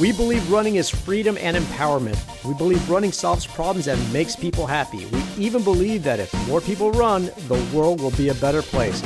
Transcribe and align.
We 0.00 0.10
believe 0.10 0.50
running 0.50 0.74
is 0.74 0.90
freedom 0.90 1.38
and 1.40 1.56
empowerment. 1.56 2.18
We 2.44 2.52
believe 2.54 2.90
running 2.90 3.12
solves 3.12 3.46
problems 3.46 3.86
and 3.86 4.12
makes 4.12 4.34
people 4.34 4.66
happy. 4.66 5.06
We 5.06 5.22
even 5.38 5.62
believe 5.62 6.02
that 6.02 6.18
if 6.18 6.34
more 6.48 6.60
people 6.60 6.90
run, 6.90 7.26
the 7.46 7.64
world 7.72 8.00
will 8.00 8.10
be 8.12 8.30
a 8.30 8.34
better 8.34 8.60
place. 8.60 9.00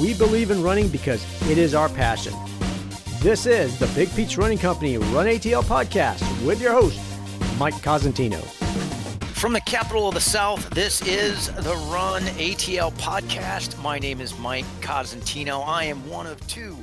We 0.00 0.14
believe 0.14 0.52
in 0.52 0.62
running 0.62 0.86
because 0.86 1.24
it 1.50 1.58
is 1.58 1.74
our 1.74 1.88
passion. 1.88 2.34
This 3.18 3.46
is 3.46 3.76
the 3.80 3.88
Big 3.88 4.14
Peach 4.14 4.38
Running 4.38 4.58
Company 4.58 4.96
Run 4.96 5.26
ATL 5.26 5.64
podcast 5.64 6.22
with 6.46 6.62
your 6.62 6.72
host, 6.72 7.00
Mike 7.58 7.74
Cosentino. 7.74 8.40
From 9.34 9.52
the 9.52 9.60
capital 9.62 10.06
of 10.06 10.14
the 10.14 10.20
South, 10.20 10.70
this 10.70 11.02
is 11.02 11.48
the 11.48 11.74
Run 11.90 12.22
ATL 12.22 12.92
podcast. 12.92 13.76
My 13.82 13.98
name 13.98 14.20
is 14.20 14.38
Mike 14.38 14.66
Cosentino. 14.80 15.66
I 15.66 15.82
am 15.82 16.08
one 16.08 16.28
of 16.28 16.46
two 16.46 16.76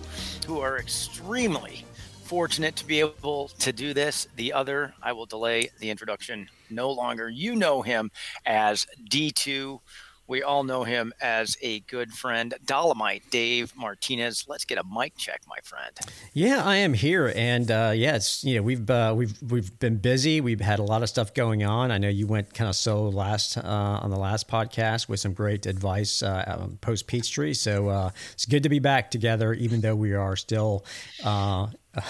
who 0.45 0.59
are 0.59 0.77
extremely 0.77 1.85
fortunate 2.29 2.75
to 2.75 2.85
be 2.85 2.99
able 2.99 3.47
to 3.57 3.73
do 3.73 3.91
this. 3.91 4.27
The 4.35 4.53
other, 4.53 4.93
I 5.01 5.13
will 5.13 5.25
delay 5.25 5.71
the 5.79 5.89
introduction 5.89 6.47
no 6.69 6.91
longer. 6.91 7.27
You 7.27 7.55
know 7.55 7.81
him 7.81 8.11
as 8.45 8.85
D2. 9.09 9.79
We 10.27 10.43
all 10.43 10.63
know 10.63 10.83
him 10.83 11.11
as 11.19 11.57
a 11.63 11.79
good 11.79 12.11
friend, 12.11 12.53
Dolomite 12.63 13.23
Dave 13.31 13.75
Martinez. 13.75 14.45
Let's 14.47 14.63
get 14.63 14.77
a 14.77 14.83
mic 14.83 15.17
check, 15.17 15.41
my 15.47 15.57
friend. 15.63 15.89
Yeah, 16.33 16.63
I 16.63 16.75
am 16.75 16.93
here, 16.93 17.33
and 17.35 17.71
uh, 17.71 17.93
yeah, 17.95 18.19
you 18.41 18.57
know 18.57 18.61
we've 18.61 18.87
uh, 18.87 19.15
we've 19.17 19.41
we've 19.41 19.79
been 19.79 19.97
busy. 19.97 20.39
We've 20.39 20.61
had 20.61 20.77
a 20.77 20.83
lot 20.83 21.01
of 21.01 21.09
stuff 21.09 21.33
going 21.33 21.63
on. 21.63 21.89
I 21.89 21.97
know 21.97 22.09
you 22.09 22.27
went 22.27 22.53
kind 22.53 22.69
of 22.69 22.75
so 22.75 23.05
last 23.05 23.57
uh, 23.57 23.61
on 23.63 24.11
the 24.11 24.19
last 24.19 24.47
podcast 24.47 25.09
with 25.09 25.19
some 25.19 25.33
great 25.33 25.65
advice 25.65 26.21
uh, 26.21 26.43
um, 26.45 26.77
post 26.79 27.07
Peachtree. 27.07 27.55
So 27.55 27.87
uh, 27.87 28.11
it's 28.33 28.45
good 28.45 28.61
to 28.61 28.69
be 28.69 28.77
back 28.77 29.09
together, 29.09 29.53
even 29.53 29.81
though 29.81 29.95
we 29.95 30.13
are 30.13 30.35
still 30.35 30.85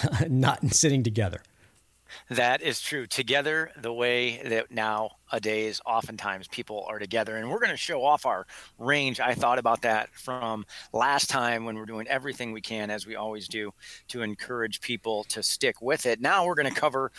not 0.30 0.74
sitting 0.74 1.04
together. 1.04 1.42
That 2.30 2.62
is 2.62 2.82
true. 2.82 3.08
Together, 3.08 3.72
the 3.80 3.94
way 3.94 4.42
that 4.44 4.72
nowadays, 4.72 5.82
oftentimes 5.86 6.48
people 6.48 6.86
are 6.88 7.00
together, 7.00 7.38
and 7.38 7.50
we're 7.50 7.60
going 7.60 7.72
to 7.72 7.78
show 7.78 8.04
off 8.04 8.26
our 8.26 8.46
range. 8.78 9.20
I 9.20 9.34
thought 9.34 9.60
about 9.60 9.82
that 9.84 10.10
from 10.14 10.66
last 10.92 11.30
time 11.30 11.66
when 11.66 11.76
we're 11.76 11.86
doing 11.86 12.08
everything 12.08 12.52
we 12.52 12.62
can, 12.62 12.90
as 12.90 13.06
we 13.06 13.16
always 13.16 13.48
do, 13.48 13.72
to 14.10 14.22
encourage 14.22 14.82
people 14.82 15.24
to 15.26 15.44
stick 15.44 15.82
with 15.82 16.06
it. 16.06 16.20
Now 16.20 16.46
we're 16.46 16.56
going 16.56 16.74
to 16.74 16.80
cover 16.80 17.12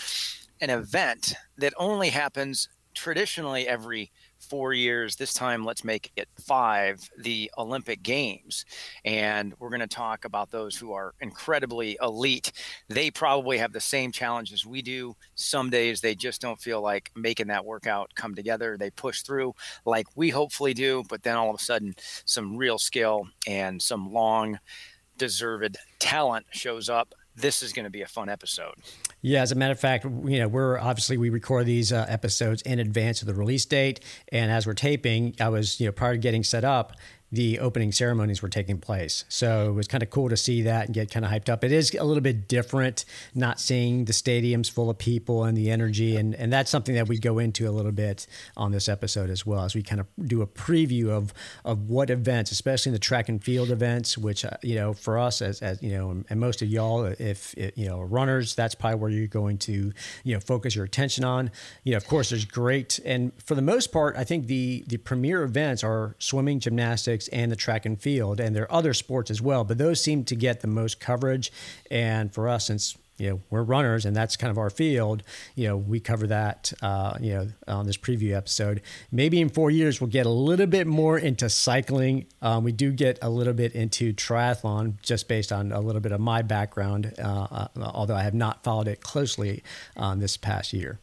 an 0.61 0.71
event 0.71 1.35
that 1.57 1.73
only 1.77 2.11
happens 2.11 2.69
traditionally 2.95 3.67
every 3.67 4.11
four 4.51 4.75
years. 4.75 5.15
This 5.15 5.33
time, 5.33 5.65
let's 5.65 5.85
make 5.85 6.11
it 6.17 6.29
five, 6.45 6.99
the 7.17 7.51
Olympic 7.57 8.03
Games. 8.03 8.67
And 9.05 9.55
we're 9.61 9.71
going 9.71 9.81
to 9.81 9.87
talk 9.87 10.25
about 10.25 10.51
those 10.51 10.77
who 10.77 10.93
are 10.93 11.15
incredibly 11.21 11.97
elite. 12.03 12.51
They 12.89 13.13
probably 13.13 13.59
have 13.59 13.73
the 13.73 13.81
same 13.81 14.11
challenges 14.11 14.67
we 14.67 14.83
do. 14.83 15.15
Some 15.37 15.71
days 15.71 16.01
they 16.01 16.17
just 16.17 16.41
don't 16.41 16.61
feel 16.61 16.83
like 16.83 17.13
making 17.15 17.47
that 17.47 17.65
workout 17.65 18.11
come 18.17 18.35
together. 18.35 18.77
They 18.77 18.91
push 18.91 19.23
through 19.23 19.55
like 19.87 20.09
we 20.17 20.31
hopefully 20.31 20.75
do, 20.75 21.05
but 21.09 21.23
then 21.23 21.37
all 21.37 21.49
of 21.49 21.57
a 21.57 21.63
sudden, 21.63 21.95
some 22.25 22.57
real 22.57 22.79
skill 22.79 23.29
and 23.47 23.81
some 23.81 24.13
long 24.13 24.59
deserved 25.17 25.77
talent 26.01 26.47
shows 26.51 26.89
up 26.89 27.15
this 27.37 27.63
is 27.63 27.73
going 27.73 27.85
to 27.85 27.91
be 27.91 28.03
a 28.03 28.07
fun 28.07 28.29
episode. 28.29 28.75
Yeah, 29.23 29.43
as 29.43 29.53
a 29.53 29.55
matter 29.55 29.73
of 29.73 29.81
fact, 29.81 30.05
you 30.05 30.39
know, 30.39 30.49
we're 30.49 30.79
obviously 30.79 31.19
we 31.19 31.29
record 31.29 31.67
these 31.67 31.93
uh, 31.93 32.07
episodes 32.09 32.63
in 32.63 32.79
advance 32.79 33.21
of 33.21 33.27
the 33.27 33.35
release 33.35 33.67
date, 33.67 34.01
and 34.33 34.51
as 34.51 34.67
we're 34.67 34.73
taping, 34.73 35.35
I 35.39 35.51
was 35.51 35.79
you 35.79 35.87
know 35.87 35.93
prior 35.93 36.13
to 36.13 36.19
getting 36.19 36.43
set 36.43 36.65
up, 36.65 36.95
the 37.33 37.59
opening 37.61 37.93
ceremonies 37.93 38.43
were 38.43 38.49
taking 38.49 38.79
place. 38.79 39.25
So 39.29 39.69
it 39.69 39.73
was 39.73 39.87
kind 39.87 40.03
of 40.03 40.11
cool 40.11 40.29
to 40.29 40.37
see 40.37 40.63
that 40.63 40.87
and 40.87 40.95
get 40.95 41.11
kind 41.11 41.25
of 41.25 41.31
hyped 41.31 41.49
up. 41.49 41.63
It 41.63 41.73
is 41.73 41.95
a 41.95 42.05
little 42.05 42.23
bit 42.23 42.49
different 42.49 43.05
not 43.35 43.61
seeing 43.61 44.07
the 44.07 44.13
stadiums 44.13 44.71
full 44.71 44.91
of 44.91 44.99
people 44.99 45.45
and 45.45 45.57
the 45.57 45.71
energy. 45.71 46.17
And, 46.17 46.35
and 46.35 46.53
that's 46.53 46.71
something 46.71 46.95
that 46.97 47.09
we 47.09 47.19
go 47.19 47.39
into 47.39 47.69
a 47.69 47.73
little 47.73 47.93
bit 47.93 48.27
on 48.57 48.73
this 48.73 48.89
episode 48.89 49.31
as 49.31 49.47
well 49.47 49.65
as 49.65 49.75
we 49.75 49.83
kind 49.83 50.01
of 50.01 50.07
do 50.27 50.43
a 50.43 50.47
preview 50.47 51.11
of, 51.11 51.33
of 51.65 51.89
what 51.89 52.11
events, 52.11 52.51
especially 52.51 52.91
in 52.91 52.95
the 52.95 52.99
track 52.99 53.29
and 53.29 53.43
field 53.43 53.71
events, 53.71 54.19
which, 54.19 54.45
uh, 54.45 54.51
you 54.63 54.75
know, 54.75 54.93
for 54.93 55.19
us 55.19 55.41
as, 55.41 55.63
as, 55.63 55.81
you 55.83 55.91
know, 55.91 56.25
and 56.29 56.41
most 56.41 56.63
of 56.63 56.69
y'all, 56.69 57.05
if, 57.05 57.55
you 57.57 57.87
know, 57.87 58.01
runners, 58.01 58.55
that's 58.55 58.75
probably 58.75 58.99
where 58.99 59.11
you're 59.11 59.27
going 59.29 59.59
to, 59.59 59.93
you 60.25 60.35
know, 60.35 60.41
focus 60.41 60.75
your 60.75 60.85
attention 60.85 61.25
on. 61.25 61.51
You 61.85 61.93
know, 61.93 61.97
of 61.97 62.07
course, 62.07 62.31
there's 62.31 62.45
great. 62.45 62.99
And 63.05 63.33
for 63.45 63.55
the 63.55 63.63
most 63.63 63.93
part, 63.93 64.17
I 64.17 64.25
think 64.25 64.47
the, 64.47 64.85
the 64.89 64.97
premier 64.97 65.43
events 65.43 65.85
are 65.85 66.17
swimming, 66.19 66.59
gymnastics, 66.61 67.20
and 67.29 67.51
the 67.51 67.57
track 67.57 67.87
and 67.87 68.01
field, 68.01 68.41
and 68.41 68.55
there 68.55 68.65
are 68.65 68.73
other 68.73 68.95
sports 68.95 69.31
as 69.31 69.41
well, 69.41 69.65
but 69.65 69.79
those 69.79 70.03
seem 70.03 70.25
to 70.25 70.37
get 70.37 70.61
the 70.61 70.69
most 70.69 71.01
coverage. 71.01 71.53
And 71.91 72.33
for 72.33 72.49
us, 72.49 72.67
since 72.67 72.97
you 73.21 73.29
know 73.29 73.41
we're 73.51 73.63
runners 73.63 74.07
and 74.07 74.17
that's 74.17 74.37
kind 74.37 74.51
of 74.51 74.57
our 74.57 74.71
field 74.71 75.23
you 75.55 75.69
know 75.69 75.77
we 75.77 76.01
cover 76.01 76.27
that 76.27 76.73
uh, 76.81 77.17
you 77.21 77.35
know 77.35 77.49
on 77.69 77.87
this 77.87 77.99
preview 77.99 78.35
episode. 78.35 78.81
Maybe 79.13 79.41
in 79.41 79.51
four 79.51 79.71
years 79.71 80.01
we'll 80.01 80.11
get 80.11 80.27
a 80.27 80.31
little 80.31 80.67
bit 80.67 80.87
more 80.87 81.19
into 81.19 81.49
cycling. 81.51 82.27
Um, 82.41 82.65
we 82.65 82.73
do 82.73 82.93
get 82.93 83.19
a 83.21 83.29
little 83.29 83.53
bit 83.53 83.73
into 83.75 84.15
triathlon 84.15 85.01
just 85.03 85.29
based 85.29 85.53
on 85.53 85.71
a 85.71 85.81
little 85.81 86.01
bit 86.01 86.13
of 86.13 86.21
my 86.21 86.41
background 86.41 87.13
uh, 87.19 87.47
uh, 87.51 87.69
although 87.77 88.17
i 88.17 88.23
have 88.23 88.35
not 88.35 88.65
followed 88.65 88.89
it 88.89 89.03
closely 89.03 89.63
um, 89.97 90.21
this 90.21 90.37
past 90.37 90.73
year 90.73 90.99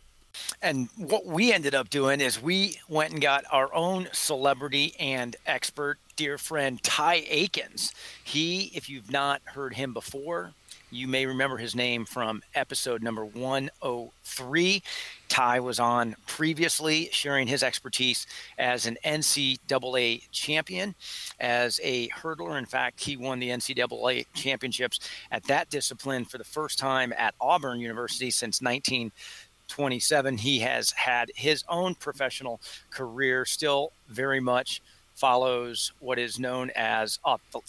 and 0.61 0.89
what 0.97 1.25
we 1.25 1.53
ended 1.53 1.75
up 1.75 1.89
doing 1.89 2.21
is 2.21 2.41
we 2.41 2.79
went 2.87 3.13
and 3.13 3.21
got 3.21 3.45
our 3.51 3.73
own 3.73 4.07
celebrity 4.11 4.95
and 4.99 5.35
expert 5.45 5.99
dear 6.15 6.37
friend 6.37 6.81
Ty 6.83 7.25
Akins. 7.29 7.93
He, 8.23 8.71
if 8.73 8.89
you've 8.89 9.11
not 9.11 9.41
heard 9.45 9.75
him 9.75 9.93
before, 9.93 10.53
you 10.89 11.07
may 11.07 11.25
remember 11.25 11.57
his 11.57 11.75
name 11.75 12.05
from 12.05 12.41
episode 12.55 13.03
number 13.03 13.25
103. 13.25 14.83
Ty 15.27 15.59
was 15.59 15.79
on 15.79 16.15
previously, 16.25 17.09
sharing 17.11 17.45
his 17.47 17.61
expertise 17.61 18.25
as 18.57 18.85
an 18.85 18.97
NCAA 19.03 20.23
champion, 20.31 20.95
as 21.41 21.81
a 21.83 22.07
hurdler. 22.09 22.57
In 22.57 22.65
fact, 22.65 23.03
he 23.03 23.17
won 23.17 23.39
the 23.39 23.49
NCAA 23.49 24.25
championships 24.33 24.99
at 25.29 25.43
that 25.43 25.69
discipline 25.69 26.23
for 26.23 26.37
the 26.37 26.45
first 26.45 26.79
time 26.79 27.13
at 27.17 27.35
Auburn 27.41 27.81
University 27.81 28.31
since 28.31 28.59
19- 28.59 29.11
27. 29.67 30.37
He 30.37 30.59
has 30.59 30.91
had 30.91 31.31
his 31.35 31.63
own 31.69 31.95
professional 31.95 32.61
career, 32.89 33.45
still 33.45 33.91
very 34.09 34.39
much 34.39 34.81
follows 35.17 35.93
what 35.99 36.19
is 36.19 36.39
known 36.39 36.69
as 36.75 37.19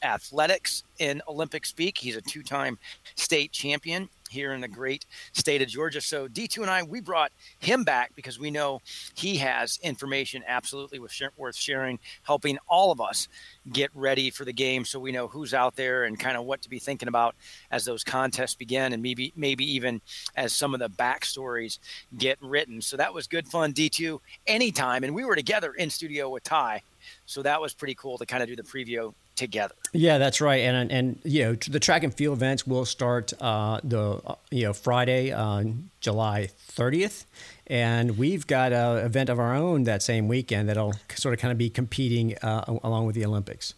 athletics 0.04 0.84
in 0.98 1.22
Olympic 1.26 1.64
speak. 1.64 1.96
He's 1.96 2.16
a 2.16 2.20
two 2.20 2.42
time 2.42 2.78
state 3.16 3.52
champion 3.52 4.08
here 4.28 4.52
in 4.52 4.60
the 4.60 4.68
great 4.68 5.06
state 5.32 5.62
of 5.62 5.68
Georgia. 5.68 6.00
So 6.00 6.28
D2 6.28 6.62
and 6.62 6.70
I, 6.70 6.82
we 6.82 7.00
brought 7.00 7.32
him 7.58 7.84
back 7.84 8.12
because 8.14 8.38
we 8.38 8.50
know 8.50 8.80
he 9.14 9.36
has 9.36 9.78
information 9.82 10.42
absolutely 10.46 10.98
worth 10.98 11.56
sharing, 11.56 11.98
helping 12.22 12.58
all 12.68 12.92
of 12.92 13.00
us 13.00 13.28
get 13.72 13.90
ready 13.94 14.30
for 14.30 14.44
the 14.44 14.52
game 14.52 14.84
so 14.84 14.98
we 14.98 15.12
know 15.12 15.28
who's 15.28 15.54
out 15.54 15.76
there 15.76 16.04
and 16.04 16.18
kind 16.18 16.36
of 16.36 16.44
what 16.44 16.62
to 16.62 16.68
be 16.68 16.78
thinking 16.78 17.08
about 17.08 17.34
as 17.70 17.84
those 17.84 18.04
contests 18.04 18.54
begin 18.54 18.92
and 18.92 19.02
maybe 19.02 19.32
maybe 19.36 19.64
even 19.72 20.00
as 20.36 20.52
some 20.52 20.74
of 20.74 20.80
the 20.80 20.90
backstories 20.90 21.78
get 22.16 22.38
written. 22.40 22.80
So 22.80 22.96
that 22.96 23.12
was 23.12 23.26
good 23.26 23.48
fun, 23.48 23.72
D2, 23.72 24.18
anytime. 24.46 25.04
And 25.04 25.14
we 25.14 25.24
were 25.24 25.36
together 25.36 25.72
in 25.72 25.90
studio 25.90 26.28
with 26.30 26.44
Ty. 26.44 26.82
So 27.26 27.42
that 27.42 27.60
was 27.60 27.74
pretty 27.74 27.94
cool 27.94 28.18
to 28.18 28.26
kind 28.26 28.42
of 28.42 28.48
do 28.48 28.56
the 28.56 28.62
preview 28.62 29.14
together. 29.38 29.74
Yeah, 29.92 30.18
that's 30.18 30.40
right. 30.40 30.60
And 30.62 30.92
and 30.92 31.20
you 31.24 31.44
know 31.44 31.54
the 31.54 31.80
track 31.80 32.02
and 32.02 32.12
field 32.12 32.36
events 32.36 32.66
will 32.66 32.84
start 32.84 33.32
uh, 33.40 33.80
the 33.82 34.20
uh, 34.26 34.34
you 34.50 34.64
know 34.64 34.72
Friday 34.74 35.32
on 35.32 35.90
July 36.00 36.50
30th, 36.72 37.24
and 37.66 38.18
we've 38.18 38.46
got 38.46 38.72
an 38.72 38.98
event 38.98 39.30
of 39.30 39.38
our 39.38 39.54
own 39.54 39.84
that 39.84 40.02
same 40.02 40.28
weekend 40.28 40.68
that'll 40.68 40.94
sort 41.14 41.32
of 41.34 41.40
kind 41.40 41.52
of 41.52 41.58
be 41.58 41.70
competing 41.70 42.36
uh, 42.42 42.64
along 42.82 43.06
with 43.06 43.14
the 43.14 43.24
Olympics. 43.24 43.74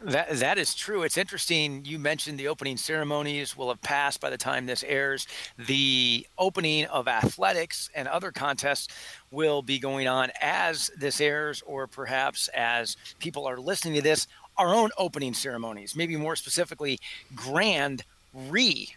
That 0.00 0.30
that 0.30 0.58
is 0.58 0.76
true. 0.76 1.02
It's 1.02 1.16
interesting. 1.16 1.84
You 1.84 1.98
mentioned 1.98 2.38
the 2.38 2.46
opening 2.46 2.76
ceremonies 2.76 3.56
will 3.56 3.68
have 3.68 3.82
passed 3.82 4.20
by 4.20 4.30
the 4.30 4.38
time 4.38 4.66
this 4.66 4.84
airs. 4.84 5.26
The 5.56 6.24
opening 6.38 6.84
of 6.86 7.08
athletics 7.08 7.90
and 7.96 8.06
other 8.06 8.30
contests 8.30 8.86
will 9.32 9.60
be 9.60 9.80
going 9.80 10.06
on 10.06 10.30
as 10.40 10.92
this 10.96 11.20
airs, 11.20 11.62
or 11.66 11.88
perhaps 11.88 12.46
as 12.54 12.96
people 13.18 13.44
are 13.48 13.56
listening 13.56 13.94
to 13.94 14.02
this 14.02 14.28
our 14.58 14.74
own 14.74 14.90
opening 14.98 15.34
ceremonies, 15.34 15.96
maybe 15.96 16.16
more 16.16 16.36
specifically, 16.36 16.98
grand 17.34 18.04
re 18.34 18.88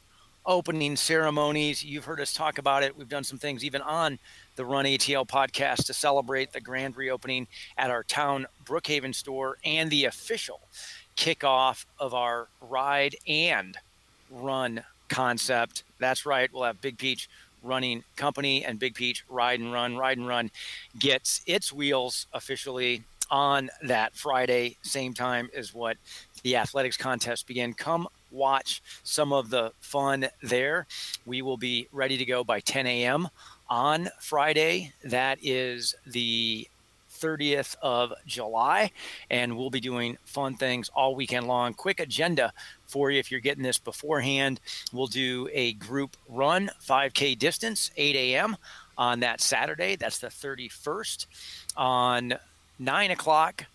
opening 0.46 0.96
ceremonies. 0.96 1.84
You've 1.84 2.06
heard 2.06 2.20
us 2.20 2.34
talk 2.34 2.58
about 2.58 2.84
it. 2.84 2.98
We've 2.98 3.08
done 3.08 3.24
some 3.24 3.38
things 3.38 3.64
even 3.64 3.82
on 3.82 4.18
the 4.56 4.66
Run 4.66 4.86
ATL 4.86 5.28
podcast 5.28 5.86
to 5.86 5.94
celebrate 5.94 6.52
the 6.52 6.62
grand 6.62 6.98
reopening 6.98 7.48
at 7.78 7.92
our 7.92 8.04
town 8.04 8.48
Brookhaven 8.66 9.14
store 9.14 9.58
and 9.64 9.90
the 9.90 10.06
official 10.06 10.60
kickoff 11.16 11.86
of 12.00 12.14
our 12.14 12.48
ride 12.62 13.16
and 13.28 13.78
run 14.32 14.84
concept. 15.10 15.84
That's 16.00 16.26
right. 16.26 16.52
We'll 16.52 16.64
have 16.64 16.82
Big 16.82 16.98
Peach 16.98 17.30
Running 17.64 18.04
Company 18.16 18.66
and 18.66 18.80
Big 18.80 18.96
Peach 18.96 19.24
Ride 19.30 19.60
and 19.60 19.72
Run. 19.72 19.96
Ride 19.96 20.18
and 20.18 20.28
Run 20.28 20.50
gets 20.98 21.42
its 21.46 21.72
wheels 21.72 22.26
officially 22.34 23.04
on 23.32 23.70
that 23.82 24.16
Friday, 24.16 24.78
same 24.84 25.14
time 25.14 25.50
as 25.56 25.74
what 25.74 25.98
the 26.44 26.58
athletics 26.58 26.98
contest 26.98 27.48
begin. 27.48 27.74
Come 27.74 28.08
watch 28.30 28.82
some 29.04 29.34
of 29.34 29.50
the 29.50 29.72
fun 29.80 30.28
there. 30.44 30.86
We 31.26 31.42
will 31.42 31.58
be 31.58 31.88
ready 31.92 32.18
to 32.18 32.26
go 32.26 32.44
by 32.44 32.60
10 32.60 32.86
a.m. 32.86 33.30
on 33.70 34.10
Friday. 34.20 34.92
That 35.04 35.40
is 35.42 35.96
the 36.06 36.68
30th 37.22 37.76
of 37.82 38.14
July. 38.26 38.92
And 39.30 39.58
we'll 39.58 39.70
be 39.70 39.80
doing 39.80 40.18
fun 40.26 40.56
things 40.56 40.90
all 40.94 41.16
weekend 41.16 41.48
long. 41.48 41.74
Quick 41.74 42.00
agenda 42.00 42.52
for 42.88 43.12
you 43.12 43.20
if 43.20 43.32
you're 43.32 43.40
getting 43.40 43.64
this 43.64 43.78
beforehand. 43.78 44.60
We'll 44.92 45.08
do 45.08 45.48
a 45.54 45.74
group 45.74 46.18
run, 46.28 46.72
5K 46.86 47.38
distance, 47.38 47.92
8 47.96 48.16
a.m. 48.16 48.58
on 48.98 49.20
that 49.22 49.40
Saturday. 49.40 49.96
That's 49.96 50.20
the 50.20 50.28
31st. 50.28 51.28
On 51.78 52.34
9 52.82 53.12
o'clock, 53.12 53.66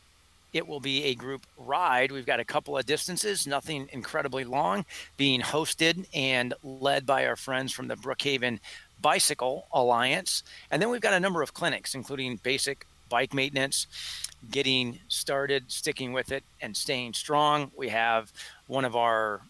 it 0.53 0.67
will 0.67 0.81
be 0.81 1.05
a 1.05 1.15
group 1.15 1.43
ride. 1.57 2.11
We've 2.11 2.27
got 2.27 2.41
a 2.41 2.45
couple 2.45 2.77
of 2.77 2.87
distances, 2.87 3.47
nothing 3.47 3.89
incredibly 3.93 4.43
long, 4.43 4.85
being 5.17 5.41
hosted 5.41 6.07
and 6.13 6.55
led 6.65 7.07
by 7.07 7.25
our 7.27 7.37
friends 7.37 7.73
from 7.73 7.87
the 7.87 7.95
Brookhaven 7.95 8.59
Bicycle 9.01 9.67
Alliance. 9.73 10.43
And 10.71 10.83
then 10.83 10.91
we've 10.91 11.01
got 11.01 11.13
a 11.13 11.21
number 11.21 11.41
of 11.41 11.55
clinics, 11.55 11.95
including 11.95 12.41
basic 12.43 12.85
bike 13.09 13.33
maintenance, 13.33 13.87
getting 14.51 14.99
started, 15.07 15.71
sticking 15.71 16.13
with 16.13 16.33
it, 16.33 16.43
and 16.61 16.77
staying 16.77 17.13
strong. 17.13 17.71
We 17.77 17.91
have 17.91 18.33
one 18.67 18.85
of 18.85 18.97
our 18.97 19.43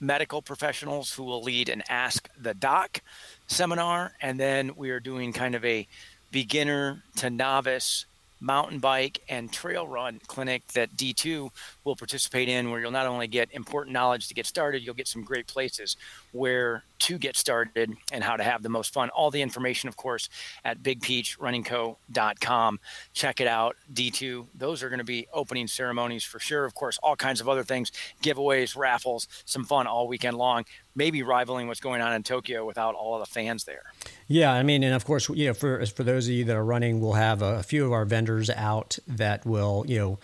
medical 0.00 0.42
professionals 0.42 1.12
who 1.12 1.22
will 1.22 1.42
lead 1.42 1.68
an 1.68 1.84
Ask 1.88 2.28
the 2.40 2.54
Doc 2.54 3.00
seminar. 3.46 4.12
And 4.20 4.40
then 4.40 4.74
we 4.74 4.90
are 4.90 5.00
doing 5.00 5.32
kind 5.32 5.54
of 5.54 5.64
a 5.64 5.86
beginner 6.32 7.02
to 7.16 7.30
novice 7.30 8.06
mountain 8.40 8.78
bike 8.78 9.20
and 9.28 9.52
trail 9.52 9.86
run 9.86 10.20
clinic 10.26 10.66
that 10.68 10.96
D2 10.96 11.50
will 11.84 11.96
participate 11.96 12.48
in, 12.48 12.70
where 12.70 12.80
you'll 12.80 12.90
not 12.90 13.06
only 13.06 13.26
get 13.26 13.52
important 13.52 13.92
knowledge 13.92 14.28
to 14.28 14.34
get 14.34 14.46
started, 14.46 14.82
you'll 14.82 14.94
get 14.94 15.08
some 15.08 15.22
great 15.22 15.46
places 15.46 15.96
where 16.32 16.84
to 16.98 17.18
get 17.18 17.36
started 17.36 17.94
and 18.12 18.24
how 18.24 18.36
to 18.36 18.42
have 18.42 18.62
the 18.62 18.68
most 18.68 18.92
fun. 18.92 19.08
All 19.10 19.30
the 19.30 19.42
information, 19.42 19.88
of 19.88 19.96
course, 19.96 20.28
at 20.64 20.82
bigpeachrunningco.com. 20.82 22.80
Check 23.12 23.40
it 23.40 23.46
out. 23.46 23.76
D2, 23.92 24.46
those 24.54 24.82
are 24.82 24.88
going 24.88 24.98
to 24.98 25.04
be 25.04 25.26
opening 25.32 25.68
ceremonies 25.68 26.24
for 26.24 26.38
sure. 26.40 26.64
Of 26.64 26.74
course, 26.74 26.98
all 27.02 27.16
kinds 27.16 27.40
of 27.40 27.48
other 27.48 27.62
things, 27.62 27.92
giveaways, 28.22 28.76
raffles, 28.76 29.28
some 29.44 29.64
fun 29.64 29.86
all 29.86 30.08
weekend 30.08 30.36
long, 30.36 30.64
maybe 30.94 31.22
rivaling 31.22 31.68
what's 31.68 31.80
going 31.80 32.00
on 32.00 32.12
in 32.12 32.22
Tokyo 32.22 32.66
without 32.66 32.94
all 32.94 33.14
of 33.14 33.20
the 33.20 33.32
fans 33.32 33.64
there. 33.64 33.84
Yeah, 34.26 34.52
I 34.52 34.62
mean, 34.62 34.82
and 34.82 34.94
of 34.94 35.04
course, 35.04 35.28
you 35.28 35.46
know, 35.46 35.54
for 35.54 35.84
for 35.86 36.02
those 36.02 36.26
of 36.26 36.34
you 36.34 36.44
that 36.44 36.56
are 36.56 36.64
running, 36.64 37.00
we'll 37.00 37.12
have 37.12 37.42
a, 37.42 37.58
a 37.58 37.62
few 37.62 37.86
of 37.86 37.92
our 37.92 38.04
vendors 38.04 38.50
out 38.50 38.98
that 39.06 39.46
will, 39.46 39.84
you 39.86 39.98
know, 39.98 40.18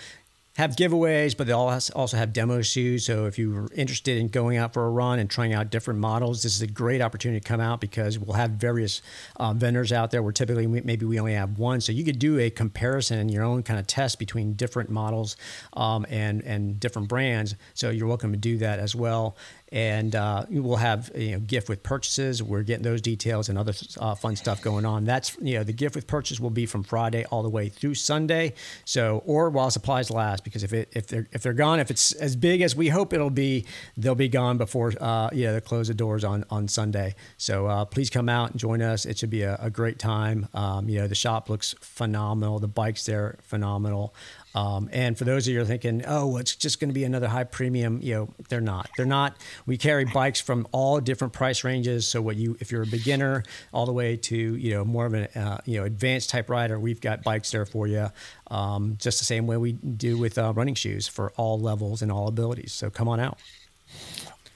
have 0.56 0.76
giveaways, 0.76 1.36
but 1.36 1.48
they 1.48 1.52
also 1.52 2.16
have 2.16 2.32
demo 2.32 2.62
shoes. 2.62 3.04
So 3.04 3.26
if 3.26 3.38
you're 3.38 3.68
interested 3.74 4.18
in 4.18 4.28
going 4.28 4.56
out 4.56 4.72
for 4.72 4.86
a 4.86 4.90
run 4.90 5.18
and 5.18 5.28
trying 5.28 5.52
out 5.52 5.70
different 5.70 5.98
models, 5.98 6.44
this 6.44 6.54
is 6.54 6.62
a 6.62 6.66
great 6.68 7.00
opportunity 7.00 7.40
to 7.40 7.46
come 7.46 7.60
out 7.60 7.80
because 7.80 8.20
we'll 8.20 8.36
have 8.36 8.52
various 8.52 9.02
uh, 9.36 9.52
vendors 9.52 9.92
out 9.92 10.12
there 10.12 10.22
where 10.22 10.32
typically 10.32 10.68
we, 10.68 10.80
maybe 10.82 11.06
we 11.06 11.18
only 11.18 11.34
have 11.34 11.58
one. 11.58 11.80
So 11.80 11.90
you 11.90 12.04
could 12.04 12.20
do 12.20 12.38
a 12.38 12.50
comparison 12.50 13.18
and 13.18 13.32
your 13.32 13.42
own 13.42 13.64
kind 13.64 13.80
of 13.80 13.88
test 13.88 14.20
between 14.20 14.54
different 14.54 14.90
models 14.90 15.36
um, 15.72 16.06
and 16.08 16.42
and 16.44 16.78
different 16.78 17.08
brands. 17.08 17.56
So 17.74 17.90
you're 17.90 18.06
welcome 18.06 18.30
to 18.30 18.38
do 18.38 18.58
that 18.58 18.78
as 18.78 18.94
well 18.94 19.36
and 19.74 20.14
uh, 20.14 20.46
we'll 20.48 20.76
have 20.76 21.10
you 21.16 21.32
know 21.32 21.40
gift 21.40 21.68
with 21.68 21.82
purchases. 21.82 22.40
We're 22.40 22.62
getting 22.62 22.84
those 22.84 23.00
details 23.00 23.48
and 23.48 23.58
other 23.58 23.74
uh, 23.98 24.14
fun 24.14 24.36
stuff 24.36 24.62
going 24.62 24.86
on. 24.86 25.04
That's 25.04 25.36
you 25.42 25.58
know 25.58 25.64
the 25.64 25.72
gift 25.72 25.96
with 25.96 26.06
purchase 26.06 26.38
will 26.38 26.50
be 26.50 26.64
from 26.64 26.84
Friday 26.84 27.24
all 27.24 27.42
the 27.42 27.50
way 27.50 27.68
through 27.68 27.96
Sunday. 27.96 28.54
So 28.84 29.24
or 29.26 29.50
while 29.50 29.70
supplies 29.70 30.12
last, 30.12 30.44
because 30.44 30.62
if 30.62 30.72
it 30.72 30.90
if 30.92 31.08
they're 31.08 31.26
if 31.32 31.42
they're 31.42 31.52
gone, 31.52 31.80
if 31.80 31.90
it's 31.90 32.12
as 32.12 32.36
big 32.36 32.62
as 32.62 32.76
we 32.76 32.88
hope 32.88 33.12
it'll 33.12 33.30
be, 33.30 33.66
they'll 33.96 34.14
be 34.14 34.28
gone 34.28 34.58
before 34.58 34.92
uh, 35.00 35.28
yeah 35.32 35.50
they 35.50 35.60
close 35.60 35.88
the 35.88 35.94
doors 35.94 36.22
on 36.22 36.44
on 36.50 36.68
Sunday. 36.68 37.16
So 37.36 37.66
uh, 37.66 37.84
please 37.84 38.08
come 38.10 38.28
out 38.28 38.52
and 38.52 38.60
join 38.60 38.80
us. 38.80 39.04
It 39.04 39.18
should 39.18 39.30
be 39.30 39.42
a, 39.42 39.58
a 39.60 39.70
great 39.70 39.98
time. 39.98 40.48
Um, 40.54 40.88
you 40.88 41.00
know 41.00 41.08
the 41.08 41.16
shop 41.16 41.50
looks 41.50 41.74
phenomenal. 41.80 42.60
The 42.60 42.68
bikes 42.68 43.06
there 43.06 43.38
phenomenal. 43.42 44.14
Um, 44.54 44.88
and 44.92 45.18
for 45.18 45.24
those 45.24 45.48
of 45.48 45.54
you 45.54 45.60
are 45.60 45.64
thinking, 45.64 46.04
oh, 46.06 46.36
it's 46.36 46.54
just 46.54 46.78
going 46.78 46.90
to 46.90 46.94
be 46.94 47.04
another 47.04 47.28
high 47.28 47.44
premium, 47.44 48.00
you 48.02 48.14
know, 48.14 48.34
they're 48.48 48.60
not. 48.60 48.88
They're 48.96 49.06
not. 49.06 49.36
We 49.66 49.76
carry 49.76 50.04
bikes 50.04 50.40
from 50.40 50.66
all 50.72 51.00
different 51.00 51.32
price 51.32 51.64
ranges. 51.64 52.06
So 52.06 52.22
what 52.22 52.36
you, 52.36 52.56
if 52.60 52.70
you're 52.70 52.82
a 52.82 52.86
beginner, 52.86 53.42
all 53.72 53.86
the 53.86 53.92
way 53.92 54.16
to 54.16 54.36
you 54.36 54.74
know 54.74 54.84
more 54.84 55.06
of 55.06 55.14
an 55.14 55.24
uh, 55.34 55.58
you 55.64 55.78
know 55.78 55.84
advanced 55.84 56.30
type 56.30 56.48
rider, 56.48 56.78
we've 56.78 57.00
got 57.00 57.22
bikes 57.22 57.50
there 57.50 57.66
for 57.66 57.86
you. 57.86 58.10
Um, 58.50 58.96
just 59.00 59.18
the 59.18 59.24
same 59.24 59.46
way 59.46 59.56
we 59.56 59.72
do 59.72 60.18
with 60.18 60.38
uh, 60.38 60.52
running 60.52 60.74
shoes 60.74 61.08
for 61.08 61.32
all 61.36 61.58
levels 61.58 62.02
and 62.02 62.12
all 62.12 62.28
abilities. 62.28 62.72
So 62.72 62.90
come 62.90 63.08
on 63.08 63.20
out. 63.20 63.38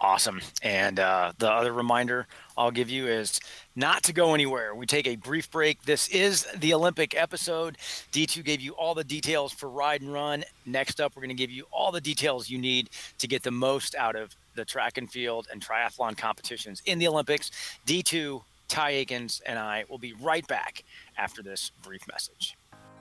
Awesome. 0.01 0.41
And 0.63 1.01
uh, 1.01 1.33
the 1.39 1.51
other 1.51 1.73
reminder 1.73 2.27
I'll 2.57 2.71
give 2.71 2.89
you 2.89 3.09
is 3.09 3.41
not 3.75 4.03
to 4.05 4.13
go 4.13 4.35
anywhere. 4.35 4.75
We 4.75 4.87
take 4.87 5.07
a 5.07 5.17
brief 5.17 5.51
break. 5.51 5.83
This 5.83 6.09
is 6.09 6.47
the 6.57 6.73
Olympic 6.75 7.17
episode. 7.17 7.79
D2 8.13 8.45
gave 8.45 8.61
you 8.61 8.73
all 8.73 8.95
the 8.95 9.05
details 9.05 9.53
for 9.53 9.69
ride 9.69 10.01
and 10.01 10.13
run. 10.13 10.45
Next 10.67 11.01
up, 11.01 11.17
we're 11.17 11.23
going 11.23 11.37
to 11.37 11.41
give 11.41 11.51
you 11.51 11.67
all 11.73 11.91
the 11.91 12.01
details 12.01 12.49
you 12.49 12.59
need 12.59 12.91
to 13.19 13.27
get 13.27 13.43
the 13.43 13.51
most 13.51 13.95
out 13.97 14.15
of 14.15 14.37
the 14.55 14.65
track 14.65 14.99
and 14.99 15.11
field 15.11 15.49
and 15.53 15.65
triathlon 15.65 16.17
competitions 16.17 16.83
in 16.87 16.99
the 16.99 17.09
Olympics. 17.09 17.51
D2, 17.87 18.43
Ty 18.69 18.91
Akins, 18.91 19.41
and 19.47 19.59
I 19.59 19.85
will 19.89 19.99
be 19.99 20.13
right 20.15 20.47
back 20.47 20.85
after 21.17 21.43
this 21.43 21.73
brief 21.83 22.03
message. 22.11 22.57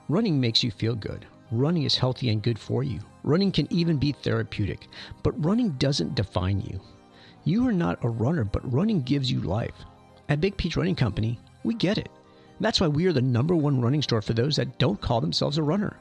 Running 0.08 0.40
makes 0.40 0.62
you 0.62 0.70
feel 0.70 0.94
good. 0.94 1.26
Running 1.50 1.84
is 1.84 1.96
healthy 1.96 2.28
and 2.28 2.42
good 2.42 2.58
for 2.58 2.82
you. 2.82 3.00
Running 3.22 3.50
can 3.50 3.72
even 3.72 3.96
be 3.96 4.12
therapeutic, 4.12 4.86
but 5.22 5.42
running 5.42 5.70
doesn't 5.72 6.14
define 6.14 6.60
you. 6.60 6.80
You 7.44 7.66
are 7.66 7.72
not 7.72 8.04
a 8.04 8.08
runner, 8.08 8.44
but 8.44 8.70
running 8.70 9.02
gives 9.02 9.30
you 9.30 9.40
life. 9.40 9.74
At 10.28 10.42
Big 10.42 10.56
Peach 10.58 10.76
Running 10.76 10.94
Company, 10.94 11.40
we 11.64 11.72
get 11.74 11.96
it. 11.96 12.10
That's 12.60 12.80
why 12.80 12.88
we 12.88 13.06
are 13.06 13.12
the 13.12 13.22
number 13.22 13.54
one 13.56 13.80
running 13.80 14.02
store 14.02 14.20
for 14.20 14.34
those 14.34 14.56
that 14.56 14.78
don't 14.78 15.00
call 15.00 15.22
themselves 15.22 15.56
a 15.56 15.62
runner. 15.62 15.96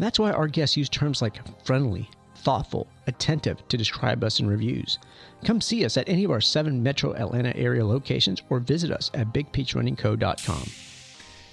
That's 0.00 0.18
why 0.18 0.32
our 0.32 0.48
guests 0.48 0.76
use 0.76 0.88
terms 0.88 1.22
like 1.22 1.40
friendly, 1.64 2.10
thoughtful, 2.36 2.88
attentive 3.06 3.66
to 3.68 3.76
describe 3.76 4.24
us 4.24 4.40
in 4.40 4.48
reviews. 4.48 4.98
Come 5.44 5.60
see 5.60 5.84
us 5.84 5.96
at 5.96 6.08
any 6.08 6.24
of 6.24 6.32
our 6.32 6.40
seven 6.40 6.82
metro 6.82 7.14
Atlanta 7.14 7.54
area 7.56 7.86
locations 7.86 8.42
or 8.50 8.58
visit 8.58 8.90
us 8.90 9.10
at 9.14 9.32
bigpeachrunningco.com. 9.32 10.89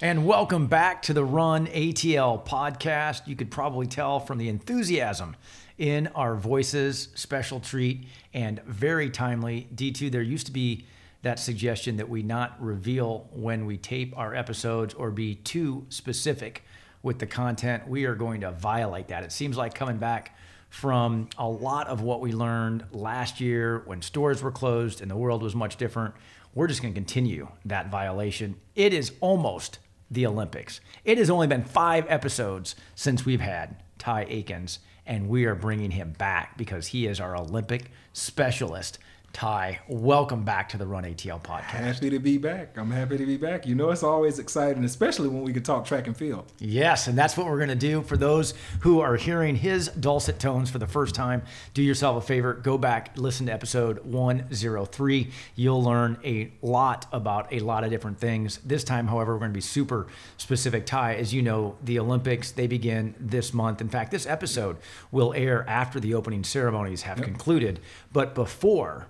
And 0.00 0.24
welcome 0.24 0.68
back 0.68 1.02
to 1.02 1.12
the 1.12 1.24
Run 1.24 1.66
ATL 1.66 2.46
podcast. 2.46 3.26
You 3.26 3.34
could 3.34 3.50
probably 3.50 3.88
tell 3.88 4.20
from 4.20 4.38
the 4.38 4.48
enthusiasm 4.48 5.34
in 5.76 6.06
our 6.14 6.36
voices, 6.36 7.08
special 7.16 7.58
treat, 7.58 8.06
and 8.32 8.62
very 8.62 9.10
timely. 9.10 9.66
D2, 9.74 10.12
there 10.12 10.22
used 10.22 10.46
to 10.46 10.52
be 10.52 10.86
that 11.22 11.40
suggestion 11.40 11.96
that 11.96 12.08
we 12.08 12.22
not 12.22 12.62
reveal 12.62 13.28
when 13.32 13.66
we 13.66 13.76
tape 13.76 14.16
our 14.16 14.36
episodes 14.36 14.94
or 14.94 15.10
be 15.10 15.34
too 15.34 15.84
specific 15.88 16.62
with 17.02 17.18
the 17.18 17.26
content. 17.26 17.88
We 17.88 18.04
are 18.04 18.14
going 18.14 18.42
to 18.42 18.52
violate 18.52 19.08
that. 19.08 19.24
It 19.24 19.32
seems 19.32 19.56
like 19.56 19.74
coming 19.74 19.96
back 19.96 20.38
from 20.70 21.28
a 21.36 21.48
lot 21.48 21.88
of 21.88 22.02
what 22.02 22.20
we 22.20 22.30
learned 22.30 22.84
last 22.92 23.40
year 23.40 23.82
when 23.86 24.00
stores 24.02 24.44
were 24.44 24.52
closed 24.52 25.00
and 25.00 25.10
the 25.10 25.16
world 25.16 25.42
was 25.42 25.56
much 25.56 25.76
different. 25.76 26.14
We're 26.54 26.68
just 26.68 26.82
going 26.82 26.94
to 26.94 27.00
continue 27.00 27.48
that 27.64 27.90
violation. 27.90 28.54
It 28.76 28.94
is 28.94 29.10
almost 29.20 29.80
the 30.10 30.26
Olympics. 30.26 30.80
It 31.04 31.18
has 31.18 31.30
only 31.30 31.46
been 31.46 31.64
five 31.64 32.06
episodes 32.08 32.74
since 32.94 33.24
we've 33.24 33.40
had 33.40 33.82
Ty 33.98 34.24
Akins, 34.28 34.78
and 35.06 35.28
we 35.28 35.44
are 35.44 35.54
bringing 35.54 35.90
him 35.92 36.12
back 36.12 36.56
because 36.56 36.88
he 36.88 37.06
is 37.06 37.20
our 37.20 37.36
Olympic 37.36 37.90
specialist. 38.12 38.98
Ty, 39.38 39.78
welcome 39.86 40.42
back 40.42 40.68
to 40.70 40.76
the 40.76 40.84
Run 40.84 41.04
ATL 41.04 41.40
podcast. 41.40 41.60
Happy 41.60 42.10
to 42.10 42.18
be 42.18 42.38
back. 42.38 42.76
I'm 42.76 42.90
happy 42.90 43.16
to 43.18 43.24
be 43.24 43.36
back. 43.36 43.68
You 43.68 43.76
know, 43.76 43.90
it's 43.90 44.02
always 44.02 44.40
exciting, 44.40 44.82
especially 44.82 45.28
when 45.28 45.42
we 45.42 45.52
can 45.52 45.62
talk 45.62 45.84
track 45.84 46.08
and 46.08 46.16
field. 46.16 46.52
Yes, 46.58 47.06
and 47.06 47.16
that's 47.16 47.36
what 47.36 47.46
we're 47.46 47.58
going 47.58 47.68
to 47.68 47.76
do. 47.76 48.02
For 48.02 48.16
those 48.16 48.54
who 48.80 48.98
are 48.98 49.14
hearing 49.14 49.54
his 49.54 49.90
dulcet 49.90 50.40
tones 50.40 50.70
for 50.70 50.80
the 50.80 50.88
first 50.88 51.14
time, 51.14 51.42
do 51.72 51.84
yourself 51.84 52.20
a 52.20 52.26
favor, 52.26 52.52
go 52.52 52.76
back, 52.76 53.12
listen 53.16 53.46
to 53.46 53.52
episode 53.52 54.04
103. 54.04 55.30
You'll 55.54 55.84
learn 55.84 56.18
a 56.24 56.50
lot 56.60 57.06
about 57.12 57.52
a 57.52 57.60
lot 57.60 57.84
of 57.84 57.90
different 57.90 58.18
things. 58.18 58.58
This 58.64 58.82
time, 58.82 59.06
however, 59.06 59.34
we're 59.34 59.38
going 59.38 59.52
to 59.52 59.54
be 59.54 59.60
super 59.60 60.08
specific. 60.36 60.84
Ty, 60.84 61.14
as 61.14 61.32
you 61.32 61.42
know, 61.42 61.76
the 61.84 62.00
Olympics, 62.00 62.50
they 62.50 62.66
begin 62.66 63.14
this 63.20 63.54
month. 63.54 63.80
In 63.80 63.88
fact, 63.88 64.10
this 64.10 64.26
episode 64.26 64.78
will 65.12 65.32
air 65.34 65.64
after 65.68 66.00
the 66.00 66.14
opening 66.14 66.42
ceremonies 66.42 67.02
have 67.02 67.18
yep. 67.18 67.24
concluded, 67.24 67.78
but 68.12 68.34
before 68.34 69.06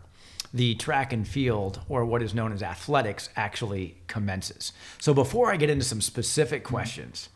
the 0.52 0.75
track 0.76 1.12
and 1.12 1.26
field, 1.26 1.81
or 1.88 2.05
what 2.05 2.23
is 2.23 2.35
known 2.35 2.52
as 2.52 2.62
athletics, 2.62 3.28
actually 3.37 3.97
commences. 4.07 4.73
So, 4.99 5.12
before 5.12 5.52
I 5.52 5.57
get 5.57 5.71
into 5.71 5.85
some 5.85 6.00
specific 6.00 6.64
questions, 6.64 7.28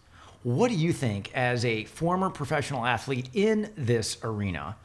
what 0.43 0.69
do 0.69 0.75
you 0.75 0.93
think, 0.93 1.31
as 1.35 1.65
a 1.65 1.85
former 1.85 2.31
professional 2.31 2.85
athlete 2.85 3.29
in 3.33 3.71
this 3.77 4.19
arena, 4.25 4.77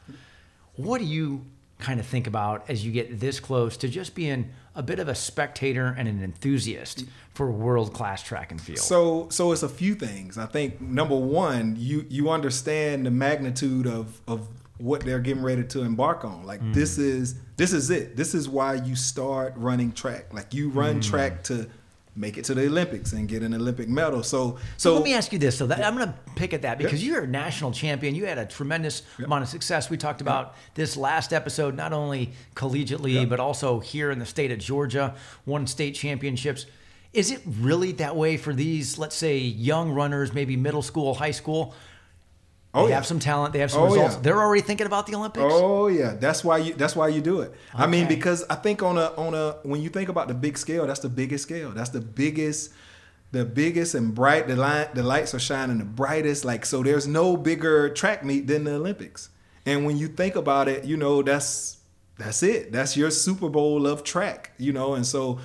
what 0.76 0.98
do 0.98 1.04
you 1.04 1.44
kind 1.78 2.00
of 2.00 2.06
think 2.06 2.26
about 2.26 2.68
as 2.68 2.84
you 2.84 2.92
get 2.92 3.20
this 3.20 3.40
close 3.40 3.76
to 3.76 3.88
just 3.88 4.14
being 4.14 4.50
a 4.74 4.82
bit 4.82 4.98
of 4.98 5.08
a 5.08 5.14
spectator 5.14 5.94
and 5.96 6.08
an 6.08 6.22
enthusiast 6.22 7.04
for 7.34 7.50
world 7.50 7.92
class 7.92 8.22
track 8.22 8.50
and 8.50 8.60
field? 8.60 8.78
So, 8.78 9.28
so 9.30 9.52
it's 9.52 9.62
a 9.62 9.68
few 9.68 9.94
things. 9.94 10.38
I 10.38 10.46
think 10.46 10.80
number 10.80 11.16
one, 11.16 11.76
you 11.78 12.06
you 12.08 12.30
understand 12.30 13.06
the 13.06 13.10
magnitude 13.10 13.86
of 13.86 14.20
of 14.28 14.48
what 14.78 15.00
they're 15.04 15.18
getting 15.20 15.42
ready 15.42 15.64
to 15.64 15.82
embark 15.82 16.24
on. 16.24 16.44
Like 16.46 16.60
Mm. 16.62 16.74
this 16.74 16.98
is 16.98 17.34
this 17.56 17.72
is 17.72 17.90
it. 17.90 18.16
This 18.16 18.34
is 18.34 18.48
why 18.48 18.74
you 18.74 18.94
start 18.94 19.52
running 19.56 19.92
track. 19.92 20.32
Like 20.32 20.54
you 20.54 20.68
run 20.70 21.00
Mm. 21.00 21.10
track 21.10 21.42
to 21.44 21.66
make 22.14 22.36
it 22.36 22.44
to 22.44 22.54
the 22.54 22.66
Olympics 22.66 23.12
and 23.12 23.28
get 23.28 23.42
an 23.42 23.54
Olympic 23.54 23.88
medal. 23.88 24.22
So 24.24 24.56
So 24.76 24.90
so 24.90 24.94
let 24.94 25.04
me 25.04 25.14
ask 25.14 25.32
you 25.32 25.38
this. 25.38 25.56
So 25.56 25.66
that, 25.68 25.84
I'm 25.84 25.94
going 25.96 26.08
to 26.08 26.14
pick 26.34 26.52
at 26.52 26.62
that 26.62 26.76
because 26.78 27.04
you're 27.04 27.22
a 27.22 27.26
national 27.28 27.70
champion. 27.70 28.16
You 28.16 28.26
had 28.26 28.38
a 28.38 28.44
tremendous 28.46 29.02
amount 29.22 29.42
of 29.44 29.48
success. 29.48 29.88
We 29.88 29.96
talked 29.96 30.20
about 30.20 30.56
this 30.74 30.96
last 30.96 31.32
episode, 31.32 31.76
not 31.76 31.92
only 31.92 32.32
collegiately, 32.56 33.28
but 33.28 33.38
also 33.38 33.78
here 33.78 34.10
in 34.10 34.18
the 34.18 34.26
state 34.26 34.50
of 34.50 34.58
Georgia, 34.58 35.14
won 35.46 35.66
state 35.68 35.94
championships. 35.94 36.66
Is 37.12 37.30
it 37.30 37.40
really 37.60 37.92
that 37.92 38.16
way 38.16 38.36
for 38.36 38.52
these, 38.52 38.98
let's 38.98 39.16
say, 39.16 39.38
young 39.38 39.90
runners, 39.92 40.34
maybe 40.34 40.56
middle 40.56 40.82
school, 40.82 41.14
high 41.14 41.30
school? 41.30 41.72
Oh, 42.78 42.84
they 42.84 42.90
yeah. 42.90 42.94
have 42.96 43.06
some 43.06 43.18
talent. 43.18 43.52
They 43.52 43.58
have 43.60 43.70
some 43.70 43.82
Oh, 43.82 43.86
results. 43.86 44.14
yeah. 44.16 44.20
They're 44.22 44.40
already 44.40 44.62
thinking 44.62 44.86
about 44.86 45.06
the 45.06 45.14
Olympics. 45.16 45.44
Oh 45.46 45.88
yeah, 45.88 46.14
that's 46.18 46.42
why 46.44 46.58
you 46.58 46.74
that's 46.74 46.94
why 46.96 47.08
you 47.08 47.20
do 47.20 47.40
it. 47.40 47.52
I 47.74 47.86
mean 47.86 48.06
because 48.08 48.44
I 48.48 48.54
think 48.56 48.82
on 48.82 48.96
a 48.98 49.12
on 49.16 49.34
a 49.34 49.56
when 49.62 49.80
you 49.82 49.88
think 49.88 50.08
about 50.08 50.28
the 50.28 50.34
big 50.34 50.56
scale, 50.58 50.86
that's 50.86 51.00
the 51.00 51.08
biggest 51.08 51.44
scale. 51.44 51.70
That's 51.72 51.90
the 51.90 52.00
biggest 52.00 52.72
the 53.30 53.44
biggest 53.44 53.94
and 53.94 54.14
bright 54.14 54.48
the 54.48 54.56
light 54.56 54.94
the 54.94 55.02
lights 55.02 55.34
are 55.34 55.38
shining 55.38 55.78
the 55.78 55.84
brightest 55.84 56.46
like 56.46 56.64
so 56.64 56.82
there's 56.82 57.06
no 57.06 57.36
bigger 57.36 57.90
track 57.90 58.24
meet 58.24 58.46
than 58.46 58.64
the 58.64 58.74
Olympics. 58.74 59.28
And 59.66 59.84
when 59.84 59.98
you 59.98 60.08
think 60.08 60.34
about 60.34 60.66
it, 60.68 60.84
you 60.84 60.96
know, 60.96 61.22
that's 61.22 61.76
that's 62.16 62.42
it. 62.42 62.72
That's 62.72 62.96
your 62.96 63.10
Super 63.10 63.48
Bowl 63.48 63.86
of 63.86 64.02
track, 64.02 64.52
you 64.58 64.72
know, 64.72 64.94
and 64.94 65.06
so 65.06 65.40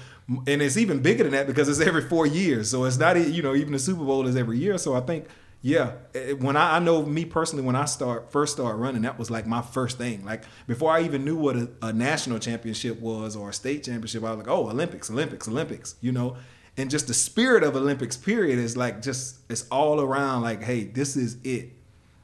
and 0.48 0.62
it's 0.62 0.78
even 0.78 1.02
bigger 1.02 1.24
than 1.24 1.34
that 1.34 1.46
because 1.46 1.68
it's 1.68 1.82
every 1.82 2.02
4 2.02 2.26
years. 2.26 2.70
So 2.70 2.86
it's 2.86 2.98
not 2.98 3.18
you 3.20 3.44
know, 3.44 3.54
even 3.54 3.74
the 3.74 3.80
Super 3.80 4.06
Bowl 4.06 4.26
is 4.28 4.36
every 4.38 4.58
year. 4.58 4.78
So 4.78 4.96
I 4.96 5.02
think 5.02 5.26
yeah, 5.66 5.94
when 6.40 6.58
I, 6.58 6.76
I 6.76 6.80
know 6.80 7.06
me 7.06 7.24
personally, 7.24 7.64
when 7.64 7.78
I 7.78 7.86
start 7.86 8.34
first 8.34 8.52
start 8.52 8.76
running, 8.76 9.04
that 9.04 9.18
was 9.18 9.32
like 9.32 9.48
my 9.48 9.62
first 9.62 9.98
thing. 9.98 10.26
Like 10.26 10.44
before 10.68 10.92
I 10.92 11.04
even 11.04 11.24
knew 11.24 11.38
what 11.38 11.56
a, 11.56 11.70
a 11.82 11.94
national 11.94 12.40
championship 12.40 13.00
was 13.00 13.38
or 13.38 13.50
a 13.50 13.54
state 13.54 13.86
championship, 13.86 14.26
I 14.26 14.32
was 14.32 14.40
like, 14.40 14.50
oh, 14.50 14.70
Olympics, 14.70 15.10
Olympics, 15.10 15.48
Olympics, 15.48 15.96
you 16.02 16.12
know. 16.12 16.36
And 16.76 16.90
just 16.92 17.08
the 17.08 17.14
spirit 17.14 17.64
of 17.64 17.78
Olympics, 17.78 18.18
period, 18.18 18.60
is 18.60 18.76
like 18.76 19.02
just 19.02 19.38
it's 19.50 19.66
all 19.70 20.02
around. 20.02 20.42
Like, 20.42 20.62
hey, 20.62 20.84
this 20.84 21.16
is 21.16 21.38
it. 21.46 21.70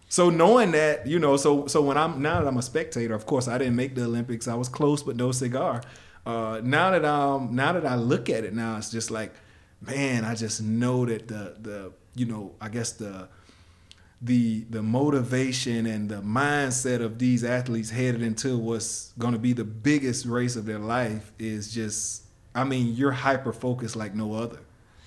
So 0.10 0.30
knowing 0.30 0.72
that, 0.72 1.08
you 1.08 1.18
know, 1.18 1.38
so 1.38 1.66
so 1.68 1.82
when 1.82 1.98
I'm 1.98 2.22
now 2.22 2.42
that 2.42 2.48
I'm 2.48 2.58
a 2.58 2.62
spectator, 2.62 3.14
of 3.14 3.26
course 3.26 3.48
I 3.48 3.58
didn't 3.58 3.78
make 3.78 3.96
the 3.96 4.04
Olympics. 4.04 4.50
I 4.50 4.56
was 4.56 4.68
close, 4.68 5.02
but 5.02 5.16
no 5.16 5.32
cigar. 5.32 5.82
Uh, 6.26 6.60
now 6.62 6.92
that 6.92 7.06
um 7.06 7.56
now 7.56 7.72
that 7.72 7.86
I 7.86 7.96
look 7.96 8.30
at 8.30 8.44
it 8.44 8.54
now, 8.54 8.76
it's 8.76 8.92
just 8.92 9.12
like, 9.12 9.34
man, 9.80 10.26
I 10.26 10.36
just 10.36 10.62
know 10.62 11.06
that 11.06 11.30
the 11.30 11.56
the 11.58 11.94
you 12.16 12.26
know 12.26 12.54
I 12.60 12.70
guess 12.70 12.92
the 12.94 13.28
the 14.22 14.66
the 14.70 14.84
motivation 14.84 15.86
and 15.86 16.10
the 16.10 16.22
mindset 16.22 17.02
of 17.02 17.20
these 17.20 17.44
athletes 17.44 17.90
headed 17.90 18.22
into 18.22 18.58
what's 18.58 19.14
going 19.18 19.34
to 19.34 19.40
be 19.40 19.54
the 19.54 19.64
biggest 19.64 20.26
race 20.26 20.56
of 20.56 20.66
their 20.66 20.80
life 20.80 21.32
is 21.40 21.74
just 21.74 22.24
I 22.54 22.64
mean 22.66 22.96
you're 22.96 23.12
hyper 23.12 23.54
focused 23.54 23.96
like 23.96 24.14
no 24.14 24.34
other. 24.34 24.60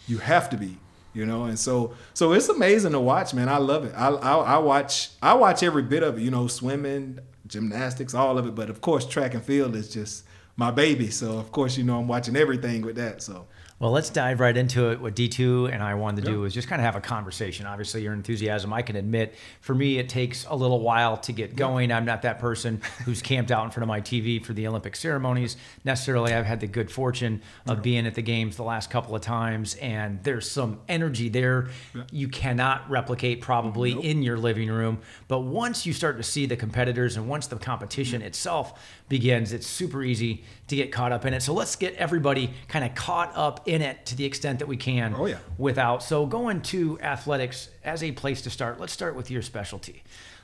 You 0.07 0.19
have 0.19 0.51
to 0.51 0.57
be, 0.57 0.79
you 1.13 1.27
know, 1.27 1.45
and 1.45 1.59
so 1.59 1.95
so 2.15 2.33
it's 2.33 2.49
amazing 2.49 2.93
to 2.93 3.01
watch, 3.01 3.35
man. 3.35 3.49
I 3.49 3.59
love 3.59 3.85
it. 3.85 3.93
I 3.95 4.09
I, 4.09 4.37
I 4.37 4.59
watch 4.59 5.11
I 5.21 5.35
watch 5.35 5.63
every 5.63 5.83
bit 5.83 6.03
of 6.03 6.19
it. 6.19 6.23
You 6.23 6.31
know, 6.31 6.47
swimming, 6.47 7.19
gymnastics, 7.47 8.15
all 8.15 8.39
of 8.39 8.47
it. 8.47 8.55
But 8.55 8.71
of 8.71 8.81
course, 8.81 9.07
track 9.07 9.35
and 9.35 9.45
field 9.45 9.77
is 9.77 9.91
just 9.91 10.25
my 10.57 10.71
baby. 10.71 11.11
So 11.11 11.39
of 11.39 11.53
course, 11.53 11.77
you 11.77 11.85
know, 11.85 11.99
I'm 11.99 12.09
watching 12.09 12.37
everything 12.37 12.83
with 12.83 12.97
that. 12.97 13.23
So 13.23 13.47
Well, 13.83 13.91
let's 13.91 14.11
dive 14.11 14.39
right 14.39 14.57
into 14.57 14.93
it. 14.93 15.01
What 15.01 15.17
D2 15.17 15.73
and 15.73 15.83
I 15.83 15.95
wanted 15.95 16.25
to 16.25 16.31
do 16.31 16.45
is 16.45 16.55
just 16.55 16.69
kind 16.69 16.81
of 16.81 16.85
have 16.85 16.95
a 16.95 17.01
conversation. 17.01 17.67
Obviously, 17.67 18.01
your 18.01 18.13
enthusiasm, 18.13 18.73
I 18.73 18.81
can 18.81 18.95
admit, 18.95 19.35
for 19.61 19.75
me, 19.75 19.99
it 19.99 20.09
takes 20.09 20.47
a 20.49 20.55
little 20.55 20.79
while 20.79 21.17
to 21.17 21.33
get 21.33 21.57
going. 21.57 21.91
I'm 21.91 22.05
not 22.05 22.23
that 22.23 22.39
person 22.39 22.81
who's 23.05 23.21
camped 23.21 23.51
out 23.51 23.65
in 23.65 23.73
front 23.73 23.83
of 23.83 23.89
my 23.89 24.01
TV 24.01 24.41
for 24.41 24.53
the 24.53 24.69
Olympic 24.69 24.95
ceremonies 24.95 25.57
necessarily. 25.85 26.33
I've 26.33 26.47
had 26.47 26.61
the 26.61 26.69
good 26.69 26.93
fortune 26.93 27.43
of 27.67 27.83
being 27.83 28.07
at 28.07 28.15
the 28.15 28.23
games 28.23 28.55
the 28.55 28.63
last 28.63 28.89
couple 28.89 29.17
of 29.17 29.21
times, 29.21 29.75
and 29.75 30.23
there's 30.23 30.49
some 30.49 30.79
energy 30.89 31.29
there 31.29 31.67
you 32.13 32.29
cannot 32.29 32.89
replicate 32.89 33.41
probably 33.41 33.95
in 33.95 34.23
your 34.23 34.39
living 34.39 34.71
room. 34.71 35.01
But 35.27 35.41
once 35.41 35.87
you 35.87 35.93
start 35.93 36.19
to 36.19 36.23
see 36.23 36.47
the 36.47 36.57
competitors 36.57 37.17
and 37.17 37.29
once 37.29 37.49
the 37.49 37.57
competition 37.57 38.23
itself 38.23 38.81
begins, 39.09 39.53
it's 39.53 39.67
super 39.67 40.05
easy 40.05 40.45
to 40.69 40.77
get 40.77 40.93
caught 40.93 41.11
up 41.11 41.27
in 41.27 41.35
it. 41.35 41.43
So 41.43 41.53
let's 41.53 41.75
get 41.75 41.95
everybody 41.97 42.55
kind 42.69 42.85
of 42.85 42.95
caught 42.95 43.33
up 43.35 43.69
in 43.73 43.81
it 43.81 44.05
to 44.05 44.15
the 44.15 44.25
extent 44.27 44.59
that 44.59 44.69
we 44.69 44.77
can 44.77 45.15
Oh, 45.17 45.25
yeah. 45.27 45.39
without. 45.57 46.03
So 46.03 46.27
going 46.27 46.61
to 46.63 47.01
athletics 47.01 47.71
as 47.83 48.03
a 48.03 48.13
place 48.13 48.43
to 48.43 48.51
start, 48.51 48.79
let's 48.79 48.93
start 48.93 49.17
with 49.17 49.31
your 49.31 49.41
specialty. 49.41 50.03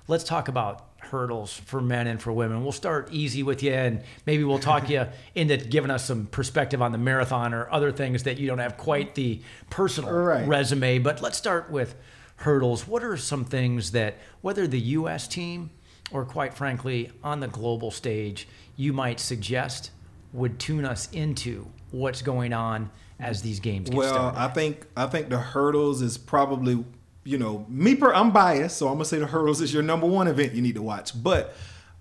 Let's 0.09 0.25
talk 0.25 0.49
about 0.49 0.87
hurdles 1.01 1.53
for 1.67 1.83
men 1.83 2.07
and 2.07 2.21
for 2.21 2.33
women. 2.33 2.63
We'll 2.63 2.73
start 2.73 3.11
easy 3.13 3.43
with 3.43 3.63
you 3.63 3.73
and 3.73 4.03
maybe 4.25 4.45
we'll 4.45 4.59
talk 4.59 4.89
you 4.95 5.07
into 5.35 5.59
giving 5.59 5.91
us 5.91 6.07
some 6.07 6.25
perspective 6.27 6.81
on 6.81 6.93
the 6.93 6.99
marathon 6.99 7.53
or 7.53 7.71
other 7.71 7.93
things 7.93 8.23
that 8.23 8.39
you 8.39 8.47
don't 8.47 8.59
have 8.59 8.79
quite 8.79 9.15
the 9.15 9.43
personal 9.69 10.11
Right. 10.11 10.49
resume. 10.49 10.99
But 10.99 11.21
let's 11.21 11.37
start 11.37 11.71
with 11.71 11.95
hurdles. 12.37 12.89
What 12.89 13.05
are 13.05 13.19
some 13.19 13.45
things 13.45 13.91
that 13.93 14.17
whether 14.41 14.67
the 14.67 14.81
US 14.81 15.29
team 15.29 15.69
or 16.11 16.25
quite 16.25 16.55
frankly 16.55 17.11
on 17.23 17.41
the 17.41 17.49
global 17.49 17.91
stage 17.91 18.49
you 18.77 18.95
might 18.95 19.21
suggest 19.21 19.91
would 20.33 20.59
tune 20.59 20.87
us 20.87 21.11
into 21.13 21.67
what's 21.91 22.23
going 22.23 22.53
on 22.55 22.91
as 23.21 23.43
these 23.43 23.61
games 23.61 23.89
get 23.89 23.97
Well, 23.97 24.13
started? 24.13 24.39
I 24.39 24.49
think 24.49 24.87
I 24.97 25.07
think 25.07 25.29
the 25.29 25.39
hurdles 25.39 26.03
is 26.03 26.19
probably 26.19 26.85
you 27.25 27.39
know 27.39 27.67
me 27.69 27.95
per 27.95 28.13
I'm 28.13 28.31
biased, 28.33 28.77
so 28.79 28.89
I'm 28.89 28.95
gonna 28.95 29.05
say 29.05 29.19
the 29.19 29.27
hurdles 29.27 29.61
is 29.61 29.73
your 29.73 29.83
number 29.83 30.07
one 30.07 30.29
event 30.29 30.55
you 30.55 30.63
need 30.63 30.77
to 30.77 30.83
watch. 30.83 31.21
But 31.23 31.55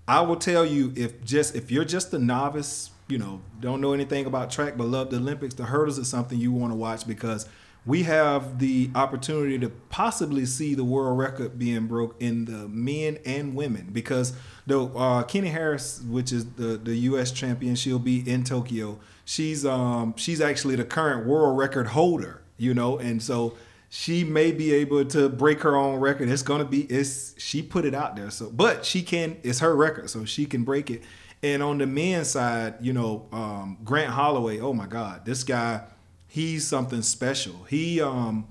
I 0.06 0.20
will 0.22 0.36
tell 0.36 0.64
you 0.64 0.92
if 0.96 1.22
just 1.24 1.54
if 1.54 1.70
you're 1.70 1.84
just 1.84 2.14
a 2.14 2.18
novice, 2.18 2.90
you 3.08 3.18
know, 3.18 3.40
don't 3.60 3.80
know 3.80 3.92
anything 3.92 4.26
about 4.26 4.50
track 4.50 4.76
but 4.76 4.86
love 4.86 5.10
the 5.10 5.16
Olympics, 5.16 5.54
the 5.54 5.64
hurdles 5.64 5.98
is 5.98 6.08
something 6.08 6.38
you 6.38 6.52
want 6.52 6.72
to 6.72 6.76
watch 6.76 7.06
because 7.06 7.46
we 7.86 8.02
have 8.02 8.58
the 8.58 8.90
opportunity 8.94 9.58
to 9.58 9.70
possibly 9.88 10.44
see 10.44 10.74
the 10.74 10.84
world 10.84 11.18
record 11.18 11.58
being 11.58 11.86
broke 11.86 12.16
in 12.20 12.44
the 12.44 12.68
men 12.68 13.18
and 13.24 13.54
women 13.54 13.88
because 13.92 14.34
the 14.66 14.84
uh, 14.84 15.22
Kenny 15.22 15.48
Harris, 15.48 16.02
which 16.02 16.32
is 16.32 16.46
the 16.52 16.76
the 16.76 16.96
U.S. 16.96 17.32
champion, 17.32 17.74
she'll 17.74 17.98
be 17.98 18.28
in 18.28 18.44
Tokyo. 18.44 18.98
She's 19.24 19.64
um 19.64 20.14
she's 20.16 20.40
actually 20.40 20.76
the 20.76 20.84
current 20.84 21.26
world 21.26 21.56
record 21.56 21.88
holder, 21.88 22.42
you 22.56 22.74
know, 22.74 22.98
and 22.98 23.22
so 23.22 23.54
she 23.88 24.22
may 24.22 24.52
be 24.52 24.72
able 24.74 25.04
to 25.06 25.28
break 25.28 25.62
her 25.62 25.76
own 25.76 25.98
record. 25.98 26.28
It's 26.28 26.42
gonna 26.42 26.64
be 26.64 26.82
it's 26.82 27.34
she 27.40 27.62
put 27.62 27.84
it 27.84 27.94
out 27.94 28.16
there, 28.16 28.30
so 28.30 28.50
but 28.50 28.84
she 28.84 29.02
can 29.02 29.38
it's 29.42 29.60
her 29.60 29.74
record, 29.74 30.10
so 30.10 30.24
she 30.24 30.44
can 30.44 30.64
break 30.64 30.90
it. 30.90 31.02
And 31.42 31.62
on 31.62 31.78
the 31.78 31.86
men's 31.86 32.30
side, 32.30 32.74
you 32.80 32.92
know, 32.92 33.28
um, 33.32 33.78
Grant 33.84 34.10
Holloway, 34.10 34.58
oh 34.58 34.72
my 34.72 34.86
God, 34.86 35.24
this 35.24 35.44
guy, 35.44 35.82
he's 36.28 36.66
something 36.66 37.02
special. 37.02 37.64
He 37.68 38.00
um 38.00 38.46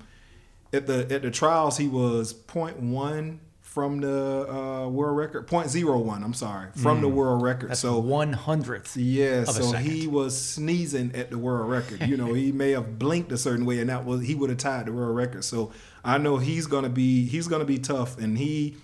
at 0.72 0.86
the 0.86 1.10
at 1.10 1.22
the 1.22 1.30
trials 1.30 1.78
he 1.78 1.88
was 1.88 2.34
0.1 2.34 3.38
from 3.78 4.00
the 4.00 4.50
uh, 4.50 4.88
world 4.88 5.16
record, 5.16 5.46
0.01, 5.46 6.24
I'm 6.24 6.34
sorry, 6.34 6.70
from 6.74 7.00
the 7.00 7.08
world 7.08 7.42
record. 7.42 7.66
Mm. 7.66 7.68
That's 7.68 7.80
so 7.80 7.98
one 7.98 8.32
hundredth. 8.32 8.96
yeah, 8.96 9.42
of 9.42 9.50
a 9.50 9.52
so 9.52 9.72
he 9.72 10.08
was 10.08 10.36
sneezing 10.36 11.14
at 11.14 11.30
the 11.30 11.38
world 11.38 11.70
record. 11.70 12.08
You 12.08 12.16
know, 12.16 12.32
he 12.32 12.50
may 12.62 12.72
have 12.72 12.98
blinked 12.98 13.30
a 13.30 13.38
certain 13.38 13.66
way, 13.66 13.78
and 13.78 13.88
that 13.88 14.04
was 14.04 14.26
he 14.26 14.34
would 14.34 14.50
have 14.50 14.58
tied 14.58 14.86
the 14.86 14.92
world 14.92 15.14
record. 15.14 15.44
So 15.44 15.70
I 16.02 16.18
know 16.18 16.38
he's 16.38 16.66
gonna 16.66 16.88
be 16.88 17.26
he's 17.26 17.46
gonna 17.46 17.66
be 17.66 17.78
tough, 17.78 18.18
and 18.18 18.38
he 18.38 18.76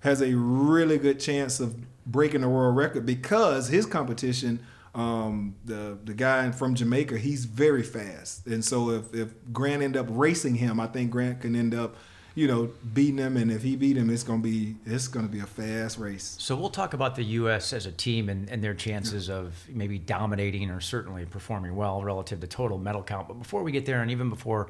has 0.00 0.20
a 0.22 0.34
really 0.36 0.98
good 0.98 1.18
chance 1.18 1.58
of 1.58 1.74
breaking 2.06 2.42
the 2.42 2.48
world 2.48 2.76
record 2.76 3.04
because 3.04 3.68
his 3.68 3.84
competition, 3.86 4.60
um, 4.96 5.54
the 5.66 5.98
the 6.04 6.14
guy 6.14 6.50
from 6.50 6.74
Jamaica, 6.74 7.18
he's 7.18 7.44
very 7.44 7.82
fast, 7.82 8.46
and 8.46 8.64
so 8.64 8.90
if 8.90 9.14
if 9.14 9.34
Grant 9.52 9.82
end 9.82 9.94
up 9.94 10.06
racing 10.08 10.54
him, 10.54 10.80
I 10.80 10.86
think 10.86 11.10
Grant 11.10 11.42
can 11.42 11.54
end 11.54 11.74
up. 11.74 11.96
You 12.34 12.46
know, 12.46 12.70
beating 12.92 13.16
him, 13.16 13.38
and 13.38 13.50
if 13.50 13.62
he 13.62 13.76
beat 13.76 13.96
him, 13.96 14.10
it's 14.10 14.22
gonna 14.22 14.42
be 14.42 14.76
it's 14.84 15.08
gonna 15.08 15.26
be 15.26 15.40
a 15.40 15.46
fast 15.46 15.96
race. 15.96 16.36
So 16.38 16.54
we'll 16.54 16.68
talk 16.68 16.92
about 16.92 17.16
the 17.16 17.24
U.S. 17.24 17.72
as 17.72 17.86
a 17.86 17.92
team 17.92 18.28
and, 18.28 18.50
and 18.50 18.62
their 18.62 18.74
chances 18.74 19.30
of 19.30 19.54
maybe 19.70 19.98
dominating 19.98 20.68
or 20.68 20.82
certainly 20.82 21.24
performing 21.24 21.74
well 21.74 22.02
relative 22.02 22.40
to 22.40 22.46
total 22.46 22.76
medal 22.76 23.02
count. 23.02 23.28
But 23.28 23.38
before 23.38 23.62
we 23.62 23.72
get 23.72 23.86
there, 23.86 24.02
and 24.02 24.10
even 24.10 24.28
before 24.28 24.68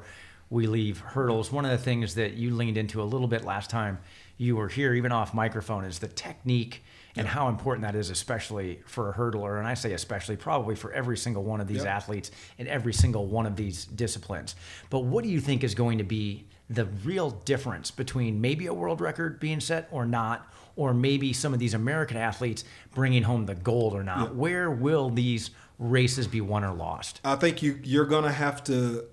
we 0.49 0.65
leave 0.65 0.99
hurdles, 0.99 1.51
one 1.51 1.65
of 1.65 1.71
the 1.71 1.77
things 1.77 2.15
that 2.15 2.35
you 2.35 2.55
leaned 2.55 2.77
into 2.77 3.01
a 3.01 3.03
little 3.03 3.27
bit 3.27 3.43
last 3.43 3.69
time 3.69 3.99
you 4.37 4.55
were 4.55 4.69
here, 4.69 4.93
even 4.93 5.11
off 5.11 5.33
microphone, 5.33 5.83
is 5.83 5.99
the 5.99 6.07
technique 6.07 6.85
and 7.17 7.27
how 7.27 7.47
important 7.49 7.83
that 7.83 7.95
is, 7.95 8.09
especially 8.09 8.81
for 8.85 9.09
a 9.09 9.13
hurdler. 9.13 9.57
And 9.59 9.67
I 9.67 9.73
say 9.73 9.93
especially, 9.93 10.35
probably 10.37 10.75
for 10.75 10.91
every 10.93 11.17
single 11.17 11.43
one 11.43 11.59
of 11.61 11.67
these 11.67 11.77
Yep. 11.83 11.87
athletes 11.87 12.31
in 12.57 12.67
every 12.67 12.93
single 12.93 13.25
one 13.27 13.45
of 13.45 13.55
these 13.55 13.85
disciplines. 13.85 14.55
But 14.89 14.99
what 15.01 15.23
do 15.23 15.29
you 15.29 15.39
think 15.39 15.63
is 15.63 15.75
going 15.75 15.97
to 15.97 16.03
be 16.03 16.45
the 16.69 16.85
real 17.05 17.31
difference 17.31 17.91
between 17.91 18.41
maybe 18.41 18.67
a 18.67 18.73
world 18.73 18.99
record 19.01 19.39
being 19.39 19.59
set 19.59 19.87
or 19.91 20.05
not, 20.05 20.51
or 20.75 20.93
maybe 20.93 21.31
some 21.33 21.53
of 21.53 21.59
these 21.59 21.73
American 21.73 22.17
athletes 22.17 22.63
bringing 22.93 23.23
home 23.23 23.45
the 23.45 23.55
gold 23.55 23.93
or 23.93 24.03
not? 24.03 24.35
Where 24.35 24.69
will 24.69 25.09
these 25.09 25.49
races 25.79 26.27
be 26.27 26.41
won 26.41 26.63
or 26.63 26.73
lost? 26.73 27.21
I 27.23 27.35
think 27.35 27.61
you 27.61 27.79
you're 27.83 28.05
gonna 28.05 28.31
have 28.33 28.63
to 28.65 29.05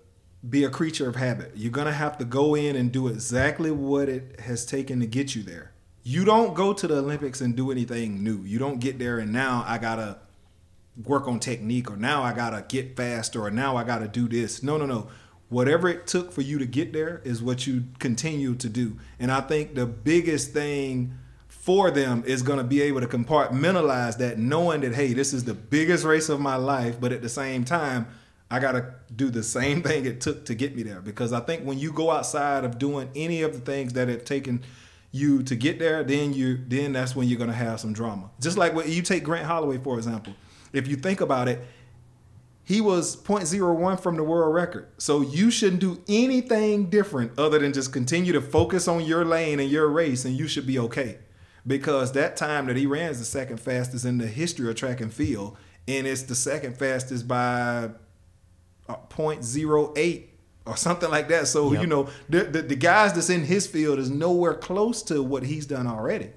be 0.49 0.65
a 0.65 0.69
creature 0.71 1.09
of 1.09 1.17
habit. 1.17 1.53
You're 1.55 1.71
gonna 1.73 1.93
have 1.93 2.19
to 2.19 2.25
go 2.25 2.55
in 2.55 2.75
and 2.77 2.91
do 2.93 3.07
exactly 3.09 3.71
what 3.71 4.09
it 4.09 4.41
has 4.41 4.67
taken 4.67 5.01
to 5.01 5.07
get 5.07 5.35
you 5.35 5.43
there. 5.43 5.71
You 6.05 6.25
don't 6.25 6.55
go 6.55 6.73
to 6.75 6.87
the 6.87 6.99
Olympics 6.99 7.41
and 7.41 7.57
do 7.57 7.71
anything 7.71 8.23
new. 8.23 8.43
You 8.45 8.59
don't 8.59 8.79
get 8.79 8.99
there 8.99 9.19
and 9.19 9.33
now 9.33 9.65
I 9.67 9.79
gotta 9.79 10.19
work 11.03 11.27
on 11.27 11.41
technique 11.41 11.91
or 11.91 11.97
now 11.97 12.23
I 12.23 12.35
gotta 12.35 12.65
get 12.69 12.97
faster 12.97 13.43
or 13.43 13.51
now 13.51 13.77
I 13.77 13.85
gotta 13.85 14.07
do 14.07 14.29
this. 14.29 14.63
No, 14.63 14.77
no, 14.77 14.85
no. 14.87 15.09
Whatever 15.49 15.89
it 15.89 16.07
took 16.07 16.31
for 16.31 16.43
you 16.43 16.59
to 16.59 16.67
get 16.67 16.93
there 16.93 17.23
is 17.25 17.43
what 17.43 17.67
you 17.67 17.85
continue 17.99 18.55
to 18.57 18.69
do. 18.69 18.99
And 19.19 19.33
I 19.33 19.41
think 19.41 19.75
the 19.75 19.87
biggest 19.87 20.53
thing 20.53 21.17
for 21.65 21.91
them 21.91 22.23
is 22.27 22.43
going 22.43 22.59
to 22.59 22.65
be 22.65 22.83
able 22.83 23.01
to 23.01 23.07
compartmentalize 23.07 24.19
that 24.19 24.39
knowing 24.39 24.83
that 24.83 24.95
hey 24.95 25.15
this 25.15 25.33
is 25.33 25.45
the 25.45 25.55
biggest 25.55 26.05
race 26.05 26.29
of 26.29 26.39
my 26.39 26.57
life 26.57 27.01
but 27.01 27.11
at 27.11 27.23
the 27.23 27.29
same 27.29 27.65
time 27.65 28.07
i 28.51 28.59
got 28.59 28.73
to 28.73 28.93
do 29.17 29.31
the 29.31 29.43
same 29.43 29.83
thing 29.83 30.05
it 30.05 30.21
took 30.21 30.45
to 30.45 30.55
get 30.55 30.77
me 30.77 30.83
there 30.83 31.01
because 31.01 31.33
i 31.33 31.41
think 31.41 31.63
when 31.63 31.79
you 31.79 31.91
go 31.91 32.11
outside 32.11 32.65
of 32.65 32.79
doing 32.79 33.09
any 33.17 33.41
of 33.41 33.55
the 33.55 33.61
things 33.61 33.95
that 33.95 34.09
have 34.09 34.27
taken 34.27 34.63
you 35.15 35.43
to 35.43 35.55
get 35.55 35.79
there 35.79 36.03
then 36.03 36.35
you 36.35 36.59
then 36.69 36.93
that's 36.93 37.15
when 37.15 37.29
you're 37.29 37.39
to 37.47 37.53
have 37.53 37.81
some 37.81 37.93
drama 37.93 38.31
just 38.41 38.59
like 38.59 38.75
when 38.75 38.91
you 38.91 39.01
take 39.01 39.23
grant 39.23 39.47
holloway 39.47 39.79
for 39.79 39.97
example 39.97 40.35
if 40.73 40.89
you 40.89 40.97
think 40.97 41.21
about 41.21 41.49
it 41.49 41.65
he 42.67 42.81
was 42.81 43.15
0.01 43.15 44.01
from 44.01 44.17
the 44.17 44.25
world 44.25 44.55
record. 44.55 44.89
So 44.97 45.21
you 45.21 45.51
shouldn't 45.51 45.83
do 45.83 46.03
anything 46.09 46.89
different 46.89 47.39
other 47.39 47.59
than 47.59 47.75
just 47.75 47.93
continue 47.93 48.33
to 48.33 48.41
focus 48.41 48.89
on 48.89 49.05
your 49.05 49.23
lane 49.25 49.61
and 49.61 49.71
your 49.71 49.89
race, 49.89 50.25
and 50.25 50.35
you 50.35 50.49
should 50.49 50.67
be 50.67 50.79
okay 50.79 51.19
because 51.67 52.13
that 52.13 52.37
time 52.37 52.67
that 52.67 52.77
he 52.77 52.87
ran 52.87 53.11
is 53.11 53.19
the 53.19 53.25
second 53.25 53.59
fastest 53.59 54.05
in 54.05 54.19
the 54.19 54.27
history 54.27 54.69
of 54.69 54.77
track 54.77 55.01
and 55.01 55.13
field, 55.13 55.57
and 55.87 56.07
it's 56.07 56.23
the 56.23 56.35
second 56.35 56.79
fastest 56.79 57.29
by 57.29 57.91
uh, 58.89 58.97
0.08 59.11 60.25
or 60.67 60.77
something 60.77 61.11
like 61.11 61.29
that. 61.29 61.47
So 61.47 61.73
yep. 61.73 61.83
you 61.83 61.87
know 61.87 62.09
the, 62.29 62.45
the, 62.45 62.63
the 62.63 62.77
guys 62.77 63.13
that's 63.13 63.31
in 63.31 63.45
his 63.45 63.67
field 63.67 63.99
is 63.99 64.11
nowhere 64.11 64.55
close 64.55 65.03
to 65.05 65.23
what 65.23 65.43
he's 65.45 65.67
done 65.67 65.87
already, 65.87 66.31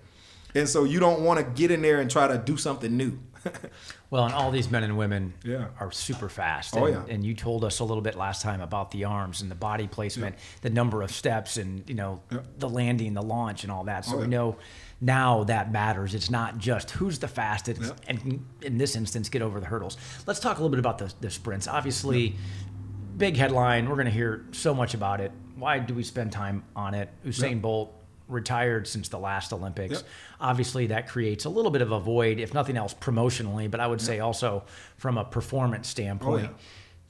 and 0.55 0.67
so 0.67 0.83
you 0.83 0.99
don't 0.99 1.21
want 1.21 1.39
to 1.39 1.45
get 1.45 1.71
in 1.71 1.81
there 1.81 1.99
and 1.99 2.09
try 2.09 2.27
to 2.27 2.37
do 2.37 2.57
something 2.57 2.95
new. 2.95 3.19
well, 4.09 4.25
and 4.25 4.33
all 4.33 4.51
these 4.51 4.69
men 4.69 4.83
and 4.83 4.97
women 4.97 5.33
yeah. 5.43 5.67
are 5.79 5.91
super 5.91 6.29
fast. 6.29 6.75
Oh, 6.75 6.85
and, 6.85 7.07
yeah. 7.07 7.13
and 7.13 7.25
you 7.25 7.33
told 7.33 7.63
us 7.63 7.79
a 7.79 7.83
little 7.83 8.01
bit 8.01 8.15
last 8.15 8.41
time 8.41 8.61
about 8.61 8.91
the 8.91 9.05
arms 9.05 9.41
and 9.41 9.51
the 9.51 9.55
body 9.55 9.87
placement, 9.87 10.35
yeah. 10.35 10.59
the 10.61 10.69
number 10.69 11.01
of 11.01 11.11
steps, 11.11 11.57
and 11.57 11.87
you 11.87 11.95
know 11.95 12.21
yeah. 12.31 12.39
the 12.57 12.69
landing, 12.69 13.13
the 13.13 13.21
launch, 13.21 13.63
and 13.63 13.71
all 13.71 13.83
that. 13.85 14.05
So 14.05 14.17
oh, 14.17 14.21
we 14.21 14.27
know 14.27 14.57
now 15.01 15.43
that 15.45 15.71
matters. 15.71 16.15
It's 16.15 16.29
not 16.29 16.57
just 16.57 16.91
who's 16.91 17.19
the 17.19 17.27
fastest, 17.27 17.93
and 18.07 18.45
in 18.61 18.77
this 18.77 18.95
instance, 18.95 19.29
get 19.29 19.41
over 19.41 19.59
the 19.59 19.67
hurdles. 19.67 19.97
Let's 20.25 20.39
talk 20.39 20.57
a 20.57 20.61
little 20.61 20.69
bit 20.69 20.79
about 20.79 20.97
the, 20.97 21.13
the 21.21 21.29
sprints. 21.29 21.67
Obviously. 21.67 22.35
Big 23.17 23.35
headline. 23.35 23.89
We're 23.89 23.95
going 23.95 24.05
to 24.05 24.11
hear 24.11 24.45
so 24.51 24.73
much 24.73 24.93
about 24.93 25.21
it. 25.21 25.31
Why 25.55 25.79
do 25.79 25.93
we 25.93 26.03
spend 26.03 26.31
time 26.31 26.63
on 26.75 26.93
it? 26.93 27.09
Usain 27.25 27.53
yep. 27.53 27.61
Bolt 27.61 27.93
retired 28.27 28.87
since 28.87 29.09
the 29.09 29.17
last 29.17 29.53
Olympics. 29.53 30.03
Obviously, 30.39 30.87
that 30.87 31.07
creates 31.07 31.45
a 31.45 31.49
little 31.49 31.71
bit 31.71 31.81
of 31.81 31.91
a 31.91 31.99
void, 31.99 32.39
if 32.39 32.53
nothing 32.53 32.77
else, 32.77 32.93
promotionally, 32.93 33.71
but 33.71 33.79
I 33.79 33.87
would 33.87 34.01
say 34.01 34.19
also 34.19 34.63
from 34.97 35.17
a 35.17 35.23
performance 35.23 35.87
standpoint. 35.87 36.47
Oh, 36.47 36.51
yeah 36.51 36.57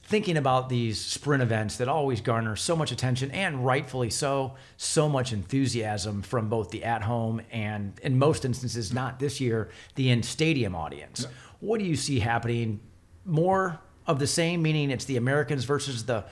thinking 0.08 0.38
about 0.38 0.70
these 0.70 0.98
sprint 0.98 1.42
events 1.42 1.76
that 1.76 1.86
always 1.86 2.22
garner 2.22 2.56
so 2.56 2.74
much 2.74 2.90
attention 2.90 3.30
and 3.30 3.64
rightfully 3.66 4.08
so, 4.08 4.54
so 4.78 5.06
much 5.06 5.34
enthusiasm 5.34 6.22
from 6.22 6.48
both 6.48 6.70
the 6.70 6.82
at 6.82 7.02
home 7.02 7.42
and, 7.52 7.92
in 8.02 8.18
most 8.18 8.46
instances, 8.46 8.90
not 8.90 9.18
this 9.18 9.38
year, 9.38 9.68
the 9.96 10.08
in 10.08 10.22
stadium 10.22 10.74
audience. 10.74 11.26
What 11.60 11.78
do 11.78 11.84
you 11.84 11.94
see 11.94 12.20
happening? 12.20 12.80
More 13.26 13.78
of 14.08 14.18
the 14.18 14.26
same, 14.26 14.62
meaning 14.62 14.90
it's 14.90 15.04
the 15.04 15.18
Americans 15.18 15.64
versus 15.64 16.06
the 16.06 16.24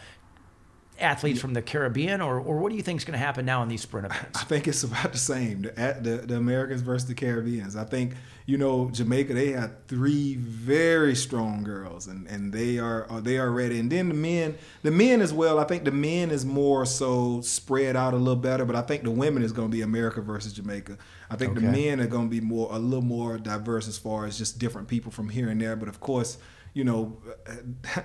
athletes 0.98 1.38
from 1.38 1.52
the 1.52 1.60
Caribbean, 1.60 2.22
or, 2.22 2.40
or 2.40 2.58
what 2.58 2.70
do 2.70 2.76
you 2.76 2.82
think 2.82 2.98
is 3.00 3.04
going 3.04 3.18
to 3.18 3.24
happen 3.24 3.44
now 3.44 3.62
in 3.62 3.68
these 3.68 3.82
sprint 3.82 4.06
events? 4.10 4.40
I 4.40 4.44
think 4.44 4.66
it's 4.66 4.82
about 4.82 5.12
the 5.12 5.18
same. 5.18 5.62
The, 5.62 5.98
the, 6.00 6.16
the 6.26 6.36
Americans 6.36 6.80
versus 6.80 7.06
the 7.06 7.14
Caribbeans. 7.14 7.76
I 7.76 7.84
think 7.84 8.14
you 8.46 8.56
know 8.56 8.88
Jamaica. 8.90 9.34
They 9.34 9.52
had 9.52 9.86
three 9.88 10.36
very 10.36 11.14
strong 11.14 11.64
girls, 11.64 12.06
and, 12.06 12.26
and 12.28 12.50
they 12.50 12.78
are 12.78 13.06
uh, 13.10 13.20
they 13.20 13.36
are 13.36 13.50
ready. 13.50 13.78
And 13.78 13.92
then 13.92 14.08
the 14.08 14.14
men, 14.14 14.56
the 14.82 14.90
men 14.90 15.20
as 15.20 15.34
well. 15.34 15.58
I 15.58 15.64
think 15.64 15.84
the 15.84 15.92
men 15.92 16.30
is 16.30 16.46
more 16.46 16.86
so 16.86 17.42
spread 17.42 17.94
out 17.94 18.14
a 18.14 18.16
little 18.16 18.36
better, 18.36 18.64
but 18.64 18.74
I 18.74 18.82
think 18.82 19.02
the 19.02 19.10
women 19.10 19.42
is 19.42 19.52
going 19.52 19.68
to 19.68 19.76
be 19.76 19.82
America 19.82 20.22
versus 20.22 20.54
Jamaica. 20.54 20.96
I 21.28 21.36
think 21.36 21.52
okay. 21.52 21.60
the 21.60 21.72
men 21.72 22.00
are 22.00 22.06
going 22.06 22.30
to 22.30 22.30
be 22.30 22.40
more 22.40 22.68
a 22.72 22.78
little 22.78 23.04
more 23.04 23.36
diverse 23.36 23.86
as 23.86 23.98
far 23.98 24.24
as 24.24 24.38
just 24.38 24.58
different 24.58 24.88
people 24.88 25.12
from 25.12 25.28
here 25.28 25.50
and 25.50 25.60
there. 25.60 25.76
But 25.76 25.88
of 25.88 26.00
course 26.00 26.38
you 26.76 26.84
know, 26.84 27.16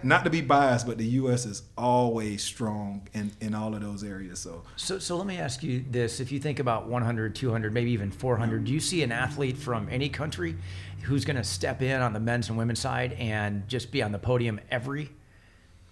not 0.01 0.23
to 0.23 0.29
be 0.29 0.39
biased, 0.39 0.88
but 0.88 0.97
the 0.97 1.05
U.S. 1.05 1.45
is 1.45 1.63
always 1.77 2.41
strong 2.41 3.05
in, 3.12 3.34
in 3.41 3.53
all 3.53 3.75
of 3.75 3.81
those 3.81 4.01
areas. 4.01 4.39
So, 4.39 4.63
so, 4.77 4.97
so 4.97 5.17
let 5.17 5.27
me 5.27 5.39
ask 5.39 5.62
you 5.62 5.84
this: 5.89 6.21
If 6.21 6.31
you 6.31 6.39
think 6.39 6.60
about 6.60 6.88
100, 6.88 7.36
200, 7.36 7.73
maybe 7.73 7.91
even 7.91 8.12
400, 8.12 8.63
do 8.63 8.71
you 8.71 8.79
see 8.79 9.03
an 9.03 9.12
athlete 9.12 9.57
from 9.57 9.89
any 9.89 10.07
country 10.07 10.55
who's 11.03 11.25
going 11.25 11.36
to 11.36 11.43
step 11.43 11.81
in 11.81 11.99
on 11.99 12.13
the 12.13 12.21
men's 12.21 12.47
and 12.47 12.57
women's 12.57 12.79
side 12.79 13.12
and 13.19 13.67
just 13.67 13.91
be 13.91 14.01
on 14.01 14.13
the 14.13 14.19
podium 14.19 14.57
every 14.71 15.10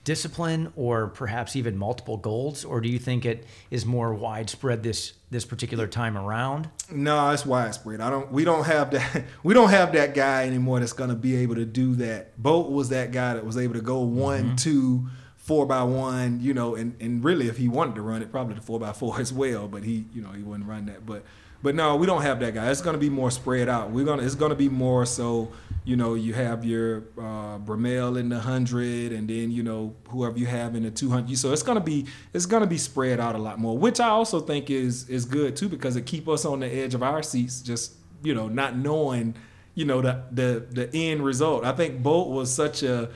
discipline 0.10 0.74
or 0.76 1.06
perhaps 1.06 1.56
even 1.56 1.78
multiple 1.78 2.18
golds 2.18 2.66
or 2.66 2.82
do 2.82 2.90
you 2.90 2.98
think 2.98 3.28
it 3.28 3.46
is 3.70 3.86
more 3.86 4.12
widespread 4.12 4.82
this 4.82 5.14
this 5.30 5.46
particular 5.46 5.86
time 5.86 6.18
around 6.18 6.68
no 6.92 7.30
it's 7.30 7.46
widespread 7.46 8.02
i 8.02 8.10
don't 8.10 8.32
we 8.32 8.44
don't 8.44 8.64
have 8.64 8.90
that 8.90 9.24
we 9.44 9.54
don't 9.54 9.70
have 9.70 9.94
that 9.94 10.16
guy 10.16 10.48
anymore 10.48 10.80
that's 10.80 10.94
going 10.94 11.12
to 11.12 11.16
be 11.16 11.36
able 11.36 11.54
to 11.54 11.64
do 11.64 11.94
that 11.94 12.36
bolt 12.42 12.72
was 12.72 12.90
that 12.90 13.12
guy 13.12 13.36
that 13.36 13.46
was 13.46 13.56
able 13.56 13.76
to 13.76 13.82
go 13.82 14.00
one 14.00 14.46
mm-hmm. 14.46 14.56
two 14.56 15.06
four 15.38 15.68
by 15.68 15.84
one 15.84 16.40
you 16.42 16.56
know 16.56 16.74
and 16.74 16.96
and 17.00 17.24
really 17.24 17.48
if 17.48 17.58
he 17.58 17.68
wanted 17.68 17.94
to 17.94 18.02
run 18.02 18.24
it 18.24 18.32
probably 18.32 18.56
the 18.56 18.62
four 18.62 18.80
by 18.80 18.92
four 18.92 19.20
as 19.20 19.32
well 19.32 19.68
but 19.68 19.84
he 19.84 20.06
you 20.12 20.24
know 20.24 20.32
he 20.32 20.42
wouldn't 20.42 20.68
run 20.68 20.88
that 20.88 21.06
but 21.06 21.24
but 21.62 21.76
no, 21.76 21.96
we 21.96 22.08
don't 22.08 22.22
have 22.22 22.40
that 22.40 22.54
guy. 22.54 22.72
It's 22.72 22.82
going 22.82 22.94
to 22.94 23.00
be 23.00 23.10
more 23.10 23.30
spread 23.32 23.68
out. 23.68 23.92
We're 23.92 24.06
gonna. 24.06 24.24
It's 24.24 24.36
going 24.36 24.52
to 24.52 24.56
be 24.56 24.70
more 24.70 25.06
so. 25.06 25.52
You 25.90 25.96
know, 25.96 26.14
you 26.14 26.36
have 26.36 26.64
your 26.64 27.06
uh, 27.18 27.58
Bromell 27.58 28.20
in 28.20 28.30
the 28.30 28.40
hundred, 28.40 29.12
and 29.12 29.28
then 29.28 29.50
you 29.50 29.64
know 29.64 29.96
whoever 30.10 30.38
you 30.38 30.46
have 30.46 30.76
in 30.76 30.84
the 30.84 30.92
two 30.92 31.10
hundred. 31.10 31.36
So 31.40 31.52
it's 31.52 31.64
to 31.64 31.80
be 31.80 32.06
it's 32.32 32.46
to 32.62 32.68
be 32.68 32.78
spread 32.78 33.20
out 33.20 33.34
a 33.34 33.40
lot 33.40 33.58
more, 33.58 33.76
which 33.76 34.00
I 34.00 34.10
also 34.10 34.40
think 34.40 34.70
is 34.70 35.10
is 35.10 35.26
good 35.26 35.56
too 35.56 35.68
because 35.68 35.96
it 35.96 36.06
keep 36.06 36.28
us 36.28 36.46
on 36.46 36.60
the 36.60 36.68
edge 36.68 36.94
of 36.94 37.02
our 37.02 37.24
seats, 37.24 37.62
just 37.62 37.94
you 38.22 38.36
know, 38.36 38.48
not 38.48 38.78
knowing 38.78 39.34
you 39.74 39.86
know 39.86 40.00
the 40.00 40.22
the 40.32 40.68
the 40.70 40.90
end 40.94 41.26
result. 41.26 41.66
I 41.66 41.72
think 41.72 42.04
Bolt 42.04 42.30
was 42.30 42.54
such 42.54 42.84
a 42.84 43.10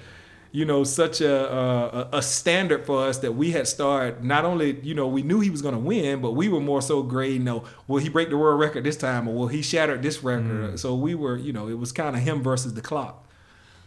you 0.53 0.65
know, 0.65 0.83
such 0.83 1.19
a, 1.19 1.51
a, 1.51 2.09
a 2.13 2.21
standard 2.21 2.85
for 2.85 3.07
us 3.07 3.17
that 3.17 3.31
we 3.31 3.49
had 3.49 3.67
started. 3.67 4.23
Not 4.23 4.45
only, 4.45 4.79
you 4.81 4.93
know, 4.93 5.07
we 5.07 5.23
knew 5.23 5.39
he 5.39 5.49
was 5.49 5.63
going 5.63 5.73
to 5.73 5.79
win, 5.79 6.21
but 6.21 6.33
we 6.33 6.47
were 6.47 6.59
more 6.59 6.79
so 6.79 7.01
grading, 7.01 7.39
you 7.39 7.43
know, 7.45 7.63
will 7.87 7.97
he 7.97 8.07
break 8.07 8.29
the 8.29 8.37
world 8.37 8.59
record 8.59 8.83
this 8.83 8.95
time, 8.95 9.27
or 9.27 9.33
will 9.33 9.47
he 9.47 9.63
shatter 9.63 9.97
this 9.97 10.23
record? 10.23 10.73
Mm. 10.73 10.79
So 10.79 10.93
we 10.93 11.15
were, 11.15 11.37
you 11.37 11.51
know, 11.51 11.67
it 11.67 11.79
was 11.79 11.91
kind 11.91 12.15
of 12.15 12.21
him 12.21 12.43
versus 12.43 12.75
the 12.75 12.81
clock. 12.81 13.27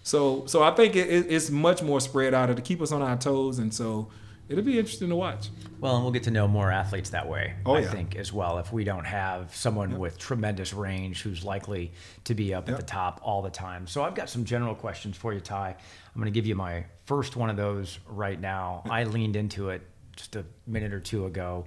So, 0.03 0.45
so 0.47 0.65
I 0.65 0.73
think 0.73 0.97
it, 0.97 1.09
it's 1.09 1.51
much 1.51 1.83
more 1.83 2.01
spread 2.01 2.35
out 2.35 2.55
to 2.55 2.61
keep 2.61 2.83
us 2.83 2.91
on 2.91 3.01
our 3.01 3.17
toes, 3.17 3.61
and 3.61 3.73
so 3.73 4.09
it'll 4.49 4.65
be 4.65 4.79
interesting 4.79 5.09
to 5.09 5.17
watch. 5.17 5.49
Well, 5.81 5.97
and 5.97 6.05
we'll 6.05 6.13
get 6.13 6.25
to 6.25 6.31
know 6.31 6.49
more 6.49 6.71
athletes 6.71 7.11
that 7.11 7.29
way, 7.29 7.55
oh, 7.65 7.75
I 7.75 7.81
yeah. 7.81 7.91
think, 7.91 8.17
as 8.17 8.33
well. 8.33 8.59
If 8.59 8.73
we 8.73 8.85
don't 8.85 9.05
have 9.05 9.55
someone 9.55 9.91
yep. 9.91 10.01
with 10.01 10.19
tremendous 10.19 10.73
range 10.73 11.23
who's 11.23 11.45
likely 11.45 11.93
to 12.25 12.35
be 12.35 12.55
up 12.55 12.69
yep. 12.69 12.79
at 12.79 12.81
the 12.81 12.87
top 12.87 13.21
all 13.23 13.43
the 13.43 13.51
time. 13.51 13.87
So 13.87 14.03
I've 14.03 14.15
got 14.15 14.31
some 14.31 14.45
general 14.45 14.75
questions 14.75 15.17
for 15.17 15.33
you, 15.33 15.41
Ty. 15.41 15.71
I'm 15.71 16.21
going 16.21 16.33
to 16.33 16.37
give 16.37 16.47
you 16.47 16.55
my 16.55 16.85
first 17.05 17.37
one 17.37 17.51
of 17.51 17.57
those 17.57 17.99
right 18.07 18.41
now. 18.41 18.83
I 18.91 19.05
leaned 19.05 19.37
into 19.37 19.71
it 19.71 19.83
just 20.17 20.37
a 20.37 20.45
minute 20.67 20.93
or 20.93 21.01
two 21.01 21.27
ago. 21.27 21.67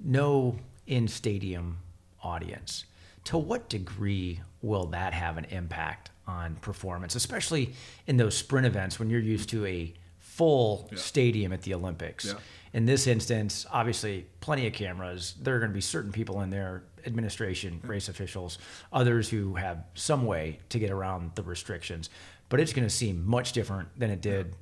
No 0.00 0.56
in 0.86 1.08
stadium 1.08 1.78
audience. 2.22 2.84
To 3.24 3.38
what 3.38 3.68
degree 3.68 4.40
will 4.62 4.86
that 4.86 5.12
have 5.12 5.36
an 5.36 5.46
impact 5.46 6.10
on 6.26 6.56
performance, 6.56 7.14
especially 7.14 7.72
in 8.06 8.16
those 8.16 8.36
sprint 8.36 8.66
events 8.66 8.98
when 8.98 9.10
you're 9.10 9.20
used 9.20 9.48
to 9.50 9.64
a 9.66 9.94
full 10.36 10.88
yeah. 10.92 10.98
stadium 10.98 11.52
at 11.52 11.62
the 11.62 11.74
Olympics. 11.74 12.26
Yeah. 12.26 12.34
In 12.72 12.84
this 12.84 13.06
instance, 13.06 13.64
obviously, 13.72 14.26
plenty 14.40 14.66
of 14.66 14.74
cameras. 14.74 15.34
There 15.40 15.56
are 15.56 15.58
going 15.58 15.70
to 15.70 15.74
be 15.74 15.80
certain 15.80 16.12
people 16.12 16.42
in 16.42 16.50
there, 16.50 16.84
administration, 17.06 17.80
yeah. 17.82 17.90
race 17.90 18.08
officials, 18.08 18.58
others 18.92 19.30
who 19.30 19.54
have 19.54 19.84
some 19.94 20.26
way 20.26 20.58
to 20.68 20.78
get 20.78 20.90
around 20.90 21.32
the 21.36 21.42
restrictions. 21.42 22.10
But 22.48 22.60
it's 22.60 22.72
going 22.72 22.86
to 22.86 22.94
seem 22.94 23.26
much 23.26 23.52
different 23.52 23.88
than 23.98 24.10
it 24.10 24.20
did 24.20 24.54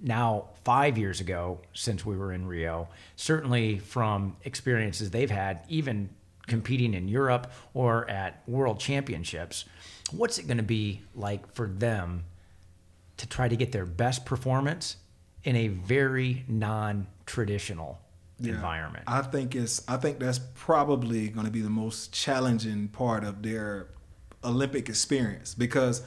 now 0.00 0.50
five 0.64 0.98
years 0.98 1.20
ago 1.20 1.60
since 1.72 2.04
we 2.04 2.16
were 2.16 2.32
in 2.32 2.46
Rio. 2.46 2.88
Certainly 3.16 3.78
from 3.78 4.36
experiences 4.44 5.10
they've 5.10 5.30
had, 5.30 5.60
even 5.68 6.10
competing 6.46 6.92
in 6.92 7.08
Europe 7.08 7.50
or 7.72 8.08
at 8.10 8.42
world 8.46 8.78
championships. 8.78 9.64
What's 10.10 10.38
it 10.38 10.46
going 10.46 10.58
to 10.58 10.62
be 10.62 11.00
like 11.14 11.54
for 11.54 11.66
them 11.66 12.24
to 13.16 13.26
try 13.26 13.48
to 13.48 13.56
get 13.56 13.72
their 13.72 13.86
best 13.86 14.26
performance 14.26 14.96
in 15.44 15.56
a 15.56 15.68
very 15.68 16.44
non-traditional 16.48 18.00
yeah, 18.40 18.54
environment. 18.54 19.04
I 19.06 19.22
think 19.22 19.54
it's 19.54 19.82
I 19.88 19.96
think 19.96 20.18
that's 20.18 20.40
probably 20.54 21.28
going 21.28 21.46
to 21.46 21.52
be 21.52 21.60
the 21.60 21.70
most 21.70 22.12
challenging 22.12 22.88
part 22.88 23.24
of 23.24 23.42
their 23.42 23.88
Olympic 24.42 24.88
experience 24.88 25.54
because 25.54 26.02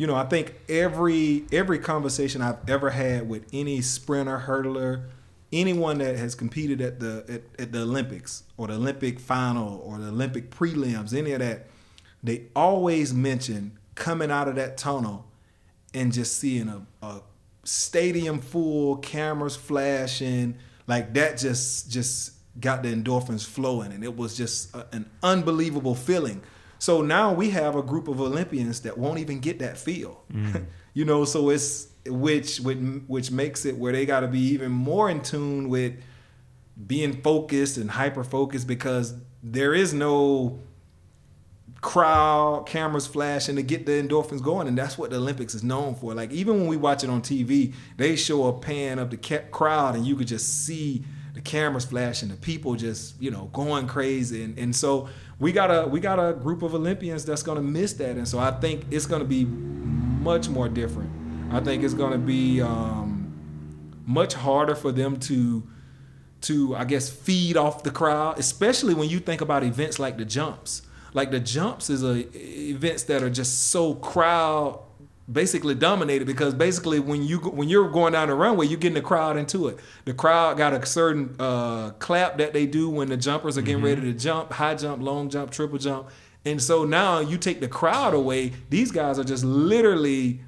you 0.00 0.06
know, 0.06 0.14
I 0.14 0.24
think 0.24 0.54
every 0.66 1.44
every 1.52 1.78
conversation 1.78 2.40
I've 2.40 2.56
ever 2.66 2.88
had 2.88 3.28
with 3.28 3.46
any 3.52 3.82
sprinter, 3.82 4.44
hurdler, 4.46 5.04
anyone 5.52 5.98
that 5.98 6.16
has 6.16 6.34
competed 6.34 6.80
at 6.80 7.00
the 7.00 7.24
at, 7.28 7.60
at 7.60 7.72
the 7.72 7.82
Olympics 7.82 8.44
or 8.56 8.68
the 8.68 8.74
Olympic 8.74 9.20
final 9.20 9.78
or 9.84 9.98
the 9.98 10.08
Olympic 10.08 10.50
prelims, 10.50 11.14
any 11.14 11.32
of 11.32 11.40
that, 11.40 11.66
they 12.22 12.44
always 12.56 13.12
mention 13.12 13.78
coming 13.94 14.30
out 14.30 14.48
of 14.48 14.54
that 14.54 14.78
tunnel 14.78 15.26
and 15.92 16.14
just 16.14 16.38
seeing 16.38 16.70
a, 16.70 16.86
a 17.02 17.20
stadium 17.64 18.40
full, 18.40 18.96
cameras 18.96 19.56
flashing, 19.56 20.56
like 20.86 21.14
that 21.14 21.38
just 21.38 21.90
just 21.90 22.32
got 22.60 22.82
the 22.82 22.88
endorphins 22.88 23.46
flowing, 23.46 23.92
and 23.92 24.02
it 24.04 24.16
was 24.16 24.36
just 24.36 24.74
a, 24.74 24.86
an 24.92 25.08
unbelievable 25.22 25.94
feeling. 25.94 26.42
So 26.78 27.02
now 27.02 27.32
we 27.32 27.50
have 27.50 27.76
a 27.76 27.82
group 27.82 28.08
of 28.08 28.20
Olympians 28.20 28.80
that 28.80 28.96
won't 28.96 29.18
even 29.18 29.40
get 29.40 29.58
that 29.58 29.76
feel, 29.76 30.24
mm. 30.32 30.64
you 30.94 31.04
know. 31.04 31.24
So 31.24 31.50
it's 31.50 31.88
which 32.06 32.60
which 32.60 32.78
which 33.06 33.30
makes 33.30 33.64
it 33.64 33.76
where 33.76 33.92
they 33.92 34.06
got 34.06 34.20
to 34.20 34.28
be 34.28 34.40
even 34.40 34.72
more 34.72 35.10
in 35.10 35.22
tune 35.22 35.68
with 35.68 35.94
being 36.86 37.20
focused 37.20 37.76
and 37.76 37.90
hyper 37.90 38.24
focused 38.24 38.66
because 38.66 39.14
there 39.42 39.74
is 39.74 39.92
no 39.92 40.60
crowd, 41.80 42.66
cameras 42.66 43.06
flashing 43.06 43.56
to 43.56 43.62
get 43.62 43.86
the 43.86 43.92
endorphins 43.92 44.42
going, 44.42 44.68
and 44.68 44.76
that's 44.76 44.98
what 44.98 45.10
the 45.10 45.16
Olympics 45.16 45.54
is 45.54 45.62
known 45.62 45.94
for. 45.94 46.14
Like 46.14 46.30
even 46.30 46.58
when 46.58 46.66
we 46.66 46.76
watch 46.76 47.04
it 47.04 47.10
on 47.10 47.22
TV, 47.22 47.74
they 47.96 48.16
show 48.16 48.46
a 48.46 48.52
pan 48.52 48.98
of 48.98 49.10
the 49.10 49.16
crowd, 49.50 49.94
and 49.96 50.06
you 50.06 50.16
could 50.16 50.28
just 50.28 50.66
see 50.66 51.04
the 51.34 51.40
cameras 51.40 51.84
flashing, 51.84 52.28
the 52.28 52.36
people 52.36 52.74
just 52.74 53.20
you 53.20 53.30
know 53.30 53.48
going 53.52 53.86
crazy, 53.86 54.42
and 54.42 54.58
and 54.58 54.76
so 54.76 55.08
we 55.38 55.52
got 55.52 55.70
a 55.70 55.88
we 55.88 56.00
got 56.00 56.18
a 56.18 56.34
group 56.34 56.62
of 56.62 56.74
Olympians 56.74 57.24
that's 57.24 57.42
gonna 57.42 57.62
miss 57.62 57.94
that, 57.94 58.16
and 58.16 58.28
so 58.28 58.38
I 58.38 58.50
think 58.50 58.84
it's 58.90 59.06
gonna 59.06 59.24
be 59.24 59.44
much 59.44 60.48
more 60.48 60.68
different. 60.68 61.10
I 61.50 61.60
think 61.60 61.82
it's 61.82 61.94
gonna 61.94 62.18
be 62.18 62.60
um, 62.60 63.32
much 64.06 64.34
harder 64.34 64.74
for 64.74 64.92
them 64.92 65.18
to 65.20 65.62
to 66.42 66.76
I 66.76 66.84
guess 66.84 67.08
feed 67.08 67.56
off 67.56 67.84
the 67.84 67.90
crowd, 67.90 68.38
especially 68.38 68.92
when 68.92 69.08
you 69.08 69.18
think 69.18 69.40
about 69.40 69.64
events 69.64 69.98
like 69.98 70.18
the 70.18 70.26
jumps 70.26 70.82
like 71.12 71.30
the 71.30 71.40
jumps 71.40 71.90
is 71.90 72.02
a 72.02 72.26
events 72.70 73.04
that 73.04 73.22
are 73.22 73.30
just 73.30 73.68
so 73.68 73.94
crowd 73.94 74.80
basically 75.30 75.74
dominated 75.74 76.26
because 76.26 76.54
basically 76.54 76.98
when 76.98 77.22
you 77.22 77.38
when 77.38 77.68
you're 77.68 77.88
going 77.90 78.12
down 78.12 78.28
the 78.28 78.34
runway 78.34 78.66
you're 78.66 78.78
getting 78.78 78.94
the 78.94 79.00
crowd 79.00 79.36
into 79.36 79.68
it. 79.68 79.78
The 80.04 80.14
crowd 80.14 80.56
got 80.56 80.72
a 80.72 80.84
certain 80.84 81.36
uh, 81.38 81.90
clap 81.98 82.38
that 82.38 82.52
they 82.52 82.66
do 82.66 82.90
when 82.90 83.08
the 83.08 83.16
jumpers 83.16 83.56
are 83.56 83.62
getting 83.62 83.76
mm-hmm. 83.76 83.86
ready 83.86 84.00
to 84.02 84.12
jump 84.12 84.52
high 84.52 84.74
jump 84.74 85.02
long 85.02 85.28
jump 85.28 85.50
triple 85.50 85.78
jump. 85.78 86.08
And 86.44 86.60
so 86.60 86.84
now 86.84 87.20
you 87.20 87.36
take 87.36 87.60
the 87.60 87.68
crowd 87.68 88.14
away 88.14 88.52
these 88.70 88.90
guys 88.90 89.18
are 89.18 89.24
just 89.24 89.44
literally 89.44 90.40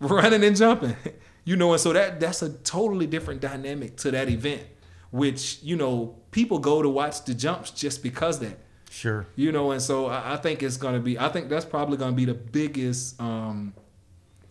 running 0.00 0.44
and 0.44 0.56
jumping 0.56 0.96
you 1.44 1.56
know 1.56 1.72
and 1.72 1.80
so 1.80 1.92
that 1.92 2.20
that's 2.20 2.42
a 2.42 2.52
totally 2.52 3.06
different 3.06 3.40
dynamic 3.40 3.96
to 3.96 4.10
that 4.10 4.28
event 4.28 4.62
which 5.10 5.62
you 5.62 5.76
know 5.76 6.16
people 6.30 6.58
go 6.58 6.82
to 6.82 6.88
watch 6.88 7.24
the 7.24 7.34
jumps 7.34 7.70
just 7.70 8.02
because 8.02 8.38
that 8.40 8.58
Sure. 8.94 9.26
You 9.34 9.50
know, 9.50 9.72
and 9.72 9.82
so 9.82 10.06
I, 10.06 10.34
I 10.34 10.36
think 10.36 10.62
it's 10.62 10.76
going 10.76 10.94
to 10.94 11.00
be. 11.00 11.18
I 11.18 11.28
think 11.28 11.48
that's 11.48 11.64
probably 11.64 11.96
going 11.96 12.12
to 12.12 12.16
be 12.16 12.26
the 12.26 12.34
biggest, 12.34 13.20
um, 13.20 13.74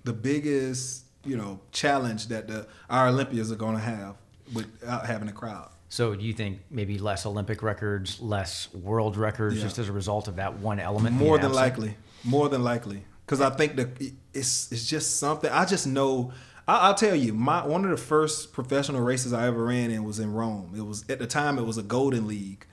the 0.03 0.11
biggest, 0.11 1.05
you 1.23 1.37
know, 1.37 1.61
challenge 1.71 2.27
that 2.27 2.49
the 2.49 2.67
our 2.89 3.07
Olympians 3.07 3.53
are 3.53 3.55
going 3.55 3.75
to 3.75 3.81
have 3.81 4.17
without 4.53 5.05
having 5.05 5.29
a 5.29 5.31
crowd. 5.31 5.69
So, 5.87 6.13
do 6.13 6.25
you 6.25 6.33
think 6.33 6.59
maybe 6.69 6.99
less 6.99 7.25
Olympic 7.25 7.63
records, 7.63 8.19
less 8.19 8.67
world 8.73 9.15
records, 9.15 9.55
yeah. 9.55 9.63
just 9.63 9.79
as 9.79 9.87
a 9.87 9.93
result 9.93 10.27
of 10.27 10.35
that 10.35 10.59
one 10.59 10.79
element? 10.81 11.15
More 11.15 11.37
than 11.37 11.53
likely. 11.53 11.95
More 12.25 12.49
than 12.49 12.65
likely, 12.65 13.05
because 13.25 13.39
I 13.39 13.49
think 13.49 13.77
that 13.77 14.01
it's 14.33 14.71
it's 14.73 14.85
just 14.85 15.19
something. 15.19 15.49
I 15.49 15.63
just 15.63 15.87
know. 15.87 16.33
I'll 16.67 16.95
tell 16.95 17.15
you, 17.15 17.33
my 17.33 17.65
one 17.65 17.85
of 17.85 17.91
the 17.91 17.97
first 17.97 18.51
professional 18.51 19.01
races 19.01 19.31
I 19.31 19.47
ever 19.47 19.63
ran 19.63 19.89
in 19.89 20.03
was 20.03 20.19
in 20.19 20.33
Rome. 20.33 20.73
It 20.75 20.85
was 20.85 21.09
at 21.09 21.19
the 21.19 21.27
time 21.27 21.57
it 21.57 21.63
was 21.65 21.77
a 21.77 21.83
Golden 21.83 22.27
League, 22.27 22.65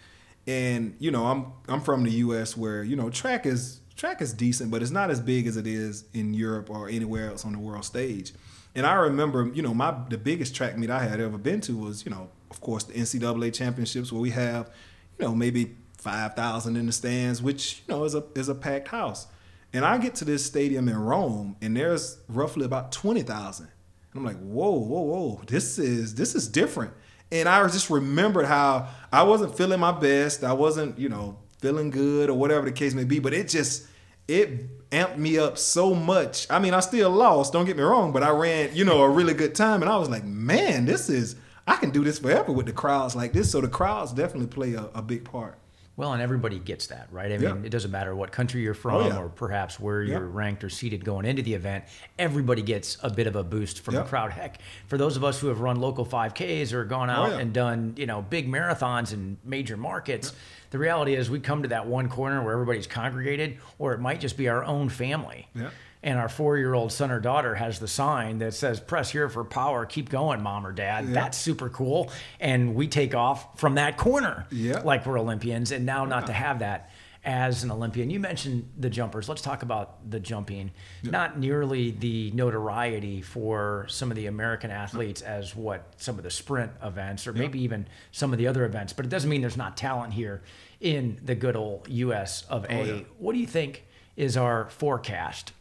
and 0.47 0.95
you 0.99 1.11
know 1.11 1.27
I'm 1.27 1.53
I'm 1.69 1.81
from 1.81 2.05
the 2.05 2.11
U.S. 2.11 2.57
where 2.57 2.83
you 2.83 2.97
know 2.97 3.11
track 3.11 3.47
is 3.47 3.81
track 3.97 4.23
is 4.23 4.33
decent, 4.33 4.71
but 4.71 4.83
it's 4.83 4.91
not 4.91 5.11
as 5.11 5.21
big 5.21 5.47
as 5.47 5.57
it 5.57 5.67
is 5.67 6.05
in 6.15 6.33
Europe 6.33 6.71
or 6.71 6.89
anywhere 6.89 7.31
else 7.31 7.45
on 7.45 7.53
the 7.53 7.59
world 7.59 7.85
stage. 7.85 8.33
And 8.75 8.87
I 8.87 8.95
remember, 8.95 9.51
you 9.53 9.63
know, 9.63 9.75
my 9.75 9.95
the 10.09 10.19
biggest 10.19 10.55
track 10.55 10.79
meet 10.79 10.91
I 10.91 11.05
had 11.05 11.21
ever 11.21 11.39
been 11.39 11.61
to 11.63 11.77
was, 11.77 12.05
you 12.05 12.11
know, 12.11 12.31
of 12.51 12.61
course, 12.61 12.85
the 12.85 12.95
NCAA 12.95 13.53
championships 13.53 14.11
where 14.13 14.21
we 14.21 14.31
have, 14.31 14.71
you 15.19 15.27
know, 15.27 15.35
maybe 15.35 15.77
five 15.99 16.35
thousand 16.35 16.77
in 16.77 16.87
the 16.87 16.93
stands, 16.93 17.43
which 17.43 17.83
you 17.87 17.95
know 17.95 18.05
is 18.05 18.15
a 18.15 18.25
is 18.35 18.49
a 18.49 18.55
packed 18.55 18.89
house. 18.89 19.27
And 19.73 19.85
I 19.85 19.99
get 19.99 20.17
to 20.17 20.25
this 20.25 20.45
stadium 20.45 20.89
in 20.89 20.97
Rome, 20.97 21.57
and 21.61 21.77
there's 21.77 22.19
roughly 22.29 22.65
about 22.65 22.93
twenty 22.93 23.23
thousand. 23.23 23.69
And 24.13 24.21
I'm 24.21 24.25
like, 24.25 24.41
whoa, 24.41 24.71
whoa, 24.71 25.01
whoa, 25.03 25.43
this 25.47 25.79
is 25.79 26.15
this 26.15 26.35
is 26.35 26.49
different. 26.49 26.93
And 27.33 27.49
I 27.49 27.63
just 27.69 27.91
remembered 27.91 28.47
how 28.47 28.89
I 29.13 29.23
wasn't 29.23 29.57
feeling 29.57 29.81
my 29.81 29.93
best. 29.93 30.43
I 30.43 30.53
wasn't, 30.53 30.99
you 30.99 31.09
know, 31.09 31.39
feeling 31.61 31.91
good 31.91 32.31
or 32.31 32.35
whatever 32.35 32.67
the 32.67 32.73
case 32.73 32.95
may 32.95 33.05
be. 33.05 33.19
But 33.19 33.35
it 33.35 33.49
just 33.49 33.87
it 34.27 34.91
amped 34.91 35.17
me 35.17 35.39
up 35.39 35.59
so 35.59 35.95
much. 35.95 36.47
I 36.51 36.59
mean, 36.59 36.75
I 36.75 36.81
still 36.81 37.11
lost, 37.11 37.53
don't 37.53 37.65
get 37.65 37.77
me 37.77 37.83
wrong, 37.83 38.13
but 38.13 38.23
I 38.23 38.31
ran, 38.31 38.75
you 38.75 38.85
know, 38.85 39.03
a 39.03 39.09
really 39.09 39.35
good 39.35 39.55
time. 39.55 39.83
And 39.83 39.91
I 39.91 39.97
was 39.97 40.09
like, 40.09 40.25
man, 40.25 40.87
this 40.87 41.09
is 41.09 41.37
I 41.67 41.77
can 41.77 41.91
do 41.91 42.03
this 42.03 42.19
forever 42.19 42.53
with 42.53 42.67
the 42.67 42.73
crowds 42.73 43.15
like 43.15 43.33
this. 43.33 43.51
So 43.51 43.61
the 43.61 43.69
crowds 43.69 44.13
definitely 44.13 44.49
play 44.49 44.75
a, 44.75 44.89
a 44.95 45.03
big 45.03 45.25
part. 45.25 45.59
Well, 46.01 46.15
and 46.15 46.23
everybody 46.23 46.59
gets 46.59 46.87
that, 46.87 47.09
right? 47.11 47.31
I 47.31 47.37
mean, 47.37 47.61
yeah. 47.61 47.67
it 47.67 47.69
doesn't 47.69 47.91
matter 47.91 48.17
what 48.17 48.33
country 48.33 48.63
you're 48.63 48.73
oh, 48.73 48.75
from 48.75 48.95
oh, 48.95 49.07
yeah. 49.09 49.19
or 49.19 49.29
perhaps 49.29 49.79
where 49.79 50.03
yeah. 50.03 50.17
you're 50.17 50.27
ranked 50.27 50.65
or 50.65 50.71
seated 50.71 51.05
going 51.05 51.27
into 51.27 51.43
the 51.43 51.53
event. 51.53 51.85
Everybody 52.19 52.63
gets 52.63 52.97
a 53.03 53.11
bit 53.11 53.27
of 53.27 53.37
a 53.37 53.45
boost 53.45 53.81
from 53.81 53.97
the 53.97 54.05
crowd. 54.05 54.33
Heck, 54.33 54.63
for 54.87 54.97
those 54.97 55.19
of 55.19 55.25
us 55.25 55.39
who 55.39 55.49
have 55.49 55.61
run 55.61 55.79
local 55.79 56.07
5Ks 56.07 56.73
or 56.73 56.87
gone 56.87 57.11
oh, 57.11 57.13
out 57.13 57.33
oh, 57.33 57.37
and 57.37 57.53
done, 57.53 57.93
you 57.99 58.07
know, 58.07 58.23
big 58.23 58.51
marathons 58.51 59.13
in 59.13 59.37
major 59.45 59.77
markets, 59.77 60.33
the 60.71 60.79
reality 60.79 61.15
is 61.17 61.29
we 61.29 61.39
come 61.39 61.65
to 61.65 61.69
that 61.69 61.87
one 61.87 62.09
corner 62.09 62.43
where 62.43 62.55
everybody's 62.55 62.87
congregated, 62.87 63.59
or 63.79 63.93
it 63.93 64.01
might 64.01 64.21
just 64.21 64.39
be 64.39 64.49
our 64.49 64.65
own 64.65 64.89
family. 64.89 65.49
Yeah 65.55 65.69
and 66.03 66.19
our 66.19 66.29
four 66.29 66.57
year 66.57 66.75
old 66.75 66.93
son 66.93 67.11
or 67.11 67.21
daughter 67.21 67.55
has 67.55 67.79
the 67.79 67.89
sign 67.89 68.39
that 68.39 68.55
says 68.55 68.81
press 68.81 69.11
here 69.11 69.29
for 69.29 69.45
power. 69.45 69.85
Keep 69.85 70.09
going 70.09 70.43
mom 70.43 70.67
or 70.67 70.73
dad. 70.73 71.07
Yeah. 71.07 71.15
that's 71.15 71.39
super 71.39 71.69
cool. 71.69 72.11
And 72.39 72.75
we 72.75 72.89
take 72.89 73.15
off 73.15 73.59
from 73.59 73.75
that 73.75 73.97
corner 73.97 74.47
yeah. 74.51 74.81
like 74.81 75.05
we're 75.07 75.19
olympians. 75.19 75.73
And 75.73 75.85
now 75.85 76.05
not 76.05 76.27
to 76.27 76.33
have 76.33 76.61
that 76.61 76.91
as 77.23 77.65
an 77.65 77.71
olympian. 77.71 78.09
You 78.09 78.19
mentioned 78.19 78.71
the 78.79 78.89
jumpers. 78.89 79.29
Let's 79.29 79.43
talk 79.43 79.63
about 79.63 80.11
the 80.11 80.19
jumping. 80.19 80.71
Yeah. 81.03 81.11
not 81.11 81.39
nearly 81.39 81.91
the 81.91 82.31
notoriety 82.31 83.21
for 83.21 83.85
some 83.89 84.11
of 84.11 84.17
the 84.17 84.27
american 84.27 84.71
athletes 84.71 85.21
as 85.21 85.55
what 85.55 85.93
some 85.99 86.17
of 86.17 86.25
the 86.25 86.31
sprint 86.31 86.73
events 86.83 87.27
or 87.27 87.33
maybe 87.35 87.61
even 87.63 87.87
some 88.11 88.33
of 88.33 88.39
the 88.39 88.47
other 88.47 88.65
events 88.65 88.93
but 88.93 89.05
it 89.05 89.09
doesn't 89.09 89.29
mean 89.29 89.41
there's 89.41 89.57
not 89.57 89.77
talent 89.77 90.15
here 90.15 90.43
in 90.81 91.21
the 91.23 91.35
good 91.35 91.57
old 91.57 91.89
us 91.89 92.45
of 92.49 92.67
oh, 92.69 92.75
a. 92.75 92.91
oh, 92.93 93.05
what 93.19 93.33
do 93.35 93.39
you 93.39 93.47
think 93.47 93.85
is 94.17 94.37
our 94.37 94.69
forecast 94.71 95.53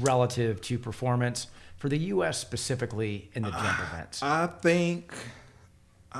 relative 0.00 0.60
to 0.62 0.78
performance 0.78 1.48
for 1.76 1.88
the 1.88 1.98
U.S. 1.98 2.38
specifically 2.38 3.30
in 3.34 3.42
the 3.42 3.50
jump 3.50 3.64
ah, 3.64 3.90
events? 3.92 4.22
I 4.22 4.46
think. 4.46 5.12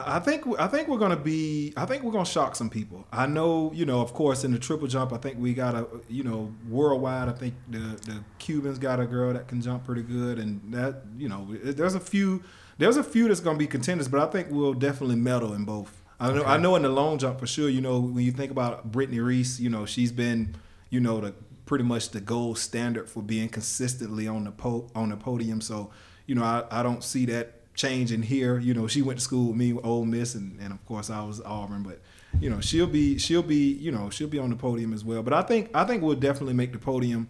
I 0.05 0.19
think 0.19 0.45
I 0.59 0.67
think 0.67 0.89
we're 0.89 0.99
gonna 0.99 1.17
be 1.17 1.73
I 1.77 1.87
think 1.87 2.03
we're 2.03 2.12
gonna 2.12 2.27
shock 2.27 2.55
some 2.55 2.69
people. 2.69 3.07
I 3.12 3.27
know 3.27 3.73
you 3.75 3.87
know 3.87 4.01
of 4.01 4.12
course 4.12 4.45
in 4.45 4.53
the 4.53 4.59
triple 4.59 4.89
jump 4.89 5.12
I 5.12 5.17
think 5.17 5.39
we 5.39 5.55
got 5.55 5.75
a 5.75 5.87
you 6.09 6.23
know 6.23 6.53
worldwide 6.69 7.29
I 7.29 7.33
think 7.33 7.55
the 7.71 7.79
the 7.79 8.23
Cubans 8.39 8.79
got 8.79 9.01
a 9.01 9.07
girl 9.07 9.33
that 9.33 9.49
can 9.49 9.62
jump 9.62 9.85
pretty 9.85 10.03
good 10.03 10.39
and 10.39 10.61
that 10.73 11.03
you 11.17 11.29
know 11.29 11.49
there's 11.62 11.95
a 11.95 12.01
few 12.01 12.43
there's 12.79 12.97
a 12.97 13.05
few 13.05 13.29
that's 13.29 13.41
gonna 13.41 13.59
be 13.59 13.67
contenders 13.67 14.09
but 14.09 14.21
I 14.21 14.31
think 14.31 14.49
we'll 14.51 14.75
definitely 14.75 15.17
medal 15.17 15.55
in 15.55 15.65
both. 15.65 16.03
I 16.19 16.31
know 16.31 16.41
okay. 16.41 16.51
I 16.51 16.57
know 16.59 16.77
in 16.77 16.83
the 16.83 16.89
long 16.89 17.19
jump 17.19 17.41
for 17.41 17.47
sure 17.47 17.69
you 17.69 17.81
know 17.81 17.99
when 18.01 18.25
you 18.25 18.33
think 18.33 18.51
about 18.51 18.93
Brittney 18.93 19.25
Reese 19.25 19.61
you 19.61 19.71
know 19.71 19.87
she's 19.87 20.12
been 20.12 20.57
you 20.91 21.01
know 21.01 21.21
the 21.21 21.35
pretty 21.66 21.85
much 21.85 22.11
the 22.11 22.20
gold 22.20 22.59
standard 22.59 23.11
for 23.11 23.22
being 23.22 23.48
consistently 23.48 24.26
on 24.26 24.44
the 24.44 24.52
po- 24.52 24.88
on 24.94 25.11
the 25.11 25.16
podium. 25.16 25.61
So, 25.61 25.90
you 26.26 26.35
know, 26.35 26.44
I, 26.44 26.64
I 26.70 26.83
don't 26.83 27.05
see 27.05 27.26
that 27.26 27.74
changing 27.74 28.22
here. 28.22 28.59
You 28.59 28.72
know, 28.72 28.87
she 28.87 29.02
went 29.02 29.18
to 29.18 29.24
school 29.24 29.48
with 29.48 29.57
me, 29.57 29.74
Ole 29.74 30.05
Miss, 30.05 30.35
and, 30.35 30.59
and 30.61 30.72
of 30.72 30.85
course 30.87 31.11
I 31.11 31.22
was 31.24 31.40
Auburn, 31.42 31.83
but 31.83 32.00
you 32.40 32.48
know, 32.48 32.61
she'll 32.61 32.87
be 32.87 33.18
she'll 33.18 33.42
be 33.42 33.72
you 33.72 33.90
know 33.90 34.09
she'll 34.11 34.29
be 34.29 34.38
on 34.38 34.50
the 34.50 34.57
podium 34.57 34.92
as 34.92 35.05
well. 35.05 35.22
But 35.22 35.35
I 35.35 35.42
think 35.42 35.70
I 35.74 35.85
think 35.85 36.02
we'll 36.02 36.16
definitely 36.16 36.55
make 36.55 36.72
the 36.72 36.79
podium. 36.79 37.29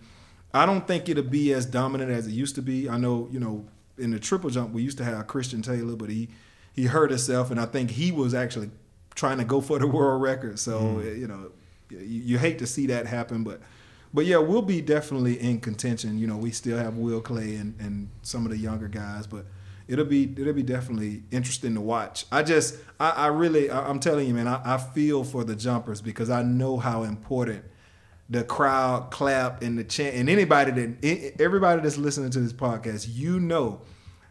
I 0.55 0.65
don't 0.65 0.87
think 0.87 1.09
it'll 1.09 1.25
be 1.25 1.53
as 1.53 1.67
dominant 1.67 2.11
as 2.11 2.27
it 2.27 2.33
used 2.33 2.55
to 2.55 2.63
be. 2.63 2.89
I 2.89 2.99
know 2.99 3.29
you 3.33 3.41
know 3.41 3.67
in 3.99 4.11
the 4.11 4.21
triple 4.21 4.51
jump 4.51 4.73
we 4.73 4.83
used 4.83 4.99
to 4.99 5.05
have 5.05 5.27
Christian 5.27 5.63
Taylor, 5.63 5.97
but 5.97 6.11
he 6.11 6.29
he 6.75 6.85
hurt 6.85 7.11
himself, 7.11 7.51
and 7.51 7.59
I 7.59 7.67
think 7.67 7.91
he 7.91 8.13
was 8.13 8.35
actually 8.35 8.71
trying 9.15 9.39
to 9.39 9.45
go 9.45 9.63
for 9.63 9.79
the 9.79 9.87
world 9.87 10.21
record. 10.21 10.59
So 10.59 10.81
mm. 10.81 11.19
you 11.19 11.27
know, 11.27 11.51
you, 11.91 11.99
you 11.99 12.39
hate 12.39 12.59
to 12.59 12.67
see 12.67 12.87
that 12.89 13.07
happen, 13.07 13.45
but 13.45 13.61
but 14.17 14.25
yeah, 14.25 14.39
we'll 14.39 14.63
be 14.63 14.81
definitely 14.81 15.39
in 15.39 15.61
contention. 15.61 16.19
You 16.19 16.27
know, 16.27 16.39
we 16.39 16.51
still 16.51 16.79
have 16.79 16.97
Will 16.97 17.21
Claye 17.21 17.61
and, 17.61 17.79
and 17.79 18.09
some 18.23 18.47
of 18.47 18.51
the 18.51 18.57
younger 18.57 18.89
guys, 18.89 19.27
but 19.27 19.45
it'll 19.89 20.07
be 20.07 20.35
it'll 20.39 20.55
be 20.55 20.63
definitely 20.63 21.25
interesting 21.31 21.75
to 21.75 21.83
watch. 21.83 22.25
I 22.33 22.43
just 22.43 22.79
I, 22.99 23.11
I 23.11 23.27
really 23.27 23.69
I, 23.69 23.91
am 23.91 24.01
telling 24.01 24.27
you, 24.27 24.33
man, 24.33 24.49
I, 24.49 24.63
I 24.65 24.79
feel 24.79 25.23
for 25.23 25.45
the 25.45 25.55
jumpers 25.55 26.01
because 26.01 26.31
I 26.31 26.43
know 26.43 26.79
how 26.79 27.03
important 27.03 27.63
the 28.31 28.43
crowd 28.43 29.11
clap 29.11 29.61
and 29.61 29.79
the 29.79 29.85
chant 29.85 30.17
and 30.17 30.31
anybody 30.31 30.71
that 30.71 31.35
everybody 31.39 31.83
that's 31.83 31.99
listening 31.99 32.31
to 32.31 32.41
this 32.41 32.55
podcast, 32.55 33.09
you 33.11 33.39
know 33.39 33.83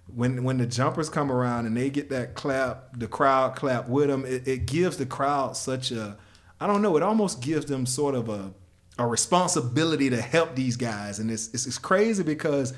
when 0.08 0.44
when 0.44 0.58
the 0.58 0.66
jumpers 0.66 1.10
come 1.10 1.32
around 1.32 1.68
and 1.68 1.78
they 1.78 1.92
get 1.92 2.10
that 2.10 2.34
clap, 2.34 2.98
the 2.98 3.08
crowd 3.08 3.56
clap 3.56 3.88
with 3.88 4.08
them, 4.08 4.26
it, 4.26 4.48
it 4.48 4.66
gives 4.66 4.98
the 4.98 5.06
crowd 5.06 5.56
such 5.56 5.92
a, 5.92 6.18
I 6.60 6.66
don't 6.66 6.82
know, 6.82 6.98
it 6.98 7.04
almost 7.04 7.40
gives 7.40 7.68
them 7.68 7.86
sort 7.86 8.16
of 8.16 8.30
a 8.30 8.52
a 8.98 9.06
responsibility 9.06 10.10
to 10.10 10.22
help 10.22 10.56
these 10.56 10.78
guys, 10.78 11.20
and 11.20 11.30
it's 11.30 11.54
it's, 11.54 11.66
it's 11.66 11.78
crazy 11.78 12.24
because 12.24 12.74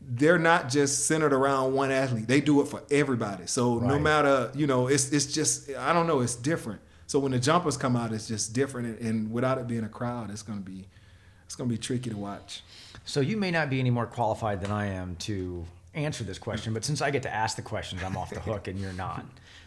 they're 0.00 0.38
not 0.38 0.68
just 0.68 1.06
centered 1.06 1.32
around 1.32 1.74
one 1.74 1.90
athlete. 1.90 2.28
They 2.28 2.40
do 2.40 2.60
it 2.60 2.68
for 2.68 2.82
everybody. 2.90 3.46
So 3.46 3.78
no 3.78 3.98
matter, 3.98 4.50
you 4.54 4.66
know, 4.66 4.86
it's 4.86 5.12
it's 5.12 5.26
just 5.26 5.70
I 5.76 5.92
don't 5.92 6.06
know, 6.06 6.20
it's 6.20 6.36
different. 6.36 6.80
So 7.06 7.18
when 7.18 7.32
the 7.32 7.38
jumpers 7.38 7.76
come 7.76 7.96
out, 7.96 8.12
it's 8.12 8.28
just 8.28 8.52
different, 8.52 9.00
and, 9.00 9.08
and 9.08 9.32
without 9.32 9.58
it 9.58 9.66
being 9.66 9.84
a 9.84 9.88
crowd, 9.88 10.30
it's 10.30 10.42
gonna 10.42 10.60
be 10.60 10.86
it's 11.44 11.54
gonna 11.54 11.70
be 11.70 11.78
tricky 11.78 12.10
to 12.10 12.16
watch. 12.16 12.62
So 13.04 13.20
you 13.20 13.36
may 13.36 13.50
not 13.50 13.70
be 13.70 13.80
any 13.80 13.90
more 13.90 14.06
qualified 14.06 14.60
than 14.60 14.70
I 14.70 14.86
am 14.86 15.16
to 15.20 15.64
answer 15.94 16.24
this 16.24 16.38
question, 16.38 16.74
but 16.74 16.84
since 16.84 17.00
I 17.00 17.10
get 17.10 17.22
to 17.22 17.34
ask 17.34 17.56
the 17.56 17.62
questions, 17.62 18.02
I'm 18.02 18.16
off 18.16 18.30
the 18.30 18.40
hook 18.48 18.68
and 18.68 18.78
you're 18.78 18.92
not. 18.92 19.24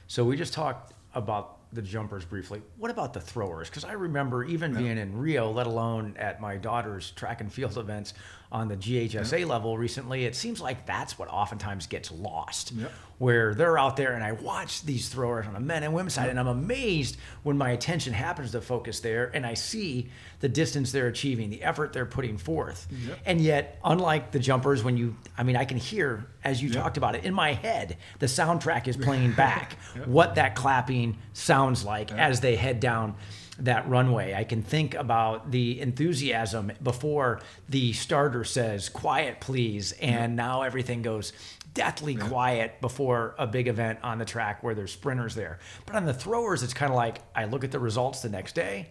So 0.08 0.24
we 0.24 0.38
just 0.38 0.54
talked 0.54 0.94
about 1.16 1.58
the 1.74 1.82
jumpers 1.82 2.26
briefly. 2.26 2.62
What 2.78 2.92
about 2.92 3.14
the 3.14 3.22
throwers? 3.22 3.70
Because 3.70 3.86
I 3.86 3.94
remember 3.94 4.44
even 4.44 4.74
being 4.74 4.98
in 4.98 5.18
Rio, 5.18 5.52
let 5.52 5.68
alone 5.68 6.16
at 6.18 6.42
my 6.42 6.58
daughter's 6.58 7.12
track 7.12 7.42
and 7.42 7.52
field 7.52 7.78
events 7.78 8.14
on 8.52 8.68
the 8.68 8.76
GHSA 8.76 9.48
level 9.48 9.78
recently, 9.78 10.26
it 10.26 10.36
seems 10.36 10.60
like 10.60 10.86
that's 10.86 11.18
what 11.18 11.30
oftentimes 11.30 11.88
gets 11.88 12.12
lost. 12.12 12.74
Where 13.18 13.54
they're 13.54 13.78
out 13.78 13.98
there 13.98 14.14
and 14.14 14.24
I 14.24 14.32
watch 14.32 14.82
these 14.82 15.08
throwers 15.08 15.46
on 15.46 15.54
the 15.54 15.60
men 15.60 15.84
and 15.84 15.94
women's 15.94 16.16
side, 16.16 16.30
and 16.30 16.40
I'm 16.40 16.48
amazed 16.48 17.18
when 17.44 17.56
my 17.56 17.70
attention 17.70 18.14
happens 18.14 18.52
to 18.52 18.62
focus 18.62 19.00
there 19.00 19.30
and 19.34 19.46
I 19.46 19.54
see 19.54 20.10
the 20.40 20.50
distance 20.50 20.92
they're 20.92 21.06
achieving, 21.08 21.52
the 21.52 21.62
effort 21.62 21.94
they're 21.94 22.06
putting 22.08 22.38
forth. 22.40 22.88
And 23.26 23.40
yet, 23.40 23.80
unlike 23.84 24.32
the 24.32 24.40
jumpers, 24.40 24.84
when 24.84 24.98
you, 24.98 25.16
I 25.38 25.44
mean, 25.44 25.56
I 25.56 25.66
can 25.66 25.78
hear, 25.78 26.26
as 26.44 26.64
you 26.64 26.72
talked 26.72 26.98
about 26.98 27.14
it, 27.16 27.24
in 27.24 27.34
my 27.36 27.54
head, 27.54 27.98
the 28.18 28.26
soundtrack 28.26 28.88
is 28.88 28.98
playing 28.98 29.32
back 29.36 29.78
what 30.06 30.36
that 30.36 30.56
clapping 30.56 31.18
sounds 31.34 31.86
like 31.86 32.12
as 32.12 32.40
they 32.42 32.56
head 32.56 32.80
down 32.80 33.16
that 33.60 33.88
runway. 33.90 34.34
I 34.34 34.44
can 34.44 34.62
think 34.62 34.94
about 34.94 35.52
the 35.52 35.80
enthusiasm 35.82 36.72
before 36.82 37.42
the 37.70 37.94
starter 37.94 38.44
says, 38.44 38.90
quiet, 38.90 39.40
please. 39.40 39.92
And 39.94 40.36
now 40.36 40.62
everything 40.62 41.02
goes 41.02 41.34
deathly 41.74 42.16
quiet 42.16 42.82
before 42.82 43.36
a 43.38 43.48
big 43.48 43.68
event 43.68 44.00
on 44.04 44.18
the 44.18 44.26
track 44.26 44.64
where 44.64 44.76
there's 44.76 44.92
sprinters 44.92 45.36
there. 45.36 45.60
But 45.86 45.96
on 45.96 46.06
the 46.06 46.14
throwers, 46.14 46.64
it's 46.64 46.74
kind 46.74 46.92
of 46.92 46.96
like 46.96 47.20
I 47.36 47.46
look 47.46 47.64
at 47.64 47.72
the 47.72 47.80
results 47.80 48.22
the 48.22 48.30
next 48.30 48.56
day 48.56 48.90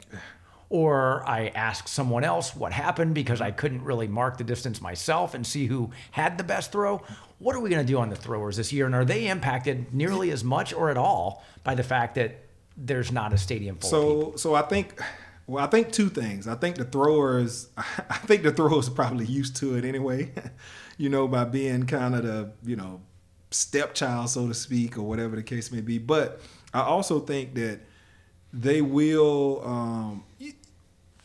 or 0.70 1.28
I 1.28 1.48
ask 1.48 1.88
someone 1.88 2.22
else 2.22 2.54
what 2.54 2.72
happened 2.72 3.12
because 3.12 3.40
I 3.40 3.50
couldn't 3.50 3.82
really 3.82 4.06
mark 4.06 4.38
the 4.38 4.44
distance 4.44 4.80
myself 4.80 5.34
and 5.34 5.44
see 5.44 5.66
who 5.66 5.90
had 6.12 6.38
the 6.38 6.44
best 6.44 6.70
throw. 6.70 7.02
What 7.38 7.56
are 7.56 7.60
we 7.60 7.70
going 7.70 7.84
to 7.84 7.92
do 7.92 7.98
on 7.98 8.08
the 8.08 8.16
throwers 8.16 8.56
this 8.56 8.72
year? 8.72 8.86
And 8.86 8.94
are 8.94 9.04
they 9.04 9.26
impacted 9.26 9.92
nearly 9.92 10.30
as 10.30 10.44
much 10.44 10.72
or 10.72 10.88
at 10.88 10.96
all 10.96 11.44
by 11.64 11.74
the 11.74 11.82
fact 11.82 12.14
that 12.14 12.44
there's 12.76 13.12
not 13.12 13.32
a 13.32 13.38
stadium 13.38 13.76
full 13.76 13.88
of 13.88 14.18
people? 14.18 14.38
So 14.38 14.50
so 14.50 14.54
I 14.54 14.62
think 14.62 15.00
well 15.46 15.64
I 15.64 15.68
think 15.68 15.92
two 15.92 16.08
things. 16.08 16.46
I 16.48 16.54
think 16.54 16.76
the 16.76 16.84
throwers 16.84 17.68
I 17.76 18.18
think 18.26 18.42
the 18.42 18.52
throwers 18.52 18.88
are 18.88 18.92
probably 18.92 19.26
used 19.26 19.56
to 19.56 19.76
it 19.76 19.84
anyway. 19.84 20.32
you 20.98 21.08
know, 21.08 21.26
by 21.26 21.44
being 21.44 21.86
kind 21.86 22.14
of 22.14 22.24
the, 22.24 22.52
you 22.62 22.76
know, 22.76 23.00
stepchild 23.50 24.30
so 24.30 24.46
to 24.46 24.54
speak 24.54 24.96
or 24.96 25.02
whatever 25.02 25.34
the 25.34 25.42
case 25.42 25.72
may 25.72 25.80
be. 25.80 25.98
But 25.98 26.40
I 26.72 26.82
also 26.82 27.20
think 27.20 27.54
that 27.54 27.80
they 28.52 28.82
will 28.82 29.62
um 29.64 30.24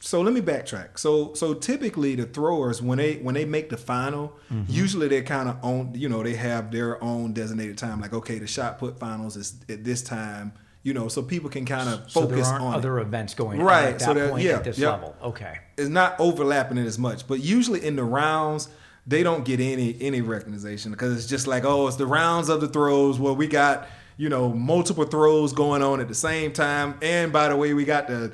so 0.05 0.21
let 0.21 0.35
me 0.35 0.41
backtrack. 0.41 0.99
So 0.99 1.33
so 1.33 1.55
typically 1.55 2.13
the 2.15 2.25
throwers 2.25 2.79
when 2.79 2.99
they 2.99 3.15
when 3.15 3.33
they 3.33 3.43
make 3.45 3.69
the 3.69 3.77
final, 3.77 4.33
usually 4.67 5.07
they're 5.07 5.23
kind 5.23 5.49
of 5.49 5.57
on 5.63 5.93
you 5.95 6.07
know 6.07 6.21
they 6.21 6.35
have 6.35 6.71
their 6.71 7.03
own 7.03 7.33
designated 7.33 7.77
time. 7.79 8.01
Like 8.01 8.13
okay, 8.13 8.37
the 8.37 8.45
shot 8.45 8.77
put 8.77 8.99
finals 8.99 9.35
is 9.35 9.55
at 9.67 9.83
this 9.83 10.03
time. 10.03 10.53
You 10.85 10.93
know, 10.93 11.07
so 11.07 11.23
people 11.23 11.49
can 11.49 11.65
kind 11.65 11.89
of 11.89 12.09
So 12.11 12.21
focus 12.21 12.47
on 12.47 12.73
it. 12.73 12.77
other 12.77 12.99
events 12.99 13.33
going 13.33 13.59
on 13.59 13.65
Right, 13.65 13.85
at 13.85 13.99
that 13.99 14.05
so 14.05 14.13
that- 14.13 14.29
point 14.29 14.43
yeah, 14.43 14.51
at 14.57 14.63
this 14.63 14.77
yep. 14.77 14.91
level. 14.91 15.15
Okay. 15.23 15.57
It's 15.79 15.89
not 15.89 16.15
overlapping 16.19 16.77
it 16.77 16.85
as 16.85 16.99
much. 16.99 17.27
But 17.27 17.39
usually 17.39 17.83
in 17.83 17.95
the 17.95 18.03
rounds, 18.03 18.69
they 19.07 19.23
don't 19.23 19.43
get 19.43 19.59
any 19.59 19.97
any 19.99 20.21
recognition 20.21 20.91
because 20.91 21.17
it's 21.17 21.25
just 21.25 21.47
like, 21.47 21.65
oh, 21.65 21.87
it's 21.87 21.97
the 21.97 22.05
rounds 22.05 22.49
of 22.49 22.61
the 22.61 22.67
throws 22.67 23.19
where 23.19 23.33
we 23.33 23.47
got 23.47 23.87
you 24.17 24.29
know 24.29 24.53
multiple 24.53 25.05
throws 25.05 25.53
going 25.53 25.81
on 25.81 25.99
at 25.99 26.07
the 26.07 26.13
same 26.15 26.53
time. 26.53 26.93
And 27.01 27.33
by 27.33 27.49
the 27.49 27.55
way, 27.55 27.73
we 27.73 27.83
got 27.83 28.07
the 28.07 28.31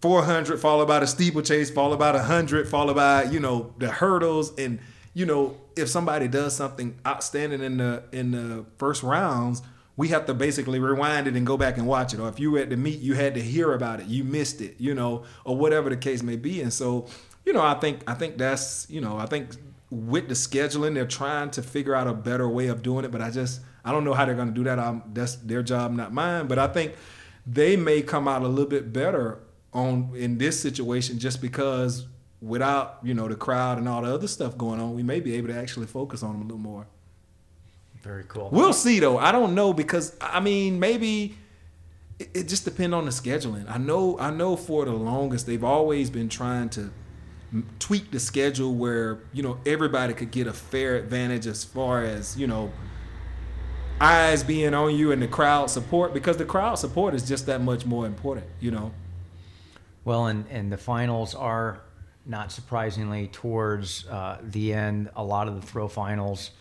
400 0.00 0.58
followed 0.60 0.86
by 0.86 1.00
the 1.00 1.06
steeplechase, 1.06 1.70
followed 1.70 1.98
by 1.98 2.12
the 2.12 2.18
100, 2.18 2.68
followed 2.68 2.94
by 2.96 3.24
you 3.24 3.40
know 3.40 3.74
the 3.78 3.88
hurdles 3.90 4.52
and 4.58 4.78
you 5.12 5.26
know 5.26 5.56
if 5.76 5.88
somebody 5.88 6.28
does 6.28 6.54
something 6.54 6.96
outstanding 7.04 7.62
in 7.62 7.78
the 7.78 8.04
in 8.12 8.30
the 8.30 8.64
first 8.78 9.02
rounds 9.02 9.60
we 10.00 10.08
have 10.08 10.24
to 10.24 10.32
basically 10.32 10.78
rewind 10.78 11.26
it 11.26 11.36
and 11.36 11.46
go 11.46 11.56
back 11.58 11.76
and 11.76 11.86
watch 11.86 12.14
it. 12.14 12.20
Or 12.20 12.28
if 12.30 12.40
you 12.40 12.50
were 12.52 12.60
at 12.60 12.70
the 12.70 12.76
meet 12.76 13.00
you 13.00 13.14
had 13.14 13.34
to 13.34 13.42
hear 13.42 13.74
about 13.74 14.00
it 14.00 14.06
you 14.06 14.24
missed 14.24 14.62
it 14.62 14.76
you 14.78 14.94
know 14.94 15.24
or 15.44 15.54
whatever 15.62 15.90
the 15.90 15.96
case 16.08 16.22
may 16.22 16.36
be. 16.36 16.62
And 16.62 16.72
so 16.72 17.06
you 17.44 17.52
know 17.52 17.62
i 17.62 17.74
think 17.74 17.96
i 18.06 18.14
think 18.14 18.38
that's 18.38 18.86
you 18.88 19.00
know 19.00 19.16
i 19.18 19.26
think 19.26 19.50
with 19.90 20.28
the 20.28 20.34
scheduling 20.34 20.94
they're 20.94 21.06
trying 21.22 21.50
to 21.50 21.62
figure 21.62 21.94
out 21.94 22.06
a 22.06 22.12
better 22.12 22.48
way 22.48 22.68
of 22.68 22.82
doing 22.82 23.04
it 23.04 23.10
but 23.10 23.20
i 23.20 23.30
just 23.30 23.60
i 23.84 23.90
don't 23.90 24.04
know 24.04 24.14
how 24.14 24.24
they're 24.24 24.40
going 24.42 24.52
to 24.54 24.54
do 24.54 24.64
that. 24.64 24.78
I'm, 24.78 25.02
that's 25.12 25.36
their 25.36 25.62
job 25.62 25.92
not 25.92 26.12
mine. 26.12 26.46
But 26.46 26.58
i 26.58 26.68
think 26.76 26.94
they 27.46 27.76
may 27.76 28.00
come 28.02 28.26
out 28.28 28.42
a 28.42 28.48
little 28.48 28.70
bit 28.70 28.92
better 28.92 29.38
on 29.72 30.12
in 30.14 30.38
this 30.38 30.60
situation 30.60 31.18
just 31.18 31.40
because 31.42 32.06
without 32.40 32.98
you 33.02 33.14
know 33.14 33.28
the 33.28 33.36
crowd 33.36 33.78
and 33.78 33.88
all 33.88 34.02
the 34.02 34.12
other 34.12 34.28
stuff 34.28 34.56
going 34.56 34.80
on 34.80 34.94
we 34.94 35.02
may 35.02 35.20
be 35.20 35.34
able 35.34 35.48
to 35.48 35.58
actually 35.64 35.86
focus 35.86 36.22
on 36.22 36.32
them 36.32 36.42
a 36.42 36.44
little 36.44 36.58
more 36.72 36.86
Very 38.02 38.24
cool. 38.28 38.48
We'll 38.50 38.72
see 38.72 38.98
though. 38.98 39.18
I 39.18 39.32
don't 39.32 39.54
know 39.54 39.72
because 39.72 40.16
I 40.20 40.40
mean 40.40 40.80
maybe 40.80 41.36
it, 42.18 42.30
it 42.34 42.48
just 42.48 42.64
depends 42.64 42.94
on 42.94 43.04
the 43.04 43.10
scheduling. 43.10 43.68
I 43.70 43.78
know 43.78 44.18
I 44.18 44.30
know 44.30 44.56
for 44.56 44.84
the 44.84 44.92
longest 44.92 45.46
they've 45.46 45.64
always 45.64 46.10
been 46.10 46.28
trying 46.28 46.70
to 46.70 46.90
tweak 47.78 48.10
the 48.10 48.20
schedule 48.20 48.74
where 48.74 49.18
you 49.32 49.42
know 49.42 49.58
everybody 49.66 50.14
could 50.14 50.30
get 50.30 50.46
a 50.46 50.52
fair 50.52 50.96
advantage 50.96 51.46
as 51.46 51.64
far 51.64 52.04
as 52.04 52.38
you 52.38 52.46
know 52.46 52.70
eyes 54.00 54.42
being 54.42 54.72
on 54.72 54.94
you 54.94 55.12
and 55.12 55.20
the 55.20 55.28
crowd 55.28 55.68
support 55.68 56.14
because 56.14 56.38
the 56.38 56.44
crowd 56.44 56.76
support 56.76 57.14
is 57.14 57.28
just 57.28 57.46
that 57.46 57.60
much 57.60 57.84
more 57.84 58.06
important. 58.06 58.46
You 58.60 58.70
know. 58.70 58.92
Well, 60.04 60.26
and, 60.26 60.46
and 60.48 60.72
the 60.72 60.78
finals 60.78 61.34
are 61.34 61.82
not 62.24 62.52
surprisingly 62.52 63.28
towards 63.28 64.06
uh, 64.06 64.38
the 64.42 64.72
end. 64.72 65.10
A 65.14 65.22
lot 65.22 65.46
of 65.46 65.60
the 65.60 65.66
throw 65.66 65.88
finals, 65.88 66.52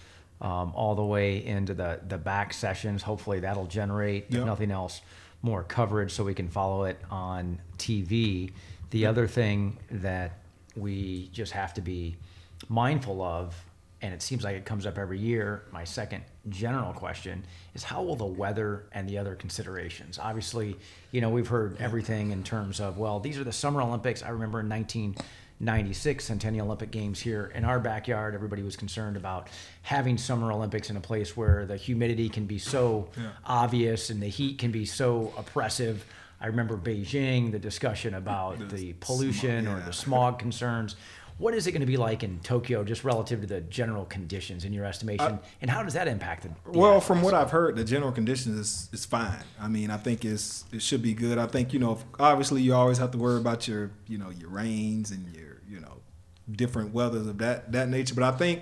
um, 0.41 0.71
all 0.75 0.95
the 0.95 1.03
way 1.03 1.45
into 1.45 1.73
the 1.73 1.99
the 2.07 2.17
back 2.17 2.53
sessions. 2.53 3.03
Hopefully, 3.03 3.39
that'll 3.41 3.67
generate, 3.67 4.27
if 4.29 4.45
nothing 4.45 4.71
else, 4.71 5.01
more 5.41 5.63
coverage 5.63 6.11
so 6.11 6.23
we 6.23 6.33
can 6.33 6.47
follow 6.47 6.83
it 6.83 6.99
on 7.09 7.59
TV. 7.77 8.51
The 8.91 9.05
other 9.05 9.27
thing 9.27 9.77
that 9.91 10.39
we 10.75 11.29
just 11.33 11.51
have 11.51 11.73
to 11.75 11.81
be 11.81 12.15
mindful 12.67 13.21
of, 13.21 13.55
and 14.01 14.13
it 14.13 14.21
seems 14.21 14.43
like 14.43 14.55
it 14.55 14.65
comes 14.65 14.85
up 14.85 14.97
every 14.97 15.19
year. 15.19 15.63
My 15.71 15.83
second 15.83 16.23
general 16.49 16.93
question 16.93 17.43
is 17.73 17.83
how 17.83 18.01
will 18.01 18.15
the 18.15 18.25
weather 18.25 18.85
and 18.93 19.07
the 19.07 19.17
other 19.17 19.35
considerations? 19.35 20.17
Obviously, 20.17 20.75
you 21.11 21.21
know, 21.21 21.29
we've 21.29 21.47
heard 21.47 21.77
everything 21.79 22.31
in 22.31 22.43
terms 22.43 22.79
of, 22.79 22.97
well, 22.97 23.19
these 23.19 23.37
are 23.37 23.43
the 23.43 23.51
Summer 23.51 23.81
Olympics. 23.81 24.23
I 24.23 24.29
remember 24.29 24.59
in 24.59 24.67
1996 25.59 26.23
Centennial 26.23 26.67
Olympic 26.67 26.89
Games 26.89 27.19
here 27.19 27.51
in 27.53 27.65
our 27.65 27.81
backyard, 27.81 28.33
everybody 28.33 28.63
was 28.63 28.77
concerned 28.77 29.17
about 29.17 29.49
having 29.81 30.17
Summer 30.17 30.53
Olympics 30.53 30.89
in 30.89 30.95
a 30.95 31.01
place 31.01 31.35
where 31.35 31.65
the 31.65 31.75
humidity 31.75 32.29
can 32.29 32.45
be 32.45 32.57
so 32.57 33.09
obvious 33.45 34.09
and 34.09 34.21
the 34.21 34.29
heat 34.29 34.57
can 34.57 34.71
be 34.71 34.85
so 34.85 35.33
oppressive. 35.37 36.05
I 36.39 36.47
remember 36.47 36.77
Beijing, 36.77 37.51
the 37.51 37.59
discussion 37.59 38.13
about 38.13 38.69
the 38.69 38.93
pollution 39.01 39.67
or 39.67 39.79
yeah. 39.79 39.85
the 39.85 39.91
smog 39.91 40.39
concerns. 40.39 40.95
What 41.37 41.53
is 41.53 41.67
it 41.67 41.71
going 41.71 41.81
to 41.81 41.85
be 41.85 41.97
like 41.97 42.23
in 42.23 42.39
Tokyo, 42.39 42.85
just 42.85 43.03
relative 43.03 43.41
to 43.41 43.47
the 43.47 43.61
general 43.61 44.05
conditions 44.05 44.63
in 44.63 44.71
your 44.71 44.85
estimation, 44.85 45.25
uh, 45.25 45.37
and 45.61 45.69
how 45.69 45.83
does 45.83 45.93
that 45.93 46.07
impact 46.07 46.43
the? 46.43 46.49
the 46.71 46.77
Well, 46.77 46.99
from 46.99 47.21
what 47.21 47.33
I've 47.33 47.51
heard, 47.51 47.77
the 47.77 47.85
general 47.85 48.11
conditions 48.11 48.59
is, 48.59 48.89
is 48.91 49.05
fine. 49.05 49.39
I 49.59 49.69
mean, 49.69 49.89
I 49.89 49.95
think 49.95 50.25
it's 50.25 50.65
it 50.73 50.81
should 50.81 51.01
be 51.01 51.13
good. 51.13 51.37
I 51.37 51.47
think 51.47 51.71
you 51.71 51.79
know, 51.79 51.97
obviously, 52.19 52.61
you 52.61 52.73
always 52.73 52.97
have 52.97 53.11
to 53.11 53.17
worry 53.17 53.39
about 53.39 53.69
your 53.69 53.91
you 54.07 54.17
know 54.17 54.29
your 54.31 54.49
rains 54.49 55.11
and 55.11 55.33
your 55.33 55.48
different 56.51 56.93
weathers 56.93 57.27
of 57.27 57.37
that 57.39 57.71
that 57.71 57.89
nature. 57.89 58.15
But 58.15 58.23
I 58.23 58.31
think 58.37 58.61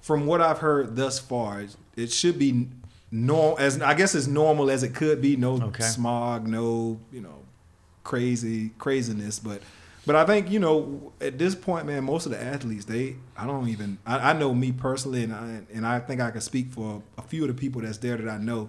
from 0.00 0.26
what 0.26 0.40
I've 0.40 0.58
heard 0.58 0.96
thus 0.96 1.18
far, 1.18 1.64
it, 1.96 2.10
should 2.12 2.38
be 2.38 2.68
normal 3.10 3.58
as 3.58 3.80
I 3.80 3.94
guess 3.94 4.14
as 4.14 4.26
normal 4.28 4.70
as 4.70 4.82
it 4.82 4.94
could 4.94 5.20
be. 5.22 5.36
No 5.36 5.54
Okay. 5.62 5.82
smog, 5.84 6.46
no 6.46 7.00
you 7.12 7.20
know 7.20 7.42
crazy 8.04 8.70
craziness, 8.78 9.38
but. 9.38 9.62
But 10.04 10.16
I 10.16 10.24
think 10.26 10.50
you 10.50 10.58
know 10.58 11.12
at 11.20 11.38
this 11.38 11.54
point, 11.54 11.86
man, 11.86 12.02
most 12.02 12.26
of 12.26 12.32
the 12.32 12.42
athletes 12.42 12.86
they 12.86 13.14
I 13.36 13.46
don't 13.46 13.68
even 13.68 13.98
I, 14.04 14.30
I 14.30 14.32
know 14.32 14.52
me 14.52 14.72
personally, 14.72 15.22
and 15.22 15.32
I 15.32 15.60
and 15.72 15.86
I 15.86 16.00
think 16.00 16.20
I 16.20 16.32
can 16.32 16.40
speak 16.40 16.72
for 16.72 17.04
a 17.16 17.22
few 17.22 17.42
of 17.44 17.48
the 17.48 17.54
people 17.54 17.82
that's 17.82 17.98
there 17.98 18.16
that 18.16 18.28
I 18.28 18.38
know. 18.38 18.68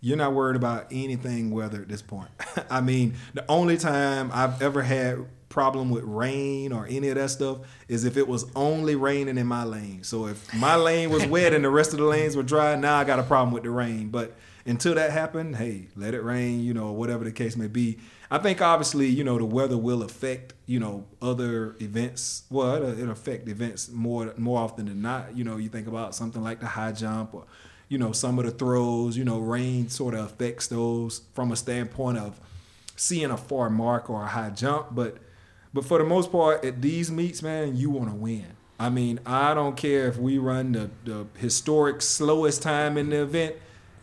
You're 0.00 0.16
not 0.16 0.32
worried 0.32 0.56
about 0.56 0.86
anything 0.90 1.50
weather 1.50 1.82
at 1.82 1.88
this 1.88 2.02
point. 2.02 2.30
I 2.70 2.80
mean, 2.80 3.14
the 3.34 3.44
only 3.48 3.76
time 3.76 4.30
I've 4.32 4.60
ever 4.62 4.82
had 4.82 5.26
problem 5.48 5.88
with 5.88 6.04
rain 6.04 6.70
or 6.70 6.86
any 6.86 7.08
of 7.08 7.14
that 7.14 7.30
stuff 7.30 7.58
is 7.88 8.04
if 8.04 8.18
it 8.18 8.28
was 8.28 8.44
only 8.54 8.94
raining 8.94 9.38
in 9.38 9.46
my 9.46 9.64
lane. 9.64 10.02
So 10.02 10.26
if 10.26 10.52
my 10.54 10.76
lane 10.76 11.08
was 11.08 11.24
wet 11.26 11.54
and 11.54 11.64
the 11.64 11.70
rest 11.70 11.92
of 11.92 11.98
the 11.98 12.04
lanes 12.04 12.36
were 12.36 12.42
dry, 12.42 12.76
now 12.76 12.98
I 12.98 13.04
got 13.04 13.18
a 13.18 13.22
problem 13.22 13.54
with 13.54 13.62
the 13.62 13.70
rain. 13.70 14.10
But 14.10 14.36
until 14.66 14.94
that 14.96 15.12
happened, 15.12 15.56
hey, 15.56 15.88
let 15.96 16.12
it 16.12 16.22
rain, 16.22 16.60
you 16.60 16.74
know, 16.74 16.92
whatever 16.92 17.24
the 17.24 17.32
case 17.32 17.56
may 17.56 17.68
be. 17.68 17.98
I 18.30 18.38
think 18.38 18.60
obviously, 18.60 19.06
you 19.06 19.24
know, 19.24 19.38
the 19.38 19.44
weather 19.44 19.78
will 19.78 20.02
affect, 20.02 20.52
you 20.66 20.80
know, 20.80 21.06
other 21.22 21.76
events. 21.80 22.42
Well, 22.50 22.74
it'll, 22.74 22.98
it'll 22.98 23.12
affect 23.12 23.48
events 23.48 23.88
more 23.88 24.34
more 24.36 24.60
often 24.60 24.86
than 24.86 25.00
not. 25.00 25.36
You 25.36 25.44
know, 25.44 25.56
you 25.56 25.68
think 25.68 25.86
about 25.86 26.14
something 26.14 26.42
like 26.42 26.60
the 26.60 26.66
high 26.66 26.92
jump 26.92 27.32
or, 27.34 27.44
you 27.88 27.98
know, 27.98 28.12
some 28.12 28.38
of 28.38 28.44
the 28.44 28.50
throws. 28.50 29.16
You 29.16 29.24
know, 29.24 29.38
rain 29.38 29.88
sort 29.88 30.14
of 30.14 30.20
affects 30.26 30.66
those 30.66 31.22
from 31.34 31.52
a 31.52 31.56
standpoint 31.56 32.18
of 32.18 32.40
seeing 32.96 33.30
a 33.30 33.36
far 33.36 33.70
mark 33.70 34.08
or 34.10 34.22
a 34.22 34.26
high 34.26 34.50
jump. 34.50 34.88
But 34.94 35.18
but 35.72 35.84
for 35.84 35.98
the 35.98 36.04
most 36.04 36.32
part, 36.32 36.64
at 36.64 36.80
these 36.80 37.10
meets, 37.10 37.42
man, 37.42 37.76
you 37.76 37.90
want 37.90 38.08
to 38.08 38.14
win. 38.14 38.46
I 38.78 38.88
mean, 38.90 39.20
I 39.24 39.54
don't 39.54 39.76
care 39.76 40.06
if 40.06 40.18
we 40.18 40.36
run 40.38 40.72
the, 40.72 40.90
the 41.04 41.26
historic 41.38 42.02
slowest 42.02 42.62
time 42.62 42.98
in 42.98 43.08
the 43.10 43.22
event. 43.22 43.56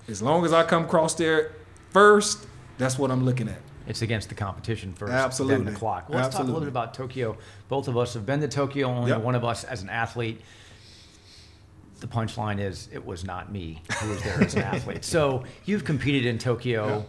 As 0.08 0.22
long 0.22 0.46
as 0.46 0.52
I 0.54 0.64
come 0.64 0.86
across 0.86 1.14
there 1.16 1.52
first, 1.92 2.46
that's 2.78 2.98
what 2.98 3.12
I'm 3.12 3.24
looking 3.24 3.48
at. 3.48 3.60
It's 3.86 4.02
against 4.02 4.30
the 4.30 4.36
competition 4.36 4.94
first, 4.94 5.12
Absolutely. 5.14 5.64
then 5.66 5.74
the 5.74 5.80
clock. 5.80 6.10
Well, 6.10 6.22
let's 6.22 6.36
talk 6.36 6.44
a 6.44 6.46
little 6.48 6.62
bit 6.62 6.70
about 6.70 6.94
Tokyo. 6.94 7.38
Both 7.70 7.88
of 7.88 7.98
us 7.98 8.14
have 8.14 8.26
been 8.26 8.40
to 8.42 8.48
Tokyo. 8.48 8.88
Only 8.88 9.12
Yep. 9.12 9.22
one 9.22 9.36
of 9.36 9.44
us 9.44 9.64
as 9.64 9.82
an 9.84 9.90
athlete. 9.90 10.42
The 12.00 12.08
punchline 12.08 12.60
is 12.60 12.90
it 12.92 13.06
was 13.06 13.24
not 13.24 13.52
me 13.52 13.82
who 14.00 14.10
was 14.10 14.22
there 14.24 14.42
as 14.44 14.56
an 14.56 14.62
athlete. 14.64 15.06
So 15.06 15.44
you've 15.66 15.84
competed 15.86 16.26
in 16.26 16.38
Tokyo. 16.38 16.88
Yeah. 16.88 17.04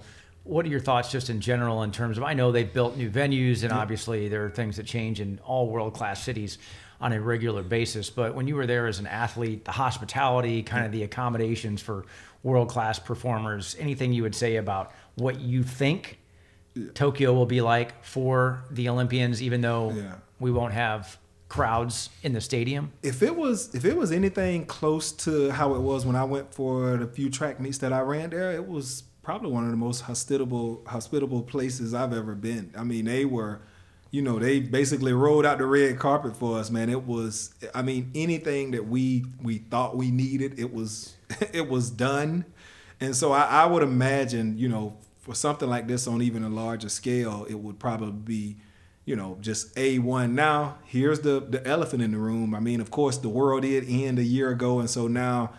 What 0.45 0.67
are 0.67 0.69
your 0.69 0.81
thoughts 0.81 1.11
just 1.11 1.31
in 1.31 1.41
general 1.41 1.83
in 1.85 1.91
terms 1.91 2.19
of 2.19 2.25
I 2.25 2.35
know 2.35 2.53
they've 2.53 2.71
built 2.73 2.97
new 2.97 3.11
venues 3.11 3.63
and 3.65 3.73
obviously 3.73 4.29
there 4.29 4.45
are 4.45 4.51
things 4.51 4.77
that 4.77 4.85
change 4.87 5.21
in 5.21 5.41
all 5.45 5.69
world 5.69 5.95
class 5.95 6.23
cities 6.23 6.59
on 7.01 7.13
a 7.13 7.21
regular 7.21 7.63
basis. 7.63 8.11
But 8.11 8.35
when 8.35 8.47
you 8.47 8.55
were 8.55 8.67
there 8.67 8.87
as 8.87 8.99
an 8.99 9.07
athlete, 9.07 9.65
the 9.65 9.73
hospitality, 9.73 10.63
kind 10.63 10.85
of 10.87 10.93
the 10.93 11.03
accommodations 11.03 11.81
for 11.83 12.05
world 12.43 12.69
class 12.69 12.99
performers, 12.99 13.75
anything 13.81 14.13
you 14.13 14.23
would 14.23 14.35
say 14.35 14.57
about 14.57 14.93
what 15.17 15.41
you 15.41 15.63
think 15.63 16.19
Tokyo 16.95 17.33
will 17.33 17.47
be 17.47 17.61
like 17.61 18.05
for 18.05 18.65
the 18.71 18.89
Olympians, 18.89 19.43
even 19.43 19.61
though 19.61 19.93
Yeah. 19.93 20.15
we 20.41 20.51
won't 20.51 20.75
have 20.75 21.19
crowds 21.49 22.11
in 22.23 22.33
the 22.33 22.41
stadium. 22.41 22.93
if 23.03 23.23
it 23.23 23.37
was 23.37 23.75
if 23.75 23.85
it 23.85 23.97
was 23.97 24.11
anything 24.11 24.65
close 24.67 25.13
to 25.13 25.51
how 25.51 25.75
it 25.75 25.81
was 25.81 26.05
when 26.05 26.17
I 26.17 26.25
went 26.25 26.53
for 26.53 26.97
the 26.97 27.07
few 27.07 27.31
track 27.31 27.61
meets 27.61 27.79
that 27.79 27.93
I 27.93 28.01
ran 28.01 28.31
there, 28.31 28.53
it 28.53 28.67
was 28.67 29.05
probably 29.23 29.51
one 29.51 29.65
of 29.65 29.71
the 29.71 29.77
most 29.77 30.03
hospitable 30.03 30.83
hospitable 30.87 31.43
places 31.43 31.95
I've 31.95 32.13
ever 32.13 32.35
been. 32.35 32.73
I 32.77 32.85
mean, 32.85 33.07
they 33.07 33.25
were, 33.25 33.63
you 34.11 34.23
know, 34.23 34.39
they 34.39 34.61
basically 34.61 35.13
rolled 35.13 35.47
out 35.47 35.59
the 35.59 35.67
red 35.67 35.99
carpet 35.99 36.37
for 36.37 36.59
us, 36.59 36.71
man. 36.71 36.89
It 36.89 37.05
was, 37.05 37.55
I 37.75 37.83
mean, 37.83 38.11
anything 38.15 38.73
that 38.73 38.87
we 38.87 39.25
we 39.43 39.59
thought 39.59 39.97
we 39.97 40.11
needed, 40.11 40.59
it 40.59 40.73
was 40.73 41.15
it 41.53 41.69
was 41.69 41.91
done. 41.91 42.45
And 43.01 43.15
so 43.17 43.33
I, 43.33 43.43
I 43.43 43.67
would 43.67 43.83
imagine, 43.83 44.57
you 44.57 44.69
know, 44.69 44.97
for 45.19 45.35
something 45.35 45.69
like 45.69 45.89
this 45.89 46.07
on 46.07 46.23
even 46.23 46.45
a 46.45 46.49
larger 46.49 46.89
scale, 46.89 47.47
it 47.49 47.59
would 47.59 47.79
probably 47.79 48.13
be 48.13 48.57
you 49.05 49.17
know, 49.17 49.37
just 49.41 49.77
a 49.77 49.99
one. 49.99 50.35
Now, 50.35 50.79
here's 50.85 51.21
the 51.21 51.41
the 51.41 51.67
elephant 51.67 52.03
in 52.03 52.13
the 52.13 52.19
room. 52.19 52.55
I 52.55 52.61
mean, 52.61 52.81
of 52.81 52.91
course, 52.91 53.19
the 53.19 53.29
world 53.29 53.63
did 53.63 53.85
end 53.89 54.19
a 54.19 54.25
year 54.25 54.51
ago, 54.51 54.81
and 54.81 54.89
so 54.89 55.09
now 55.09 55.53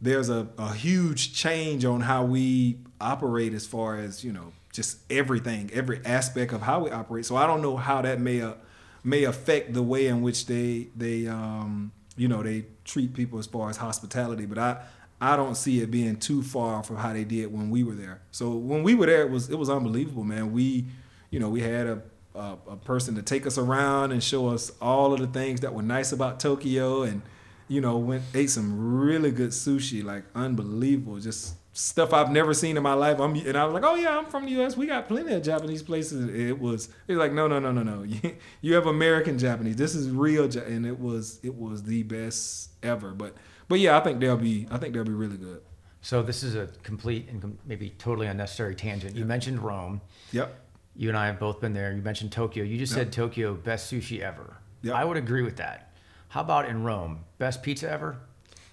there's 0.00 0.28
a, 0.28 0.48
a 0.58 0.74
huge 0.74 1.32
change 1.32 1.84
on 1.84 2.02
how 2.02 2.24
we 2.24 2.78
operate 3.00 3.54
as 3.54 3.66
far 3.66 3.98
as 3.98 4.24
you 4.24 4.32
know, 4.32 4.52
just 4.72 4.98
everything, 5.10 5.70
every 5.72 6.00
aspect 6.04 6.52
of 6.52 6.62
how 6.62 6.84
we 6.84 6.90
operate. 6.90 7.24
So 7.24 7.36
I 7.36 7.46
don't 7.46 7.62
know 7.62 7.76
how 7.76 8.02
that 8.02 8.20
may 8.20 8.42
uh, 8.42 8.54
may 9.02 9.24
affect 9.24 9.72
the 9.72 9.82
way 9.82 10.08
in 10.08 10.20
which 10.20 10.46
they 10.46 10.88
they 10.94 11.26
um, 11.28 11.92
you 12.16 12.28
know 12.28 12.42
they 12.42 12.66
treat 12.84 13.14
people 13.14 13.38
as 13.38 13.46
far 13.46 13.70
as 13.70 13.76
hospitality, 13.76 14.46
but 14.46 14.58
I. 14.58 14.82
I 15.24 15.36
don't 15.36 15.54
see 15.54 15.80
it 15.80 15.88
being 15.88 16.16
too 16.16 16.42
far 16.42 16.82
from 16.82 16.96
how 16.96 17.12
they 17.12 17.22
did 17.22 17.52
when 17.52 17.70
we 17.70 17.84
were 17.84 17.94
there. 17.94 18.22
So 18.32 18.56
when 18.56 18.82
we 18.82 18.96
were 18.96 19.06
there, 19.06 19.22
it 19.22 19.30
was 19.30 19.50
it 19.50 19.54
was 19.56 19.70
unbelievable, 19.70 20.24
man. 20.24 20.50
We, 20.50 20.86
you 21.30 21.38
know, 21.38 21.48
we 21.48 21.60
had 21.60 21.86
a 21.86 22.02
a, 22.34 22.56
a 22.68 22.76
person 22.76 23.14
to 23.16 23.22
take 23.22 23.46
us 23.46 23.58
around 23.58 24.12
and 24.12 24.22
show 24.22 24.48
us 24.48 24.72
all 24.80 25.12
of 25.12 25.20
the 25.20 25.26
things 25.26 25.60
that 25.60 25.74
were 25.74 25.82
nice 25.82 26.12
about 26.12 26.40
Tokyo, 26.40 27.02
and 27.02 27.22
you 27.68 27.80
know, 27.80 27.96
went 27.96 28.22
ate 28.34 28.50
some 28.50 28.98
really 28.98 29.30
good 29.30 29.50
sushi, 29.50 30.04
like 30.04 30.24
unbelievable, 30.34 31.18
just 31.18 31.56
stuff 31.72 32.12
I've 32.12 32.30
never 32.30 32.52
seen 32.52 32.76
in 32.76 32.82
my 32.82 32.92
life. 32.92 33.18
I'm 33.18 33.34
and 33.34 33.56
I 33.56 33.64
was 33.64 33.74
like, 33.74 33.84
oh 33.84 33.94
yeah, 33.94 34.18
I'm 34.18 34.26
from 34.26 34.44
the 34.44 34.52
U.S. 34.52 34.76
We 34.76 34.86
got 34.86 35.08
plenty 35.08 35.32
of 35.32 35.42
Japanese 35.42 35.82
places. 35.82 36.28
It 36.28 36.58
was 36.58 36.88
it's 37.08 37.18
like 37.18 37.32
no 37.32 37.48
no 37.48 37.58
no 37.58 37.72
no 37.72 37.82
no. 37.82 38.02
You, 38.02 38.36
you 38.60 38.74
have 38.74 38.86
American 38.86 39.38
Japanese. 39.38 39.76
This 39.76 39.94
is 39.94 40.10
real, 40.10 40.44
and 40.44 40.86
it 40.86 40.98
was 40.98 41.40
it 41.42 41.54
was 41.54 41.82
the 41.82 42.02
best 42.02 42.70
ever. 42.82 43.12
But 43.12 43.34
but 43.68 43.78
yeah, 43.78 43.98
I 43.98 44.00
think 44.00 44.20
they'll 44.20 44.36
be 44.36 44.66
I 44.70 44.78
think 44.78 44.94
they'll 44.94 45.04
be 45.04 45.12
really 45.12 45.38
good. 45.38 45.62
So 46.02 46.20
this 46.20 46.42
is 46.42 46.56
a 46.56 46.68
complete 46.82 47.28
and 47.28 47.58
maybe 47.64 47.90
totally 47.90 48.26
unnecessary 48.26 48.74
tangent. 48.74 49.14
You 49.14 49.24
mentioned 49.24 49.60
Rome. 49.60 50.00
Yep. 50.32 50.58
You 50.94 51.08
and 51.08 51.16
I 51.16 51.26
have 51.26 51.38
both 51.38 51.60
been 51.60 51.72
there. 51.72 51.92
You 51.92 52.02
mentioned 52.02 52.32
Tokyo. 52.32 52.64
You 52.64 52.78
just 52.78 52.92
Yep. 52.92 52.98
said 53.06 53.12
Tokyo, 53.12 53.54
best 53.54 53.92
sushi 53.92 54.20
ever. 54.20 54.56
Yep. 54.82 54.94
I 54.94 55.04
would 55.04 55.16
agree 55.16 55.42
with 55.42 55.56
that. 55.56 55.90
How 56.28 56.40
about 56.42 56.68
in 56.68 56.82
Rome, 56.84 57.20
best 57.38 57.62
pizza 57.62 57.90
ever? 57.90 58.16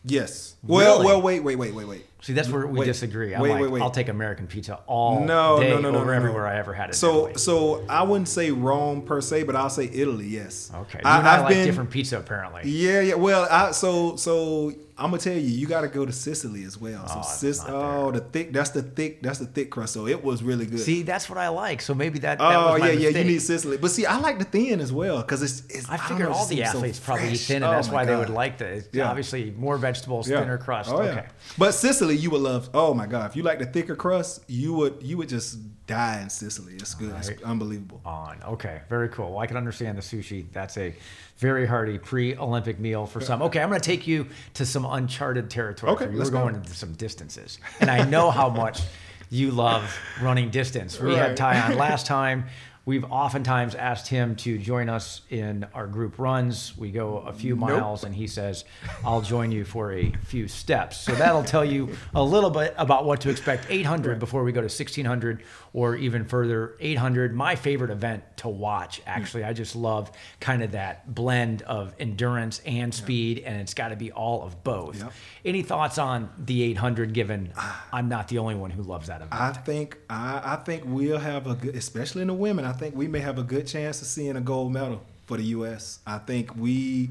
Yes. 0.04 0.56
Well 0.64 0.96
Really? 1.00 1.06
well 1.06 1.22
wait 1.22 1.44
wait 1.44 1.56
wait 1.58 1.74
wait 1.74 1.88
wait. 1.88 2.06
See, 2.22 2.34
that's 2.34 2.50
where 2.50 2.68
we 2.68 2.80
Wait, 2.80 2.86
disagree. 2.86 3.34
I'm 3.34 3.42
wait, 3.42 3.52
like, 3.62 3.72
wait. 3.72 3.82
I'll 3.82 3.92
take 3.92 4.10
American 4.10 4.46
pizza 4.46 4.80
all 4.88 5.24
no, 5.24 5.60
day 5.60 5.70
no, 5.70 5.80
no, 5.80 5.92
no, 5.92 6.00
over 6.00 6.08
no, 6.08 6.18
everywhere 6.18 6.48
I 6.48 6.58
ever 6.58 6.74
had 6.74 6.90
it. 6.90 6.96
So, 6.96 7.34
so 7.36 7.86
I 7.88 8.04
wouldn't 8.04 8.28
say 8.28 8.52
Rome 8.52 9.04
per 9.04 9.22
se, 9.22 9.44
but 9.44 9.56
I'll 9.56 9.70
say 9.70 9.90
Italy. 9.92 10.28
Yes. 10.28 10.70
okay, 10.74 11.00
I 11.04 11.36
I've 11.36 11.42
like 11.44 11.54
been- 11.54 11.66
different 11.66 11.90
pizza 11.92 12.20
apparently. 12.20 12.70
Yeah, 12.70 13.02
yeah. 13.02 13.16
Well, 13.16 13.48
I, 13.50 13.72
so 13.72 14.18
so 14.18 14.74
I'm 15.00 15.12
gonna 15.12 15.20
tell 15.20 15.34
you, 15.34 15.40
you 15.40 15.66
got 15.66 15.82
to 15.82 15.88
go 15.88 16.06
to 16.06 16.12
Sicily 16.12 16.66
as 16.66 16.78
well. 16.78 17.08
So 17.08 17.50
Oh, 17.70 18.08
oh, 18.08 18.12
the 18.12 18.20
thick. 18.20 18.52
That's 18.52 18.72
the 18.72 18.84
thick. 18.84 19.22
That's 19.22 19.40
the 19.40 19.46
thick 19.46 19.70
crust. 19.70 19.94
So 19.94 20.08
it 20.08 20.22
was 20.22 20.44
really 20.44 20.66
good. 20.66 20.82
See, 20.82 21.04
that's 21.04 21.30
what 21.30 21.38
I 21.38 21.48
like. 21.48 21.82
So 21.82 21.94
maybe 21.94 22.20
that. 22.20 22.38
that 22.40 22.56
oh 22.56 22.74
was 22.74 22.82
my 22.82 22.92
yeah, 22.92 23.10
yeah. 23.10 23.18
You 23.20 23.24
need 23.24 23.42
Sicily, 23.42 23.78
but 23.78 23.92
see, 23.92 24.06
I 24.06 24.18
like 24.20 24.40
the 24.40 24.46
thin 24.46 24.82
as 24.82 24.92
well 24.92 25.22
because 25.22 25.42
it's, 25.42 25.64
it's. 25.74 25.90
I 25.90 25.96
figured 25.96 26.28
it 26.28 26.34
all 26.34 26.46
the 26.46 26.56
seems 26.58 26.72
so 26.72 26.78
athletes 26.78 27.00
probably 27.00 27.32
eat 27.32 27.38
thin, 27.40 27.58
and 27.58 27.66
Oh, 27.66 27.72
that's 27.72 27.88
why 27.88 28.04
they 28.04 28.16
would 28.16 28.30
like 28.30 28.58
the 28.58 28.66
it's 28.66 28.90
Yeah. 28.92 29.10
obviously 29.10 29.52
more 29.58 29.78
vegetables, 29.78 30.30
Yeah. 30.30 30.42
thinner 30.42 30.58
crust. 30.58 30.92
Oh, 30.92 31.02
yeah. 31.02 31.12
okay. 31.12 31.26
But 31.58 31.74
Sicily, 31.74 32.09
you 32.16 32.30
would 32.32 32.42
love. 32.42 32.70
Oh 32.74 32.94
my 32.94 33.08
God, 33.08 33.30
if 33.30 33.36
you 33.36 33.44
like 33.44 33.60
the 33.60 33.66
thicker 33.66 33.96
crust, 33.96 34.44
you 34.48 34.74
would 34.74 35.02
you 35.02 35.18
would 35.18 35.30
just 35.30 35.60
die 35.88 36.22
in 36.22 36.30
Sicily. 36.30 36.74
It's 36.76 36.94
good. 36.94 37.12
Right. 37.12 37.30
It's 37.30 37.44
unbelievable. 37.44 38.02
On. 38.06 38.42
Okay, 38.44 38.82
very 38.90 39.10
cool. 39.10 39.32
Well, 39.32 39.40
I 39.40 39.48
can 39.48 39.58
understand 39.58 39.98
the 39.98 40.02
sushi. 40.02 40.46
That's 40.54 40.78
a 40.78 40.96
very 41.38 41.66
hearty 41.66 41.98
pre-Olympic 41.98 42.80
meal 42.80 43.06
for 43.06 43.22
some. 43.22 43.42
Okay, 43.42 43.62
I'm 43.62 43.70
going 43.70 43.82
to 43.82 43.86
take 43.86 44.06
you 44.06 44.28
to 44.56 44.66
some 44.66 44.86
uncharted 44.86 45.50
territory. 45.50 45.92
Okay, 45.94 46.12
you. 46.12 46.18
go. 46.18 46.30
going 46.30 46.56
into 46.56 46.74
some 46.74 46.94
distances, 46.94 47.60
and 47.80 47.90
I 47.90 48.04
know 48.04 48.30
how 48.30 48.50
much 48.50 48.82
you 49.30 49.52
love 49.52 49.98
running 50.22 50.50
distance. 50.50 51.00
We 51.00 51.14
had 51.16 51.30
Right. 51.30 51.38
Ty 51.38 51.62
on 51.62 51.78
last 51.78 52.06
time. 52.06 52.46
We've 52.90 53.06
oftentimes 53.06 53.76
asked 53.76 54.08
him 54.08 54.36
to 54.38 54.58
join 54.58 54.90
us 54.90 55.22
in 55.30 55.68
our 55.76 55.86
group 55.86 56.18
runs. 56.18 56.76
We 56.76 56.90
go 56.90 57.18
a 57.20 57.32
few 57.32 57.56
Nope. 57.56 57.70
miles, 57.70 58.04
and 58.04 58.16
he 58.16 58.26
says, 58.26 58.66
"I'll 59.06 59.22
join 59.22 59.52
you 59.52 59.64
for 59.64 59.94
a 59.94 60.12
few 60.26 60.48
steps." 60.48 60.98
So 60.98 61.14
that'll 61.14 61.44
tell 61.44 61.64
you 61.64 61.90
a 62.16 62.24
little 62.24 62.50
bit 62.50 62.74
about 62.80 63.06
what 63.06 63.22
to 63.22 63.30
expect. 63.30 63.68
800 63.70 64.18
before 64.18 64.44
we 64.44 64.52
go 64.52 64.62
to 64.62 64.70
1600, 64.70 65.44
or 65.72 65.98
even 65.98 66.26
further, 66.26 66.78
800. 66.80 67.36
My 67.36 67.56
favorite 67.56 67.92
event 67.92 68.24
to 68.38 68.50
watch. 68.50 69.02
Hmm. 69.02 69.10
Actually, 69.10 69.44
I 69.44 69.54
just 69.54 69.76
love 69.76 70.10
kind 70.40 70.64
of 70.64 70.72
that 70.72 71.14
blend 71.14 71.62
of 71.62 71.94
endurance 72.00 72.60
and 72.66 72.92
speed, 72.92 73.44
and 73.46 73.62
it's 73.62 73.76
got 73.76 73.90
to 73.90 73.98
be 73.98 74.12
all 74.12 74.42
of 74.42 74.64
both. 74.64 74.98
Yep. 74.98 75.14
Any 75.46 75.62
thoughts 75.62 76.00
on 76.00 76.30
the 76.40 76.64
800? 76.64 77.14
Given 77.14 77.54
ah. 77.56 77.86
I'm 77.94 78.10
not 78.10 78.30
the 78.30 78.40
only 78.40 78.56
one 78.56 78.72
who 78.72 78.82
loves 78.82 79.10
that 79.10 79.18
event. 79.18 79.34
I 79.40 79.52
think 79.52 79.96
I, 80.10 80.42
I 80.44 80.56
think 80.56 80.86
we'll 80.88 81.20
have 81.20 81.46
a 81.46 81.54
good, 81.54 81.76
especially 81.76 82.24
in 82.24 82.30
the 82.30 82.34
women. 82.34 82.66
I 82.66 82.79
think 82.80 82.96
we 82.96 83.08
may 83.08 83.20
have 83.20 83.38
a 83.38 83.44
good 83.44 83.68
chance 83.68 84.02
of 84.02 84.08
seeing 84.08 84.36
a 84.36 84.42
gold 84.42 84.72
medal 84.74 85.02
for 85.26 85.38
the 85.38 85.44
U.S. 85.44 86.00
I 86.08 86.18
think 86.18 86.56
we. 86.56 87.10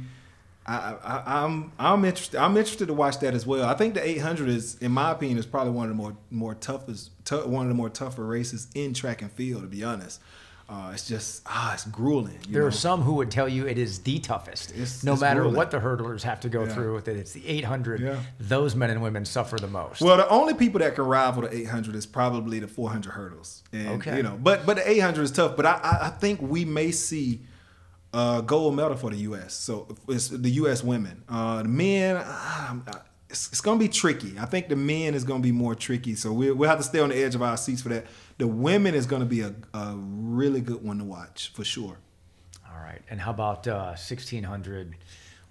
I, 0.66 0.96
I, 1.02 1.42
I'm 1.44 1.72
I'm 1.78 2.04
interested. 2.04 2.38
I'm 2.38 2.56
interested 2.56 2.88
to 2.88 2.94
watch 2.94 3.20
that 3.20 3.34
as 3.34 3.46
well. 3.46 3.66
I 3.66 3.74
think 3.74 3.94
the 3.94 4.06
800 4.06 4.48
is, 4.48 4.76
in 4.78 4.92
my 4.92 5.12
opinion, 5.12 5.38
is 5.38 5.46
probably 5.46 5.72
one 5.72 5.84
of 5.84 5.96
the 5.96 6.02
more 6.02 6.16
more 6.30 6.54
toughest, 6.54 7.10
tou- 7.24 7.46
one 7.46 7.64
of 7.64 7.68
the 7.68 7.74
more 7.74 7.88
tougher 7.88 8.24
races 8.24 8.68
in 8.74 8.92
track 8.92 9.22
and 9.22 9.32
field. 9.32 9.62
To 9.62 9.68
be 9.68 9.82
honest, 9.82 10.20
uh, 10.68 10.90
it's 10.92 11.08
just 11.08 11.42
ah, 11.46 11.72
it's 11.74 11.84
grueling. 11.86 12.38
There 12.50 12.60
know? 12.62 12.68
are 12.68 12.70
some 12.70 13.00
who 13.02 13.14
would 13.14 13.30
tell 13.30 13.48
you 13.48 13.66
it 13.66 13.78
is 13.78 14.00
the 14.00 14.18
toughest. 14.18 14.70
It's- 14.72 15.02
no 15.02 15.12
it's 15.12 15.20
matter 15.22 15.40
grueling. 15.40 15.56
what 15.56 15.70
the 15.70 15.78
hurdlers 15.78 16.22
have 16.22 16.40
to 16.40 16.48
go 16.48 16.64
Yeah. 16.64 16.74
through 16.74 16.94
with 16.94 17.08
it, 17.08 17.16
it's 17.16 17.32
the 17.32 17.46
800. 17.48 18.00
Yeah. 18.00 18.20
Those 18.38 18.76
men 18.76 18.90
and 18.90 19.00
women 19.02 19.24
suffer 19.24 19.56
the 19.56 19.66
most. 19.66 20.02
Well, 20.02 20.16
the 20.18 20.28
only 20.28 20.52
people 20.54 20.80
that 20.80 20.94
can 20.94 21.04
rival 21.04 21.42
the 21.42 21.54
800 21.54 21.94
is 21.94 22.04
probably 22.04 22.58
the 22.60 22.68
400 22.68 23.12
hurdles. 23.12 23.62
And, 23.72 23.88
Okay. 24.00 24.16
You 24.18 24.22
know, 24.22 24.38
but 24.42 24.66
but 24.66 24.76
the 24.76 24.90
800 24.90 25.22
is 25.22 25.30
tough. 25.30 25.56
But 25.56 25.64
I 25.66 25.80
I, 25.82 26.06
I 26.06 26.10
think 26.10 26.40
we 26.42 26.64
may 26.66 26.90
see 26.90 27.40
a 28.12 28.42
gold 28.44 28.74
medal 28.76 28.96
for 28.96 29.10
the 29.10 29.18
U.S. 29.18 29.54
So 29.54 29.86
it's 30.08 30.28
the 30.28 30.50
U.S. 30.62 30.82
women. 30.82 31.22
Uh, 31.28 31.62
the 31.62 31.68
men, 31.68 32.16
um, 32.16 32.84
it's, 33.28 33.48
it's 33.48 33.60
going 33.60 33.78
to 33.78 33.84
be 33.84 33.88
tricky. 33.90 34.34
I 34.38 34.46
think 34.46 34.68
the 34.68 34.76
men 34.76 35.14
is 35.14 35.24
going 35.24 35.42
to 35.42 35.46
be 35.46 35.52
more 35.52 35.74
tricky, 35.74 36.14
so 36.14 36.32
we 36.32 36.50
we'll 36.50 36.68
have 36.70 36.78
to 36.78 36.84
stay 36.84 37.00
on 37.00 37.10
the 37.10 37.22
edge 37.22 37.34
of 37.34 37.42
our 37.42 37.56
seats 37.58 37.82
for 37.82 37.90
that. 37.90 38.06
The 38.38 38.46
women 38.46 38.94
is 38.94 39.06
going 39.06 39.20
to 39.20 39.26
be 39.26 39.40
a, 39.40 39.54
a 39.74 39.94
really 39.96 40.60
good 40.60 40.82
one 40.82 40.98
to 40.98 41.04
watch 41.04 41.52
for 41.54 41.64
sure. 41.64 41.98
All 42.70 42.80
right. 42.80 43.02
And 43.10 43.20
how 43.20 43.30
about 43.32 43.66
uh, 43.66 43.94
1600? 43.96 44.94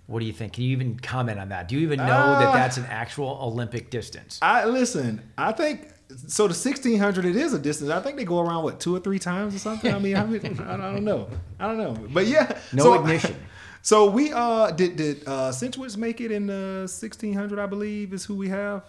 What 0.06 0.22
do 0.22 0.26
you 0.26 0.32
think? 0.32 0.54
Can 0.54 0.64
you 0.64 0.72
even 0.72 0.98
comment 0.98 1.38
on 1.38 1.50
that? 1.50 1.68
Do 1.68 1.76
you 1.76 1.82
even 1.82 2.00
know 2.00 2.06
that 2.40 2.48
Uh, 2.48 2.54
that's 2.54 2.78
an 2.78 2.86
actual 2.86 3.38
Olympic 3.42 3.90
distance? 3.90 4.40
I 4.42 4.64
listen. 4.66 5.22
I 5.38 5.52
think 5.52 5.90
so. 6.28 6.48
The 6.48 6.54
sixteen 6.54 6.98
hundred 6.98 7.26
it 7.26 7.36
is 7.36 7.54
a 7.54 7.60
distance. 7.60 7.92
I 7.92 8.00
think 8.00 8.16
they 8.16 8.24
go 8.24 8.40
around 8.40 8.64
what 8.64 8.80
two 8.80 8.96
or 8.96 9.02
three 9.02 9.20
times 9.20 9.54
or 9.54 9.60
something. 9.60 9.94
I 9.94 10.00
mean, 10.00 10.16
I, 10.16 10.26
mean, 10.26 10.40
I 10.62 10.78
don't 10.78 11.04
know. 11.04 11.28
I 11.60 11.68
don't 11.68 11.78
know. 11.78 12.08
But 12.14 12.28
yeah, 12.28 12.58
No 12.72 12.84
so, 12.84 12.94
ignition. 12.96 13.36
So 13.82 14.10
we 14.10 14.34
uh 14.34 14.72
did 14.72 14.96
did 14.98 15.28
uh 15.28 15.52
make 15.98 16.20
it 16.20 16.32
in 16.32 16.48
the 16.48 16.88
sixteen 16.88 17.34
hundred? 17.34 17.60
I 17.60 17.68
believe 17.68 18.14
is 18.14 18.26
who 18.26 18.36
we 18.36 18.50
have. 18.50 18.84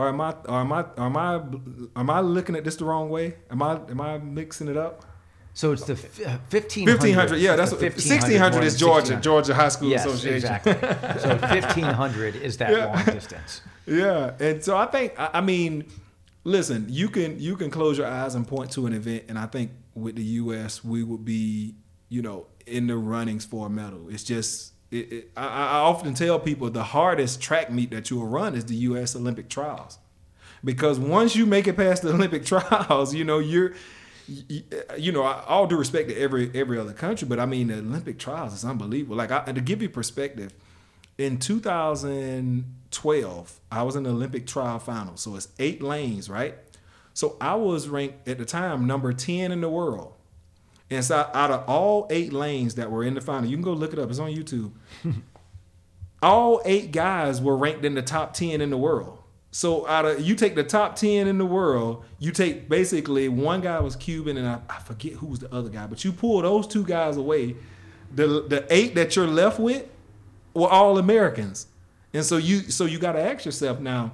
Or 0.00 0.08
am 0.08 0.18
I 0.18 0.34
or 0.48 0.60
am 0.60 0.72
I 0.72 0.84
am 0.96 1.14
I 1.18 1.34
am 2.00 2.08
I 2.08 2.20
looking 2.20 2.56
at 2.56 2.64
this 2.64 2.76
the 2.76 2.86
wrong 2.86 3.10
way? 3.10 3.34
Am 3.50 3.62
I 3.62 3.72
am 3.90 4.00
I 4.00 4.16
mixing 4.16 4.68
it 4.68 4.76
up? 4.78 5.04
So 5.52 5.72
it's 5.72 5.84
the 5.84 5.92
f- 5.92 6.20
uh, 6.20 6.38
1500. 6.48 6.90
Fifteen 6.92 7.14
hundred, 7.14 7.38
yeah, 7.40 7.54
that's 7.54 7.72
sixteen 8.02 8.38
hundred 8.38 8.64
is 8.64 8.78
Georgia, 8.78 9.16
Georgia 9.16 9.52
High 9.52 9.68
School 9.68 9.90
Yes, 9.90 10.06
Association. 10.06 10.36
exactly. 10.54 10.72
So 11.20 11.28
1500 11.36 12.36
is 12.36 12.56
that 12.58 12.70
Yeah. 12.70 12.86
long 12.86 13.04
distance. 13.04 13.60
Yeah, 13.84 14.32
and 14.40 14.64
so 14.64 14.74
I 14.78 14.86
think 14.86 15.20
I 15.20 15.28
I 15.34 15.40
mean, 15.42 15.84
listen, 16.44 16.86
you 16.88 17.10
can 17.10 17.38
you 17.38 17.56
can 17.56 17.70
close 17.70 17.98
your 17.98 18.06
eyes 18.06 18.34
and 18.34 18.48
point 18.48 18.70
to 18.72 18.86
an 18.86 18.94
event, 18.94 19.24
and 19.28 19.38
I 19.38 19.44
think 19.46 19.72
with 19.94 20.16
the 20.16 20.24
U.S. 20.44 20.82
we 20.82 21.02
would 21.02 21.26
be 21.26 21.74
you 22.08 22.22
know 22.22 22.46
in 22.66 22.86
the 22.86 22.96
runnings 22.96 23.44
for 23.44 23.66
a 23.66 23.70
medal. 23.70 24.08
It's 24.08 24.24
just 24.24 24.69
it, 24.90 25.12
it, 25.12 25.30
I, 25.36 25.46
I 25.46 25.78
often 25.78 26.14
tell 26.14 26.40
people 26.40 26.70
the 26.70 26.82
hardest 26.82 27.40
track 27.40 27.70
meet 27.70 27.90
that 27.90 28.10
you'll 28.10 28.26
run 28.26 28.54
is 28.54 28.64
the 28.64 28.74
U.S. 28.76 29.14
Olympic 29.14 29.48
trials, 29.48 29.98
because 30.64 30.98
once 30.98 31.36
you 31.36 31.46
make 31.46 31.66
it 31.66 31.76
past 31.76 32.02
the 32.02 32.10
Olympic 32.14 32.44
trials, 32.44 33.14
you 33.14 33.24
know 33.24 33.38
you're. 33.38 33.74
You, 34.48 34.62
you 34.96 35.10
know, 35.10 35.24
all 35.24 35.66
due 35.66 35.76
respect 35.76 36.08
to 36.08 36.16
every 36.16 36.52
every 36.54 36.78
other 36.78 36.92
country, 36.92 37.26
but 37.26 37.40
I 37.40 37.46
mean 37.46 37.66
the 37.66 37.78
Olympic 37.78 38.16
trials 38.16 38.54
is 38.54 38.64
unbelievable. 38.64 39.16
Like 39.16 39.32
I, 39.32 39.40
to 39.50 39.60
give 39.60 39.82
you 39.82 39.88
perspective, 39.88 40.54
in 41.18 41.38
2012, 41.38 43.60
I 43.70 43.82
was 43.82 43.96
in 43.96 44.04
the 44.04 44.10
Olympic 44.10 44.46
trial 44.46 44.78
final. 44.78 45.16
So 45.16 45.34
it's 45.34 45.48
eight 45.58 45.82
lanes, 45.82 46.30
right? 46.30 46.54
So 47.12 47.36
I 47.40 47.56
was 47.56 47.88
ranked 47.88 48.28
at 48.28 48.38
the 48.38 48.44
time 48.44 48.86
number 48.86 49.12
10 49.12 49.50
in 49.52 49.60
the 49.60 49.68
world. 49.68 50.14
And 50.90 51.04
so 51.04 51.30
out 51.32 51.50
of 51.50 51.68
all 51.68 52.06
eight 52.10 52.32
lanes 52.32 52.74
that 52.74 52.90
were 52.90 53.04
in 53.04 53.14
the 53.14 53.20
final, 53.20 53.48
you 53.48 53.56
can 53.56 53.62
go 53.62 53.72
look 53.72 53.92
it 53.92 53.98
up, 53.98 54.10
it's 54.10 54.18
on 54.18 54.30
YouTube. 54.30 54.72
all 56.22 56.60
eight 56.64 56.92
guys 56.92 57.40
were 57.40 57.56
ranked 57.56 57.84
in 57.84 57.94
the 57.94 58.02
top 58.02 58.34
10 58.34 58.60
in 58.60 58.70
the 58.70 58.76
world. 58.76 59.18
So 59.52 59.86
out 59.86 60.04
of 60.04 60.20
you 60.20 60.34
take 60.34 60.54
the 60.54 60.64
top 60.64 60.96
10 60.96 61.26
in 61.26 61.38
the 61.38 61.46
world, 61.46 62.04
you 62.18 62.30
take 62.30 62.68
basically 62.68 63.28
one 63.28 63.60
guy 63.60 63.80
was 63.80 63.96
Cuban 63.96 64.36
and 64.36 64.46
I, 64.46 64.60
I 64.68 64.78
forget 64.80 65.14
who 65.14 65.26
was 65.26 65.40
the 65.40 65.52
other 65.52 65.68
guy, 65.68 65.86
but 65.86 66.04
you 66.04 66.12
pull 66.12 66.42
those 66.42 66.66
two 66.66 66.84
guys 66.84 67.16
away, 67.16 67.56
the 68.14 68.44
the 68.48 68.66
eight 68.70 68.94
that 68.94 69.16
you're 69.16 69.26
left 69.26 69.58
with 69.58 69.86
were 70.54 70.68
all 70.68 70.98
Americans. 70.98 71.66
And 72.12 72.24
so 72.24 72.36
you 72.36 72.70
so 72.70 72.84
you 72.84 72.98
got 72.98 73.12
to 73.12 73.20
ask 73.20 73.44
yourself 73.44 73.80
now, 73.80 74.12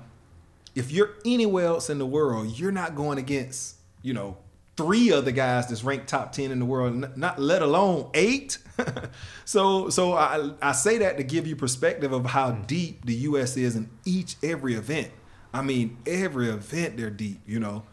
if 0.75 0.91
you're 0.91 1.15
anywhere 1.25 1.67
else 1.67 1.91
in 1.91 1.99
the 1.99 2.07
world, 2.07 2.59
you're 2.59 2.73
not 2.73 2.95
going 2.95 3.19
against, 3.19 3.77
you 4.03 4.15
know, 4.15 4.39
three 4.77 5.11
other 5.11 5.31
guys 5.31 5.69
that's 5.69 5.83
ranked 5.83 6.09
top 6.09 6.33
10 6.33 6.51
in 6.51 6.59
the 6.59 6.65
world, 6.65 7.17
not 7.17 7.39
let 7.39 7.63
alone 7.63 8.11
eight. 8.15 8.59
so 9.45 9.89
so 9.89 10.13
I 10.15 10.53
I 10.61 10.73
say 10.73 10.99
that 10.99 11.17
to 11.17 11.23
give 11.23 11.47
you 11.47 11.57
perspective 11.57 12.13
of 12.13 12.27
how 12.27 12.53
deep 12.53 13.05
the 13.07 13.15
US 13.15 13.57
is 13.57 13.75
in 13.75 13.89
each 14.05 14.37
every 14.43 14.75
event. 14.75 15.11
I 15.53 15.63
mean, 15.63 15.97
every 16.07 16.51
event 16.51 16.97
they're 16.97 17.11
deep, 17.11 17.41
you 17.47 17.59
know. 17.59 17.85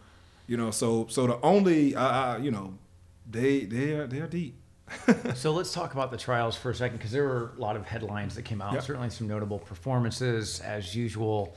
You 0.45 0.57
know, 0.57 0.71
so 0.71 1.07
so 1.09 1.25
the 1.27 1.39
only 1.41 1.95
I 1.95 2.37
you 2.37 2.51
know, 2.51 2.73
they 3.29 3.61
they 3.61 3.93
are 3.93 4.07
they're 4.07 4.27
deep. 4.27 4.55
So 5.35 5.51
let's 5.53 5.73
talk 5.73 5.93
about 5.93 6.11
the 6.11 6.17
trials 6.17 6.55
for 6.55 6.69
a 6.69 6.75
second 6.75 6.97
because 6.97 7.11
there 7.11 7.23
were 7.23 7.53
a 7.57 7.59
lot 7.59 7.75
of 7.75 7.85
headlines 7.85 8.35
that 8.35 8.43
came 8.43 8.61
out. 8.61 8.73
Yep. 8.73 8.83
Certainly 8.83 9.09
some 9.09 9.27
notable 9.27 9.57
performances 9.57 10.59
as 10.59 10.95
usual. 10.95 11.55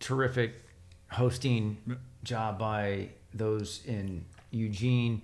Terrific 0.00 0.54
hosting 1.10 1.76
job 2.24 2.58
by 2.58 3.10
those 3.34 3.82
in 3.86 4.24
Eugene. 4.50 5.22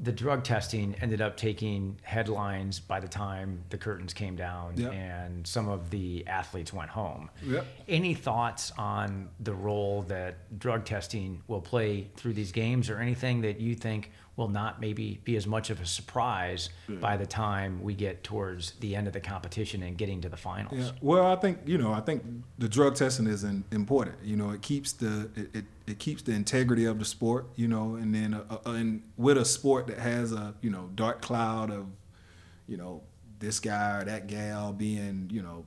The 0.00 0.12
drug 0.12 0.44
testing 0.44 0.94
ended 1.02 1.20
up 1.20 1.36
taking 1.36 1.96
headlines 2.02 2.78
by 2.78 3.00
the 3.00 3.08
time 3.08 3.64
the 3.70 3.78
curtains 3.78 4.14
came 4.14 4.36
down 4.36 4.74
Yep. 4.76 4.92
and 4.92 5.44
some 5.46 5.68
of 5.68 5.90
the 5.90 6.24
athletes 6.28 6.72
went 6.72 6.90
home. 6.90 7.30
Yep. 7.44 7.66
Any 7.88 8.14
thoughts 8.14 8.70
on 8.78 9.28
the 9.40 9.52
role 9.54 10.02
that 10.02 10.56
drug 10.56 10.84
testing 10.84 11.42
will 11.48 11.60
play 11.60 12.10
through 12.16 12.34
these 12.34 12.52
games 12.52 12.90
or 12.90 12.98
anything 13.00 13.40
that 13.40 13.58
you 13.60 13.74
think 13.74 14.12
will 14.38 14.48
not 14.48 14.80
maybe 14.80 15.20
be 15.24 15.36
as 15.36 15.48
much 15.48 15.68
of 15.68 15.80
a 15.80 15.84
surprise 15.84 16.70
by 17.00 17.16
the 17.16 17.26
time 17.26 17.82
we 17.82 17.92
get 17.92 18.22
towards 18.22 18.70
the 18.78 18.94
end 18.94 19.08
of 19.08 19.12
the 19.12 19.20
competition 19.20 19.82
and 19.82 19.98
getting 19.98 20.20
to 20.20 20.28
the 20.28 20.36
finals? 20.36 20.78
Yeah. 20.78 20.90
Well, 21.02 21.26
I 21.26 21.34
think 21.34 21.58
you 21.66 21.76
know, 21.76 21.92
I 21.92 22.00
think 22.00 22.22
the 22.56 22.68
drug 22.68 22.94
testing 22.94 23.26
is 23.26 23.42
important. 23.42 24.16
You 24.22 24.36
know, 24.36 24.50
it 24.50 24.62
keeps 24.62 24.92
the 24.92 25.28
it, 25.34 25.56
it, 25.56 25.64
it 25.88 25.98
keeps 25.98 26.22
the 26.22 26.32
integrity 26.32 26.84
of 26.84 27.00
the 27.00 27.04
sport. 27.04 27.48
You 27.56 27.66
know, 27.66 27.96
and 27.96 28.14
then 28.14 28.32
uh, 28.32 28.58
uh, 28.64 28.70
and 28.70 29.02
with 29.16 29.36
a 29.36 29.44
sport 29.44 29.88
that 29.88 29.98
has 29.98 30.32
a 30.32 30.54
you 30.62 30.70
know 30.70 30.88
dark 30.94 31.20
cloud 31.20 31.70
of 31.70 31.86
you 32.68 32.76
know 32.76 33.02
this 33.40 33.58
guy 33.58 33.98
or 33.98 34.04
that 34.04 34.28
gal 34.28 34.72
being 34.72 35.28
you 35.32 35.42
know 35.42 35.66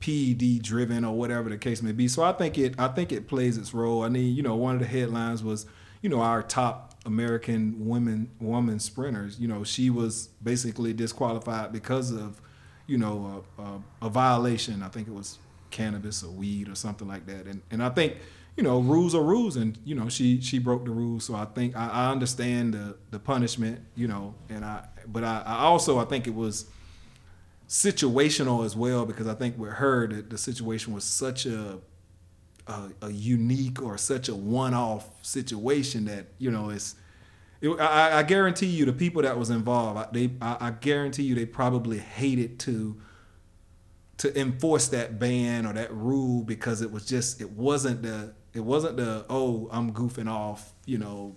PED 0.00 0.62
driven 0.62 1.04
or 1.04 1.14
whatever 1.14 1.50
the 1.50 1.58
case 1.58 1.82
may 1.82 1.92
be. 1.92 2.08
So 2.08 2.22
I 2.22 2.32
think 2.32 2.56
it 2.56 2.74
I 2.78 2.88
think 2.88 3.12
it 3.12 3.28
plays 3.28 3.58
its 3.58 3.74
role. 3.74 4.02
I 4.02 4.08
mean, 4.08 4.34
you 4.34 4.42
know, 4.42 4.56
one 4.56 4.74
of 4.74 4.80
the 4.80 4.86
headlines 4.86 5.44
was 5.44 5.66
you 6.00 6.08
know 6.08 6.22
our 6.22 6.42
top 6.42 6.85
American 7.06 7.86
women 7.86 8.30
woman 8.40 8.78
sprinters. 8.78 9.40
You 9.40 9.48
know, 9.48 9.64
she 9.64 9.88
was 9.88 10.28
basically 10.42 10.92
disqualified 10.92 11.72
because 11.72 12.10
of 12.10 12.40
you 12.86 12.98
know 12.98 13.44
a, 13.58 13.62
a, 13.62 13.82
a 14.02 14.08
violation. 14.10 14.82
I 14.82 14.88
think 14.88 15.08
it 15.08 15.14
was 15.14 15.38
cannabis 15.70 16.22
or 16.22 16.30
weed 16.30 16.68
or 16.68 16.74
something 16.74 17.08
like 17.08 17.26
that. 17.26 17.46
And 17.46 17.62
and 17.70 17.82
I 17.82 17.88
think 17.88 18.16
you 18.56 18.62
know 18.62 18.80
rules 18.80 19.14
are 19.14 19.22
rules, 19.22 19.56
and 19.56 19.78
you 19.84 19.94
know 19.94 20.08
she 20.08 20.40
she 20.40 20.58
broke 20.58 20.84
the 20.84 20.90
rules. 20.90 21.24
So 21.24 21.34
I 21.34 21.46
think 21.46 21.76
I, 21.76 21.88
I 21.88 22.10
understand 22.10 22.74
the 22.74 22.96
the 23.10 23.18
punishment. 23.18 23.80
You 23.94 24.08
know, 24.08 24.34
and 24.48 24.64
I 24.64 24.86
but 25.06 25.24
I, 25.24 25.42
I 25.46 25.58
also 25.60 25.98
I 25.98 26.04
think 26.04 26.26
it 26.26 26.34
was 26.34 26.66
situational 27.68 28.64
as 28.64 28.76
well 28.76 29.04
because 29.06 29.26
I 29.26 29.34
think 29.34 29.58
with 29.58 29.72
her 29.74 30.06
the, 30.06 30.22
the 30.22 30.38
situation 30.38 30.92
was 30.92 31.04
such 31.04 31.46
a, 31.46 31.78
a 32.66 32.90
a 33.02 33.10
unique 33.10 33.82
or 33.82 33.96
such 33.98 34.28
a 34.28 34.34
one-off 34.34 35.08
situation 35.22 36.04
that 36.06 36.26
you 36.38 36.50
know 36.50 36.70
it's 36.70 36.96
it, 37.60 37.70
I, 37.80 38.18
I 38.18 38.22
guarantee 38.22 38.66
you 38.66 38.84
the 38.84 38.92
people 38.92 39.22
that 39.22 39.38
was 39.38 39.50
involved 39.50 40.12
they 40.12 40.30
I, 40.40 40.56
I 40.60 40.70
guarantee 40.70 41.22
you 41.22 41.34
they 41.34 41.46
probably 41.46 41.98
hated 41.98 42.58
to 42.60 42.96
to 44.18 44.38
enforce 44.38 44.88
that 44.88 45.18
ban 45.18 45.66
or 45.66 45.72
that 45.74 45.92
rule 45.92 46.42
because 46.42 46.82
it 46.82 46.90
was 46.90 47.04
just 47.04 47.40
it 47.40 47.50
wasn't 47.50 48.02
the 48.02 48.32
it 48.54 48.64
wasn't 48.64 48.96
the 48.96 49.26
oh 49.28 49.68
I'm 49.70 49.92
goofing 49.92 50.28
off 50.28 50.72
you 50.86 50.98
know 50.98 51.36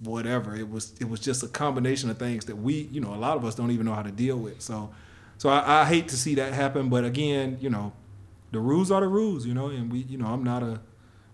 whatever. 0.00 0.56
It 0.56 0.68
was 0.68 0.94
it 1.00 1.08
was 1.08 1.20
just 1.20 1.42
a 1.42 1.48
combination 1.48 2.10
of 2.10 2.18
things 2.18 2.46
that 2.46 2.56
we 2.56 2.88
you 2.92 3.00
know 3.00 3.14
a 3.14 3.16
lot 3.16 3.36
of 3.36 3.44
us 3.44 3.54
don't 3.54 3.70
even 3.70 3.86
know 3.86 3.94
how 3.94 4.02
to 4.02 4.10
deal 4.10 4.38
with. 4.38 4.60
So 4.60 4.92
so 5.36 5.48
I, 5.48 5.82
I 5.82 5.84
hate 5.84 6.08
to 6.08 6.16
see 6.16 6.34
that 6.36 6.52
happen. 6.52 6.88
But 6.88 7.04
again 7.04 7.58
you 7.60 7.70
know 7.70 7.92
the 8.54 8.60
rules 8.60 8.90
are 8.90 9.00
the 9.00 9.08
rules 9.08 9.44
you 9.44 9.52
know 9.52 9.66
and 9.66 9.92
we 9.92 10.00
you 10.00 10.16
know 10.16 10.26
I'm 10.26 10.42
not 10.42 10.62
a 10.62 10.80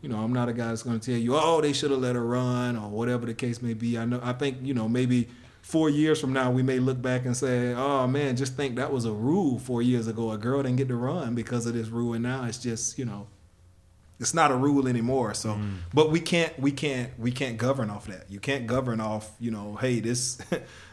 you 0.03 0.09
know 0.09 0.19
I'm 0.19 0.33
not 0.33 0.49
a 0.49 0.53
guy 0.53 0.69
that's 0.69 0.83
going 0.83 0.99
to 0.99 1.11
tell 1.11 1.21
you 1.21 1.37
oh 1.37 1.61
they 1.61 1.73
should 1.73 1.91
have 1.91 2.01
let 2.01 2.17
her 2.17 2.25
run 2.25 2.77
or 2.77 2.89
whatever 2.89 3.27
the 3.27 3.35
case 3.35 3.63
may 3.63 3.75
be. 3.75 3.99
I 3.99 4.05
know 4.05 4.21
I 4.23 4.33
think 4.33 4.59
you 4.63 4.75
know 4.75 4.89
maybe 4.89 5.29
four 5.63 5.91
years 5.91 6.21
from 6.21 6.33
now 6.33 6.51
we 6.51 6.63
may 6.63 6.79
look 6.79 7.01
back 7.01 7.27
and 7.27 7.37
say 7.37 7.75
oh 7.75 8.07
man 8.07 8.37
just 8.37 8.57
think 8.57 8.77
that 8.77 8.93
was 8.93 9.05
a 9.05 9.13
rule 9.13 9.59
four 9.59 9.83
years 9.83 10.09
ago. 10.09 10.33
A 10.33 10.39
girl 10.39 10.63
didn't 10.63 10.77
get 10.77 10.89
to 10.89 10.97
run 10.97 11.35
because 11.35 11.67
of 11.67 11.75
this 11.75 11.89
rule 11.89 12.15
and 12.15 12.23
now 12.23 12.45
it's 12.45 12.59
just 12.59 12.99
you 12.99 13.05
know 13.05 13.29
it's 14.19 14.35
not 14.35 14.51
a 14.51 14.57
rule 14.57 14.87
anymore. 14.87 15.33
So 15.35 15.55
mm. 15.55 15.77
but 15.93 16.11
we 16.11 16.21
can't 16.21 16.59
we 16.59 16.73
can't 16.73 17.19
we 17.19 17.33
can't 17.33 17.57
govern 17.59 17.91
off 17.91 18.07
that. 18.07 18.31
You 18.31 18.41
can't 18.41 18.67
govern 18.67 19.01
off 19.01 19.31
you 19.39 19.51
know 19.51 19.77
hey 19.77 20.01
this 20.01 20.41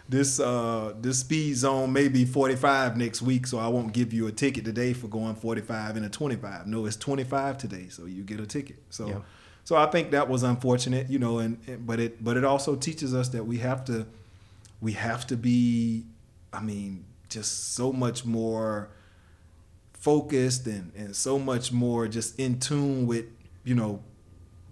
this 0.10 0.40
uh 0.40 0.94
this 1.02 1.20
speed 1.20 1.56
zone 1.56 1.92
may 1.92 2.08
be 2.08 2.26
45 2.26 2.98
next 2.98 3.22
week 3.22 3.46
so 3.46 3.58
i 3.58 3.68
won't 3.68 3.94
give 3.94 4.14
you 4.14 4.28
a 4.28 4.32
ticket 4.32 4.64
today 4.64 4.94
for 4.94 5.08
going 5.08 5.36
45 5.36 5.98
and 5.98 6.06
a 6.06 6.10
25 6.10 6.68
no 6.68 6.86
it's 6.86 6.96
25 6.96 7.58
today 7.58 7.88
so 7.90 8.06
you 8.06 8.24
get 8.24 8.40
a 8.40 8.46
ticket. 8.46 8.78
So 8.90 9.08
Yep. 9.08 9.24
so 9.64 9.76
i 9.76 9.86
think 9.88 10.12
that 10.12 10.30
was 10.30 10.44
unfortunate 10.44 11.10
you 11.10 11.20
know 11.20 11.40
and, 11.40 11.60
and 11.68 11.86
but 11.86 12.00
it 12.00 12.24
but 12.24 12.38
it 12.38 12.46
also 12.46 12.76
teaches 12.76 13.14
us 13.14 13.30
that 13.30 13.46
we 13.46 13.58
have 13.58 13.84
to 13.86 14.06
we 14.80 14.94
have 14.94 15.28
to 15.28 15.36
be 15.36 16.06
i 16.54 16.62
mean 16.62 17.06
just 17.30 17.74
so 17.74 17.92
much 17.92 18.24
more 18.24 18.90
focused 19.94 20.68
and, 20.68 20.94
and 20.96 21.16
so 21.16 21.38
much 21.38 21.72
more 21.74 22.08
just 22.08 22.40
in 22.40 22.60
tune 22.60 23.08
with 23.08 23.26
you 23.66 23.76
know 23.76 24.02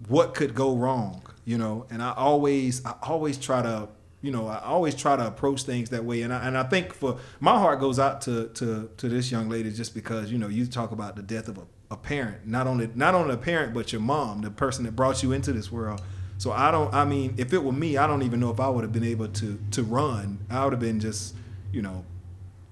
what 0.08 0.34
could 0.34 0.54
go 0.54 0.74
wrong 0.74 1.22
you 1.46 1.56
know? 1.56 1.86
And 1.90 2.02
i 2.02 2.12
always 2.12 2.84
i 2.84 2.94
always 3.02 3.38
try 3.38 3.62
to 3.62 3.88
you 4.26 4.32
know, 4.32 4.48
I 4.48 4.58
always 4.64 4.96
try 4.96 5.14
to 5.14 5.24
approach 5.24 5.62
things 5.62 5.90
that 5.90 6.04
way. 6.04 6.22
And 6.22 6.34
I, 6.34 6.48
and 6.48 6.58
I 6.58 6.64
think 6.64 6.92
for 6.92 7.18
my 7.38 7.56
heart 7.56 7.78
goes 7.78 8.00
out 8.00 8.20
to 8.22 8.48
to 8.54 8.90
to 8.96 9.08
this 9.08 9.30
young 9.30 9.48
lady 9.48 9.70
just 9.70 9.94
because 9.94 10.32
you 10.32 10.36
know 10.36 10.48
you 10.48 10.66
talk 10.66 10.90
about 10.90 11.14
the 11.14 11.22
death 11.22 11.46
of 11.46 11.58
a, 11.58 11.66
a 11.92 11.96
parent, 11.96 12.44
not 12.44 12.66
only 12.66 12.90
not 12.96 13.14
only 13.14 13.34
a 13.34 13.38
parent 13.38 13.72
but 13.72 13.92
your 13.92 14.00
mom, 14.00 14.42
the 14.42 14.50
person 14.50 14.84
that 14.84 14.96
brought 14.96 15.22
you 15.22 15.30
into 15.30 15.52
this 15.52 15.70
world. 15.70 16.02
So 16.38 16.50
I 16.50 16.72
don't. 16.72 16.92
I 16.92 17.04
mean, 17.04 17.36
if 17.38 17.52
it 17.52 17.62
were 17.62 17.72
me, 17.72 17.96
I 17.96 18.08
don't 18.08 18.22
even 18.22 18.40
know 18.40 18.50
if 18.50 18.58
I 18.58 18.68
would 18.68 18.82
have 18.82 18.92
been 18.92 19.04
able 19.04 19.28
to 19.28 19.58
to 19.70 19.82
run. 19.84 20.44
I 20.50 20.64
would 20.64 20.72
have 20.72 20.80
been 20.80 20.98
just, 20.98 21.36
you 21.72 21.80
know, 21.80 22.04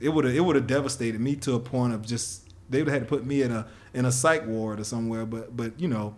it 0.00 0.08
would 0.08 0.24
have 0.24 0.34
it 0.34 0.40
would 0.40 0.56
have 0.56 0.66
devastated 0.66 1.20
me 1.20 1.36
to 1.36 1.54
a 1.54 1.60
point 1.60 1.94
of 1.94 2.04
just 2.04 2.48
they 2.68 2.78
would 2.78 2.88
have 2.88 3.00
had 3.00 3.08
to 3.08 3.08
put 3.08 3.24
me 3.24 3.42
in 3.42 3.52
a 3.52 3.68
in 3.94 4.06
a 4.06 4.12
psych 4.12 4.44
ward 4.44 4.80
or 4.80 4.84
somewhere. 4.84 5.24
But 5.24 5.56
but 5.56 5.78
you 5.78 5.86
know, 5.86 6.16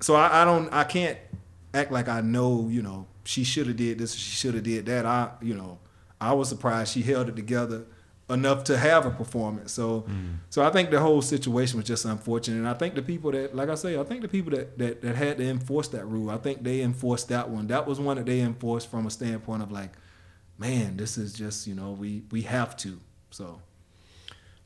so 0.00 0.16
I, 0.16 0.42
I 0.42 0.44
don't 0.44 0.70
I 0.70 0.84
can't 0.84 1.18
act 1.76 1.92
like 1.92 2.08
I 2.08 2.20
know 2.20 2.68
you 2.68 2.82
know 2.82 3.06
she 3.24 3.44
should 3.44 3.66
have 3.66 3.76
did 3.76 3.98
this 3.98 4.14
she 4.14 4.30
should 4.30 4.54
have 4.54 4.64
did 4.64 4.86
that. 4.86 5.06
I 5.06 5.30
you 5.40 5.54
know 5.54 5.78
I 6.20 6.32
was 6.32 6.48
surprised 6.48 6.92
she 6.92 7.02
held 7.02 7.28
it 7.28 7.36
together 7.36 7.86
enough 8.28 8.64
to 8.64 8.76
have 8.76 9.06
a 9.06 9.10
performance. 9.10 9.72
So 9.72 10.02
mm. 10.02 10.36
so 10.50 10.64
I 10.64 10.70
think 10.70 10.90
the 10.90 11.00
whole 11.00 11.22
situation 11.22 11.78
was 11.78 11.86
just 11.86 12.04
unfortunate. 12.04 12.58
And 12.58 12.68
I 12.68 12.74
think 12.74 12.94
the 12.94 13.02
people 13.02 13.30
that 13.32 13.54
like 13.54 13.68
I 13.68 13.74
say, 13.74 13.98
I 13.98 14.04
think 14.04 14.22
the 14.22 14.28
people 14.28 14.50
that, 14.52 14.78
that 14.78 15.02
that 15.02 15.16
had 15.16 15.38
to 15.38 15.44
enforce 15.48 15.88
that 15.88 16.06
rule, 16.06 16.30
I 16.30 16.38
think 16.38 16.62
they 16.62 16.82
enforced 16.82 17.28
that 17.28 17.48
one. 17.50 17.68
That 17.68 17.86
was 17.86 18.00
one 18.00 18.16
that 18.16 18.26
they 18.26 18.40
enforced 18.40 18.90
from 18.90 19.06
a 19.06 19.10
standpoint 19.10 19.62
of 19.62 19.70
like, 19.70 19.92
man, 20.58 20.96
this 20.96 21.18
is 21.18 21.32
just, 21.32 21.66
you 21.66 21.74
know, 21.74 21.92
we 21.92 22.22
we 22.30 22.42
have 22.42 22.76
to. 22.78 22.98
So 23.30 23.60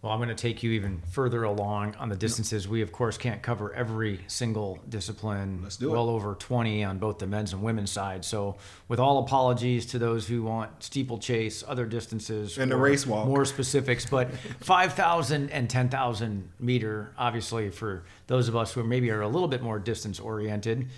well, 0.03 0.13
I'm 0.13 0.19
going 0.19 0.31
to 0.31 0.35
take 0.35 0.63
you 0.63 0.71
even 0.73 1.03
further 1.11 1.43
along 1.43 1.95
on 1.97 2.09
the 2.09 2.17
distances. 2.17 2.67
We, 2.67 2.81
of 2.81 2.91
course, 2.91 3.19
can't 3.19 3.43
cover 3.43 3.75
every 3.75 4.21
single 4.29 4.79
discipline. 4.89 5.61
Let's 5.63 5.77
do 5.77 5.91
well 5.91 6.09
it. 6.09 6.13
over 6.13 6.35
20 6.37 6.85
on 6.85 6.97
both 6.97 7.19
the 7.19 7.27
men's 7.27 7.53
and 7.53 7.63
women's 7.63 7.91
side. 7.91 8.25
So, 8.25 8.57
with 8.89 8.99
all 8.99 9.19
apologies 9.19 9.85
to 9.87 9.99
those 9.99 10.27
who 10.27 10.43
want 10.43 10.83
steeplechase, 10.83 11.63
other 11.69 11.85
distances, 11.85 12.57
and 12.57 12.73
the 12.73 12.77
race 12.77 13.07
walk, 13.07 13.27
more 13.27 13.45
specifics, 13.45 14.07
but 14.07 14.31
5,000 14.61 15.51
and 15.51 15.69
10,000 15.69 16.51
meter, 16.59 17.13
obviously, 17.19 17.69
for 17.69 18.05
those 18.27 18.49
of 18.49 18.57
us 18.57 18.73
who 18.73 18.83
maybe 18.83 19.11
are 19.11 19.21
a 19.21 19.29
little 19.29 19.49
bit 19.49 19.61
more 19.61 19.79
distance 19.79 20.19
oriented, 20.19 20.89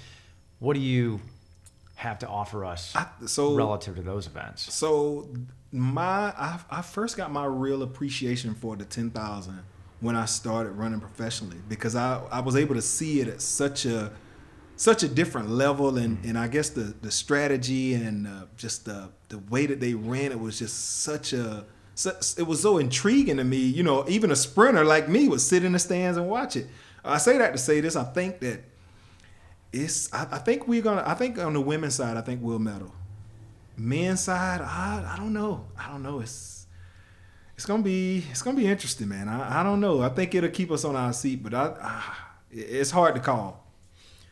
what 0.60 0.74
do 0.74 0.80
you 0.80 1.20
have 1.96 2.20
to 2.20 2.28
offer 2.28 2.64
us 2.64 2.94
I, 2.94 3.06
so, 3.26 3.56
relative 3.56 3.96
to 3.96 4.02
those 4.02 4.28
events? 4.28 4.72
So, 4.72 5.28
my 5.72 6.32
I, 6.36 6.60
I 6.70 6.82
first 6.82 7.16
got 7.16 7.32
my 7.32 7.46
real 7.46 7.82
appreciation 7.82 8.54
for 8.54 8.76
the 8.76 8.84
10,000 8.84 9.62
when 10.00 10.14
I 10.14 10.26
started 10.26 10.72
running 10.72 11.00
professionally 11.00 11.56
because 11.68 11.96
I, 11.96 12.22
I 12.30 12.40
was 12.40 12.56
able 12.56 12.74
to 12.74 12.82
see 12.82 13.20
it 13.20 13.28
at 13.28 13.40
such 13.40 13.86
a 13.86 14.12
such 14.76 15.02
a 15.02 15.08
different 15.08 15.48
level 15.48 15.96
and, 15.96 16.22
and 16.24 16.38
I 16.38 16.48
guess 16.48 16.70
the, 16.70 16.94
the 17.00 17.10
strategy 17.10 17.94
and 17.94 18.26
uh, 18.26 18.44
just 18.56 18.84
the 18.84 19.10
the 19.30 19.38
way 19.38 19.64
that 19.66 19.80
they 19.80 19.94
ran 19.94 20.30
it 20.32 20.38
was 20.38 20.58
just 20.58 21.00
such 21.02 21.32
a 21.32 21.64
it 22.36 22.46
was 22.46 22.60
so 22.60 22.78
intriguing 22.78 23.36
to 23.36 23.44
me 23.44 23.58
you 23.58 23.82
know 23.82 24.04
even 24.08 24.30
a 24.30 24.36
sprinter 24.36 24.84
like 24.84 25.08
me 25.08 25.28
would 25.28 25.40
sit 25.40 25.64
in 25.64 25.72
the 25.72 25.78
stands 25.78 26.18
and 26.18 26.28
watch 26.28 26.56
it. 26.56 26.66
I 27.04 27.18
say 27.18 27.38
that 27.38 27.52
to 27.52 27.58
say 27.58 27.80
this 27.80 27.96
I 27.96 28.04
think 28.04 28.40
that 28.40 28.60
it's 29.72 30.12
I, 30.12 30.26
I 30.32 30.38
think 30.38 30.68
we're 30.68 30.82
gonna 30.82 31.04
I 31.06 31.14
think 31.14 31.38
on 31.38 31.54
the 31.54 31.60
women's 31.60 31.94
side 31.94 32.18
I 32.18 32.20
think 32.20 32.42
we'll 32.42 32.58
medal 32.58 32.92
men's 33.76 34.22
side, 34.22 34.60
I, 34.60 35.14
I 35.14 35.16
don't 35.16 35.32
know. 35.32 35.66
I 35.78 35.88
don't 35.88 36.02
know. 36.02 36.20
It's 36.20 36.66
it's 37.56 37.66
gonna 37.66 37.82
be 37.82 38.24
it's 38.30 38.42
gonna 38.42 38.56
be 38.56 38.66
interesting, 38.66 39.08
man. 39.08 39.28
I, 39.28 39.60
I 39.60 39.62
don't 39.62 39.80
know. 39.80 40.02
I 40.02 40.08
think 40.08 40.34
it'll 40.34 40.50
keep 40.50 40.70
us 40.70 40.84
on 40.84 40.96
our 40.96 41.12
seat, 41.12 41.42
but 41.42 41.54
I, 41.54 41.74
I 41.80 42.02
it's 42.50 42.90
hard 42.90 43.14
to 43.14 43.20
call. 43.20 43.66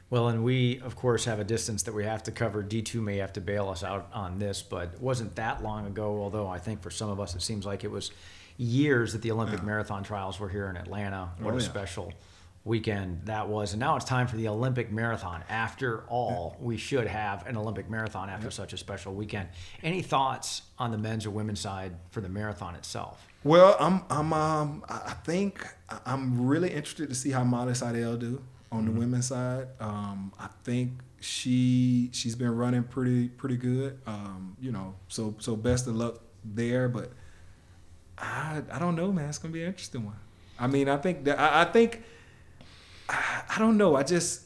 Well, 0.09 0.29
and 0.29 0.43
we 0.43 0.81
of 0.81 0.97
course 0.97 1.25
have 1.27 1.39
a 1.39 1.45
distance 1.45 1.85
that 1.85 1.95
we 1.95 2.05
have 2.05 2.23
to 2.25 2.33
cover. 2.33 2.63
D 2.63 2.83
two 2.83 3.01
may 3.01 3.19
have 3.19 3.33
to 3.35 3.41
bail 3.41 3.69
us 3.69 3.85
out 3.85 4.09
on 4.13 4.39
this, 4.39 4.63
but 4.63 4.95
it 4.95 5.01
wasn't 5.01 5.37
that 5.37 5.63
long 5.63 5.87
ago. 5.87 6.21
Although 6.21 6.49
I 6.49 6.59
think 6.59 6.83
for 6.83 6.91
some 6.91 7.11
of 7.11 7.21
us 7.21 7.35
it 7.35 7.43
seems 7.43 7.65
like 7.65 7.85
it 7.85 7.91
was 7.91 8.11
years 8.57 9.13
that 9.13 9.23
the 9.23 9.31
Olympic 9.31 9.61
yeah. 9.61 9.67
marathon 9.67 10.03
trials 10.03 10.41
were 10.41 10.49
here 10.49 10.69
in 10.69 10.77
Atlanta. 10.77 11.31
What 11.39 11.55
oh, 11.55 11.59
a 11.59 11.61
yeah. 11.61 11.67
special 11.67 12.13
weekend 12.65 13.23
that 13.25 13.49
was. 13.49 13.73
And 13.73 13.81
now 13.81 13.97
it's 13.97 14.05
time 14.05 14.27
for 14.27 14.37
the 14.37 14.49
Olympic 14.49 14.93
marathon. 14.93 15.43
After 15.49 16.05
all, 16.09 16.57
we 16.61 16.77
should 16.77 17.07
have 17.07 17.47
an 17.47 17.57
Olympic 17.57 17.89
marathon 17.89 18.29
after 18.29 18.47
yep. 18.47 18.53
such 18.53 18.73
a 18.73 18.77
special 18.77 19.15
weekend. 19.15 19.49
Any 19.83 20.03
thoughts 20.03 20.63
on 20.79 20.91
the 20.91 20.99
men's 20.99 21.27
or 21.27 21.31
women's 21.31 21.61
side 21.61 21.93
for 22.11 22.21
the 22.21 22.29
marathon 22.29 22.75
itself? 22.75 23.27
Well, 23.43 23.77
I'm 23.81 24.03
I'm 24.11 24.33
um 24.33 24.85
I 24.89 25.15
think 25.25 25.67
I'm 26.05 26.47
really 26.47 26.69
interested 26.69 27.09
to 27.09 27.15
see 27.15 27.31
how 27.31 27.45
Molly 27.45 27.75
Seidel 27.75 28.17
do 28.17 28.43
on 28.71 28.85
the 28.85 28.91
mm-hmm. 28.91 29.01
women's 29.01 29.29
side. 29.29 29.69
Um, 29.81 30.33
I 30.39 30.49
think 30.63 30.93
she 31.21 32.11
she's 32.13 32.35
been 32.35 32.55
running 32.55 32.83
pretty 32.83 33.29
pretty 33.29 33.57
good. 33.57 33.99
Um, 34.07 34.57
you 34.61 34.73
know, 34.73 34.95
so 35.09 35.35
so 35.39 35.57
best 35.57 35.87
of 35.87 35.97
luck 35.97 36.21
there. 36.45 36.91
But 36.91 37.13
I 38.19 38.63
I 38.71 38.79
don't 38.79 38.95
know, 38.95 39.11
man. 39.11 39.31
It's 39.31 39.39
gonna 39.39 39.55
be 39.55 39.63
an 39.63 39.69
interesting 39.69 40.05
one. 40.05 40.17
I 40.59 40.67
mean, 40.67 40.91
I 40.91 40.99
think 40.99 41.25
that 41.25 41.39
I, 41.39 41.63
I 41.63 41.65
think 41.65 42.03
I, 43.11 43.59
don't 43.59 43.77
know. 43.77 43.97
I 43.97 44.03
just 44.03 44.43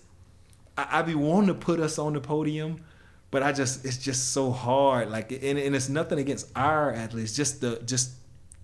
I, 0.77 1.01
I 1.01 1.03
be 1.03 1.15
wanting 1.15 1.49
to 1.49 1.55
put 1.55 1.81
us 1.81 1.99
on 1.99 2.13
the 2.15 2.21
podium, 2.21 2.85
but 3.31 3.43
I 3.43 3.53
just 3.53 3.85
it's 3.85 3.99
just 3.99 4.33
so 4.33 4.51
hard. 4.51 5.11
Like 5.11 5.33
and, 5.33 5.59
and 5.59 5.75
it's 5.75 5.89
nothing 5.89 6.19
against 6.19 6.51
our 6.57 6.93
athletes. 6.93 7.35
Just 7.35 7.61
the 7.61 7.81
just 7.85 8.13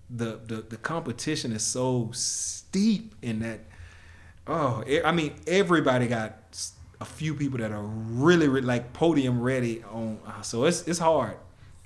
the 0.08 0.40
the 0.46 0.56
the 0.68 0.76
competition 0.76 1.52
is 1.52 1.62
so 1.62 2.10
steep 2.12 3.14
in 3.22 3.40
that. 3.40 3.60
Oh, 4.46 4.82
I 5.04 5.12
mean 5.12 5.34
everybody 5.46 6.06
got 6.06 6.36
a 7.00 7.04
few 7.04 7.34
people 7.34 7.58
that 7.58 7.72
are 7.72 7.82
really, 7.82 8.48
really 8.48 8.66
like 8.66 8.92
podium 8.92 9.40
ready 9.40 9.82
on. 9.84 10.18
Uh, 10.26 10.42
so 10.42 10.64
it's 10.64 10.86
it's 10.86 10.98
hard, 10.98 11.36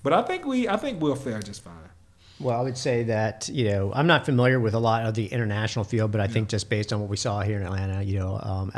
but 0.02 0.12
I 0.12 0.22
think 0.22 0.44
we 0.44 0.68
I 0.68 0.76
think 0.76 1.00
we'll 1.00 1.16
fare 1.16 1.42
just 1.42 1.62
fine. 1.62 1.83
Well, 2.40 2.58
I 2.58 2.62
would 2.62 2.76
say 2.76 3.04
that 3.04 3.48
you 3.48 3.66
know 3.70 3.92
I'm 3.94 4.06
not 4.06 4.24
familiar 4.24 4.58
with 4.58 4.74
a 4.74 4.78
lot 4.78 5.06
of 5.06 5.14
the 5.14 5.26
international 5.26 5.84
field, 5.84 6.10
but 6.12 6.20
I 6.20 6.24
yeah. 6.24 6.30
think 6.30 6.48
just 6.48 6.68
based 6.68 6.92
on 6.92 7.00
what 7.00 7.08
we 7.08 7.16
saw 7.16 7.42
here 7.42 7.60
in 7.60 7.66
Atlanta, 7.66 8.02
you 8.02 8.18
know, 8.18 8.38
um, 8.42 8.72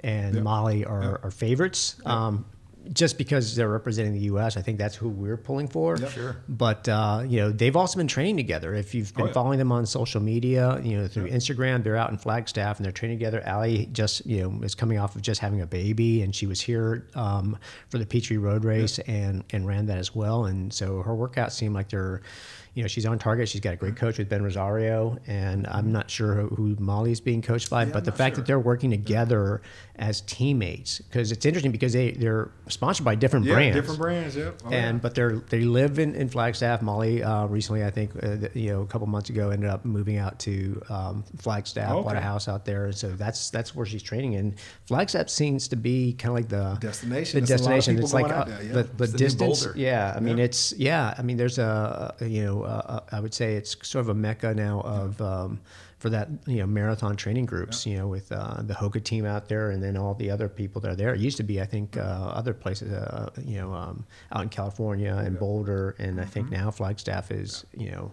and 0.00 0.44
Molly 0.44 0.84
are, 0.84 1.20
are 1.22 1.30
favorites. 1.30 1.96
Um, 2.04 2.44
just 2.92 3.18
because 3.18 3.56
they're 3.56 3.68
representing 3.68 4.12
the 4.12 4.20
U.S., 4.20 4.56
I 4.56 4.62
think 4.62 4.78
that's 4.78 4.94
who 4.94 5.08
we're 5.08 5.36
pulling 5.36 5.68
for. 5.68 5.96
Yep. 5.96 6.10
Sure. 6.10 6.36
But 6.48 6.88
uh, 6.88 7.24
you 7.26 7.40
know, 7.40 7.50
they've 7.50 7.76
also 7.76 7.98
been 7.98 8.08
training 8.08 8.36
together. 8.36 8.74
If 8.74 8.94
you've 8.94 9.14
been 9.14 9.24
oh, 9.24 9.26
yeah. 9.28 9.32
following 9.32 9.58
them 9.58 9.72
on 9.72 9.86
social 9.86 10.20
media, 10.20 10.80
you 10.82 10.98
know, 10.98 11.06
through 11.06 11.28
Instagram, 11.28 11.82
they're 11.82 11.96
out 11.96 12.10
in 12.10 12.18
Flagstaff 12.18 12.78
and 12.78 12.84
they're 12.84 12.92
training 12.92 13.18
together. 13.18 13.42
Allie 13.44 13.86
just 13.92 14.26
you 14.26 14.42
know 14.42 14.62
is 14.62 14.74
coming 14.74 14.98
off 14.98 15.16
of 15.16 15.22
just 15.22 15.40
having 15.40 15.60
a 15.60 15.66
baby, 15.66 16.22
and 16.22 16.34
she 16.34 16.46
was 16.46 16.60
here 16.60 17.06
um, 17.14 17.56
for 17.88 17.98
the 17.98 18.06
Peachtree 18.06 18.36
Road 18.36 18.64
Race 18.64 18.98
and 19.00 19.44
and 19.50 19.66
ran 19.66 19.86
that 19.86 19.98
as 19.98 20.14
well. 20.14 20.46
And 20.46 20.72
so 20.72 21.02
her 21.02 21.12
workouts 21.12 21.52
seem 21.52 21.72
like 21.72 21.88
they're 21.88 22.22
you 22.74 22.82
know, 22.82 22.88
she's 22.88 23.06
on 23.06 23.18
target. 23.18 23.48
She's 23.48 23.60
got 23.60 23.72
a 23.72 23.76
great 23.76 23.94
coach 23.94 24.18
with 24.18 24.28
Ben 24.28 24.42
Rosario, 24.42 25.16
and 25.28 25.66
I'm 25.68 25.92
not 25.92 26.10
sure 26.10 26.34
who, 26.34 26.76
Molly's 26.80 27.20
being 27.20 27.40
coached 27.40 27.70
by, 27.70 27.84
yeah, 27.84 27.92
but 27.92 28.04
the 28.04 28.10
fact 28.10 28.34
sure. 28.34 28.42
that 28.42 28.46
they're 28.48 28.58
working 28.58 28.90
together 28.90 29.62
as 29.96 30.22
teammates, 30.22 30.98
because 30.98 31.30
it's 31.30 31.46
interesting 31.46 31.70
because 31.70 31.92
they 31.92 32.12
they're 32.12 32.50
sponsored 32.68 33.04
by 33.04 33.14
different 33.14 33.46
yeah, 33.46 33.54
brands, 33.54 33.76
different 33.76 34.00
brands, 34.00 34.36
yeah. 34.36 34.50
Oh, 34.64 34.70
and 34.70 34.96
yeah. 34.96 35.00
but 35.00 35.14
they're 35.14 35.36
they 35.36 35.60
live 35.60 35.98
in, 35.98 36.14
in 36.14 36.28
Flagstaff. 36.28 36.82
Molly 36.82 37.22
uh, 37.22 37.46
recently, 37.46 37.84
I 37.84 37.90
think, 37.90 38.10
uh, 38.22 38.48
you 38.54 38.72
know, 38.72 38.82
a 38.82 38.86
couple 38.86 39.06
months 39.06 39.30
ago, 39.30 39.50
ended 39.50 39.70
up 39.70 39.84
moving 39.84 40.16
out 40.16 40.38
to 40.40 40.82
um, 40.88 41.24
Flagstaff, 41.38 41.92
okay. 41.92 42.02
bought 42.02 42.16
a 42.16 42.20
house 42.20 42.48
out 42.48 42.64
there, 42.64 42.86
and 42.86 42.94
so 42.94 43.10
that's 43.10 43.50
that's 43.50 43.74
where 43.74 43.86
she's 43.86 44.02
training. 44.02 44.34
And 44.34 44.54
Flagstaff 44.86 45.28
seems 45.28 45.68
to 45.68 45.76
be 45.76 46.14
kind 46.14 46.30
of 46.30 46.34
like 46.34 46.48
the 46.48 46.76
destination. 46.80 47.40
The 47.40 47.46
destination. 47.46 47.98
It's 47.98 48.12
like 48.12 48.30
uh, 48.32 48.44
there, 48.44 48.82
the, 48.82 49.06
the 49.06 49.18
distance. 49.18 49.68
Yeah, 49.76 50.12
I 50.16 50.20
mean, 50.20 50.40
it's 50.40 50.72
yeah. 50.72 51.14
I 51.16 51.22
mean, 51.22 51.36
there's 51.36 51.58
a 51.58 52.14
you 52.20 52.44
know 52.44 52.62
uh, 52.64 53.00
I 53.12 53.20
would 53.20 53.34
say 53.34 53.54
it's 53.54 53.76
sort 53.86 54.00
of 54.00 54.08
a 54.08 54.14
mecca 54.14 54.54
now 54.54 54.80
of 54.80 55.20
um, 55.20 55.60
for 56.04 56.10
that 56.10 56.28
you 56.46 56.58
know 56.58 56.66
marathon 56.66 57.16
training 57.16 57.46
groups. 57.46 57.86
You 57.86 57.96
know, 57.96 58.08
with 58.08 58.30
uh, 58.30 58.60
the 58.60 58.74
Hoka 58.74 59.02
team 59.02 59.24
out 59.24 59.48
there, 59.48 59.70
and 59.70 59.82
then 59.82 59.96
all 59.96 60.12
the 60.12 60.30
other 60.30 60.50
people 60.50 60.78
that 60.82 60.90
are 60.90 60.94
there. 60.94 61.14
It 61.14 61.20
used 61.20 61.38
to 61.38 61.42
be, 61.42 61.62
I 61.62 61.64
think, 61.64 61.96
uh, 61.96 62.00
other 62.00 62.52
places. 62.52 62.92
Uh, 62.92 63.30
you 63.42 63.56
know, 63.56 63.72
um, 63.72 64.04
out 64.30 64.42
in 64.42 64.50
California 64.50 65.14
and 65.14 65.38
Boulder, 65.38 65.96
and 65.98 66.20
I 66.20 66.26
think 66.26 66.48
mm-hmm. 66.48 66.62
now 66.62 66.70
Flagstaff 66.70 67.30
is 67.30 67.64
you 67.74 67.90
know 67.90 68.12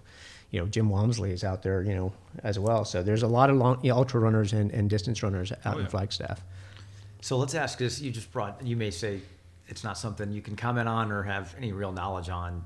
you 0.51 0.61
know 0.61 0.67
Jim 0.67 0.87
Walmsley 0.87 1.33
is 1.33 1.43
out 1.43 1.63
there, 1.63 1.83
you 1.83 1.93
know, 1.93 2.13
as 2.43 2.57
well. 2.57 2.85
So 2.85 3.03
there's 3.03 3.23
a 3.23 3.27
lot 3.27 3.49
of 3.49 3.57
long, 3.57 3.77
you 3.83 3.89
know, 3.89 3.97
ultra 3.97 4.21
runners 4.21 4.53
and, 4.53 4.71
and 4.71 4.89
distance 4.89 5.21
runners 5.21 5.51
out 5.51 5.59
oh, 5.65 5.77
yeah. 5.79 5.83
in 5.83 5.89
Flagstaff. 5.89 6.41
So 7.19 7.35
let's 7.35 7.55
ask 7.55 7.77
this: 7.77 7.99
you 7.99 8.09
just 8.09 8.31
brought. 8.31 8.65
You 8.65 8.77
may 8.77 8.91
say 8.91 9.19
it's 9.67 9.83
not 9.83 9.97
something 9.97 10.31
you 10.31 10.41
can 10.41 10.55
comment 10.55 10.87
on 10.87 11.11
or 11.11 11.23
have 11.23 11.53
any 11.57 11.73
real 11.73 11.91
knowledge 11.91 12.29
on 12.29 12.63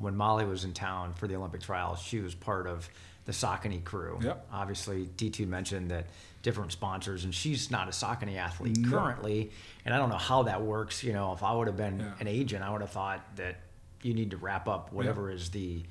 when 0.00 0.16
Molly 0.16 0.44
was 0.44 0.62
in 0.64 0.72
town 0.72 1.12
for 1.12 1.26
the 1.26 1.34
Olympic 1.34 1.60
trials, 1.60 2.00
she 2.00 2.20
was 2.20 2.34
part 2.34 2.68
of 2.68 2.88
the 3.24 3.32
Saucony 3.32 3.82
crew. 3.82 4.18
Yep. 4.22 4.48
Obviously, 4.52 5.08
D2 5.16 5.46
mentioned 5.46 5.90
that 5.90 6.06
different 6.42 6.72
sponsors, 6.72 7.24
and 7.24 7.34
she's 7.34 7.70
not 7.70 7.88
a 7.88 7.90
Saucony 7.90 8.36
athlete 8.36 8.78
no. 8.78 8.90
currently. 8.90 9.50
And 9.84 9.94
I 9.94 9.98
don't 9.98 10.08
know 10.08 10.16
how 10.16 10.44
that 10.44 10.62
works. 10.62 11.04
You 11.04 11.12
know, 11.12 11.32
if 11.32 11.42
I 11.42 11.52
would 11.52 11.66
have 11.66 11.76
been 11.76 12.00
yeah. 12.00 12.12
an 12.20 12.26
agent, 12.26 12.64
I 12.64 12.70
would 12.70 12.80
have 12.80 12.90
thought 12.90 13.24
that 13.36 13.56
you 14.02 14.14
need 14.14 14.30
to 14.30 14.36
wrap 14.36 14.68
up 14.68 14.92
whatever 14.92 15.30
is 15.30 15.50
the 15.50 15.82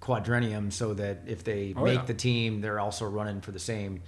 quadrennium 0.00 0.72
so 0.72 0.94
that 0.94 1.22
if 1.26 1.42
they 1.42 1.74
oh, 1.76 1.84
make 1.84 1.98
yeah. 1.98 2.04
the 2.04 2.14
team, 2.14 2.60
they're 2.60 2.78
also 2.78 3.06
running 3.06 3.40
for 3.40 3.50
the 3.50 3.58
same 3.58 4.02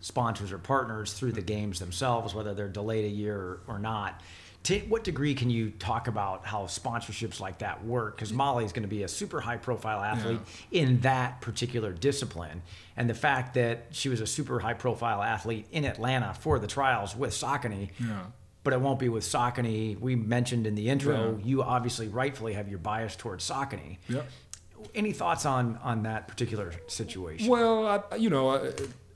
sponsors 0.00 0.52
or 0.52 0.58
partners 0.58 1.12
through 1.12 1.32
the 1.32 1.42
games 1.42 1.78
themselves, 1.78 2.34
whether 2.34 2.54
they're 2.54 2.68
delayed 2.68 3.04
a 3.04 3.14
year 3.14 3.36
or, 3.36 3.60
or 3.66 3.78
not 3.78 4.20
to 4.64 4.78
what 4.88 5.02
degree 5.02 5.34
can 5.34 5.50
you 5.50 5.70
talk 5.70 6.06
about 6.06 6.46
how 6.46 6.62
sponsorships 6.66 7.40
like 7.40 7.58
that 7.58 7.84
work? 7.84 8.14
Because 8.16 8.32
Molly 8.32 8.64
is 8.64 8.72
going 8.72 8.84
to 8.84 8.88
be 8.88 9.02
a 9.02 9.08
super 9.08 9.40
high 9.40 9.56
profile 9.56 10.00
athlete 10.02 10.40
in 10.70 11.00
that 11.00 11.40
particular 11.40 11.92
discipline. 11.92 12.62
And 12.96 13.10
the 13.10 13.14
fact 13.14 13.54
that 13.54 13.86
she 13.90 14.08
was 14.08 14.20
a 14.20 14.26
super 14.26 14.60
high 14.60 14.74
profile 14.74 15.22
athlete 15.22 15.66
in 15.72 15.84
Atlanta 15.84 16.34
for 16.34 16.58
the 16.60 16.66
trials 16.68 17.16
with 17.16 17.30
Saucony, 17.32 17.90
Yeah. 17.98 18.26
but 18.62 18.72
it 18.72 18.80
won't 18.80 19.00
be 19.00 19.08
with 19.08 19.24
Saucony. 19.24 19.98
We 19.98 20.14
mentioned 20.14 20.66
in 20.66 20.76
the 20.76 20.88
intro, 20.90 21.36
Yeah. 21.38 21.44
you 21.44 21.62
obviously 21.62 22.06
rightfully 22.08 22.52
have 22.52 22.68
your 22.68 22.78
bias 22.78 23.16
towards 23.16 23.48
Saucony. 23.48 23.98
Yep. 24.08 24.26
Any 24.94 25.12
thoughts 25.12 25.44
on 25.46 25.78
on 25.82 26.02
that 26.04 26.28
particular 26.28 26.72
situation? 26.86 27.48
Well, 27.48 28.04
I, 28.10 28.16
you 28.16 28.30
know, 28.30 28.50
uh, 28.50 28.72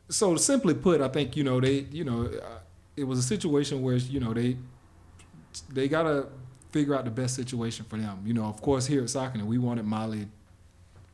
so 0.09 0.37
simply 0.37 0.75
put, 0.75 1.01
I 1.01 1.09
think 1.09 1.37
you 1.37 1.43
know 1.45 1.61
they, 1.61 1.87
you 1.91 2.05
know, 2.05 2.27
uh, 2.27 2.59
it 2.97 3.05
was 3.05 3.19
a 3.19 3.23
situation 3.23 3.83
where 3.83 3.97
you 3.97 4.21
know 4.21 4.33
they 4.33 4.57
they 5.73 5.89
gotta 5.89 6.27
figure 6.71 6.95
out 6.95 7.05
the 7.05 7.11
best 7.11 7.35
situation 7.35 7.87
for 7.89 7.97
them. 7.97 8.23
You 8.25 8.35
know, 8.35 8.45
of 8.45 8.61
course, 8.61 8.87
here 8.87 9.01
at 9.03 9.09
Saucony, 9.09 9.45
we 9.45 9.59
wanted 9.59 9.85
Molly 9.85 10.29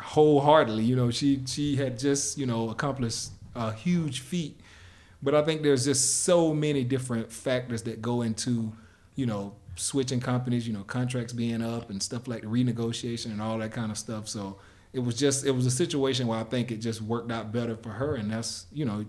wholeheartedly. 0.01 0.84
You 0.84 0.97
know, 0.97 1.11
she 1.11 1.43
she 1.47 1.76
had 1.76 1.99
just 1.99 2.38
you 2.38 2.47
know 2.47 2.70
accomplished 2.70 3.30
a 3.55 3.72
huge 3.72 4.20
feat, 4.20 4.59
but 5.22 5.34
I 5.34 5.43
think 5.43 5.62
there's 5.62 5.84
just 5.84 6.24
so 6.24 6.53
many 6.55 6.84
different 6.84 7.30
factors 7.30 7.82
that 7.82 8.03
go 8.03 8.22
into 8.22 8.72
you 9.14 9.26
know 9.26 9.55
switching 9.76 10.20
companies. 10.20 10.66
You 10.66 10.72
know, 10.72 10.84
contracts 10.84 11.32
being 11.32 11.62
up 11.62 11.90
and 11.90 12.03
stuff 12.03 12.28
like 12.28 12.43
renegotiation 12.43 13.26
and 13.26 13.40
all 13.40 13.59
that 13.59 13.72
kind 13.72 13.90
of 13.90 13.99
stuff. 13.99 14.28
So 14.28 14.59
it 14.93 15.01
was 15.01 15.16
just 15.16 15.47
it 15.47 15.53
was 15.53 15.66
a 15.66 15.70
situation 15.70 16.26
where 16.26 16.38
I 16.38 16.45
think 16.45 16.70
it 16.70 16.78
just 16.78 17.01
worked 17.01 17.30
out 17.30 17.53
better 17.53 17.76
for 17.76 17.90
her, 17.90 18.16
and 18.16 18.30
that's 18.30 18.66
you 18.72 18.84
know. 18.84 19.05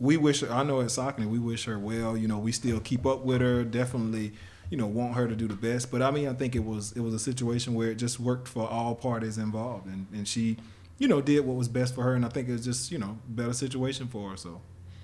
We 0.00 0.16
wish 0.16 0.40
her, 0.40 0.50
I 0.50 0.62
know 0.64 0.80
at 0.80 0.86
Saucony, 0.88 1.26
we 1.28 1.38
wish 1.38 1.66
her 1.66 1.78
well. 1.78 2.16
You 2.16 2.26
know, 2.26 2.38
we 2.38 2.52
still 2.52 2.80
keep 2.80 3.04
up 3.06 3.22
with 3.24 3.40
her. 3.42 3.62
Definitely, 3.64 4.32
you 4.70 4.76
know, 4.78 4.86
want 4.86 5.14
her 5.14 5.28
to 5.28 5.36
do 5.36 5.46
the 5.46 5.54
best. 5.54 5.90
But 5.90 6.00
I 6.02 6.10
mean, 6.10 6.26
I 6.26 6.32
think 6.32 6.56
it 6.56 6.64
was 6.64 6.92
it 6.92 7.00
was 7.00 7.12
a 7.14 7.18
situation 7.18 7.74
where 7.74 7.90
it 7.90 7.96
just 7.96 8.18
worked 8.18 8.48
for 8.48 8.66
all 8.68 8.94
parties 8.94 9.36
involved, 9.38 9.86
and 9.86 10.06
and 10.12 10.26
she, 10.26 10.56
you 10.98 11.06
know, 11.06 11.20
did 11.20 11.44
what 11.44 11.56
was 11.56 11.68
best 11.68 11.94
for 11.94 12.02
her. 12.02 12.14
And 12.14 12.24
I 12.24 12.28
think 12.30 12.48
it 12.48 12.52
was 12.52 12.64
just 12.64 12.90
you 12.90 12.98
know 12.98 13.18
better 13.28 13.52
situation 13.52 14.06
for 14.08 14.30
her. 14.30 14.36
So, 14.38 14.60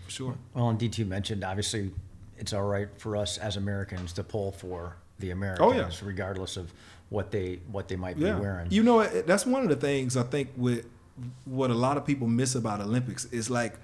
for 0.06 0.10
sure. 0.10 0.34
Well, 0.54 0.70
and 0.70 0.78
D2 0.78 1.06
mentioned 1.06 1.44
obviously 1.44 1.92
it's 2.38 2.52
all 2.52 2.64
right 2.64 2.88
for 2.96 3.16
us 3.16 3.38
as 3.38 3.56
Americans 3.56 4.12
to 4.14 4.22
pull 4.24 4.52
for 4.52 4.96
the 5.18 5.30
Americans, 5.30 5.72
Oh, 5.72 5.74
yeah. 5.76 5.90
regardless 6.02 6.56
of 6.56 6.72
what 7.08 7.30
they 7.30 7.60
what 7.70 7.88
they 7.88 7.96
might 7.96 8.16
be 8.18 8.24
wearing. 8.24 8.66
you 8.70 8.82
know, 8.82 9.04
that's 9.06 9.46
one 9.46 9.62
of 9.62 9.68
the 9.68 9.76
things 9.76 10.16
I 10.16 10.22
think 10.22 10.50
with 10.56 10.86
what 11.46 11.70
a 11.70 11.74
lot 11.74 11.96
of 11.96 12.04
people 12.04 12.26
miss 12.26 12.54
about 12.54 12.80
Olympics 12.82 13.24
is 13.26 13.48
like, 13.48 13.74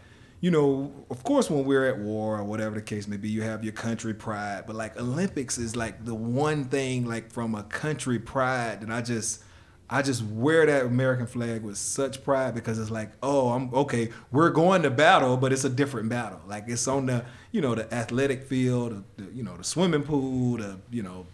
you 0.43 0.51
know, 0.51 0.93
of 1.09 1.23
course, 1.23 1.49
when 1.49 1.65
we're 1.65 1.89
at 1.89 2.01
war 2.01 2.39
or 2.39 2.43
whatever 2.43 2.75
the 2.75 2.83
case 2.83 3.07
may 3.07 3.17
be, 3.17 3.29
you 3.29 3.43
have 3.43 3.63
your 3.63 3.73
country 3.73 4.13
pride, 4.13 4.65
but 4.67 4.75
like 4.75 4.99
Olympics 4.99 5.57
is 5.57 5.77
like 5.77 6.05
the 6.05 6.17
one 6.17 6.65
thing 6.65 7.07
like 7.07 7.31
from 7.31 7.55
a 7.55 7.63
country 7.63 8.19
pride 8.19 8.83
that 8.83 8.91
I 8.91 9.01
just. 9.01 9.43
I 9.91 10.01
just 10.01 10.25
wear 10.25 10.65
that 10.65 10.87
American 10.87 11.27
flag 11.27 11.63
with 11.63 11.77
such 11.77 12.25
pride 12.25 12.55
because 12.55 12.79
it's 12.79 12.91
like, 12.91 13.13
oh, 13.23 13.51
I'm 13.51 13.75
okay. 13.75 14.09
We're 14.31 14.49
going 14.49 14.81
to 14.85 14.91
battle, 14.91 15.37
but 15.37 15.53
it's 15.53 15.65
a 15.65 15.69
different 15.69 16.09
battle. 16.09 16.41
Like 16.47 16.65
it's 16.69 16.89
on 16.89 17.05
the, 17.05 17.27
you 17.51 17.61
know, 17.61 17.75
the 17.75 17.93
athletic 17.93 18.45
field, 18.45 19.05
the, 19.19 19.25
you 19.35 19.43
know, 19.43 19.55
the 19.55 19.65
swimming 19.65 20.03
pool, 20.03 20.57
the, 20.57 20.79
you 20.91 21.03
know, 21.03 21.27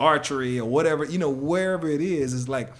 archery 0.00 0.58
or 0.58 0.68
whatever, 0.68 1.04
you 1.04 1.18
know, 1.18 1.30
wherever 1.30 1.88
it 1.88 2.00
is, 2.00 2.34
it's 2.34 2.48
like 2.48 2.72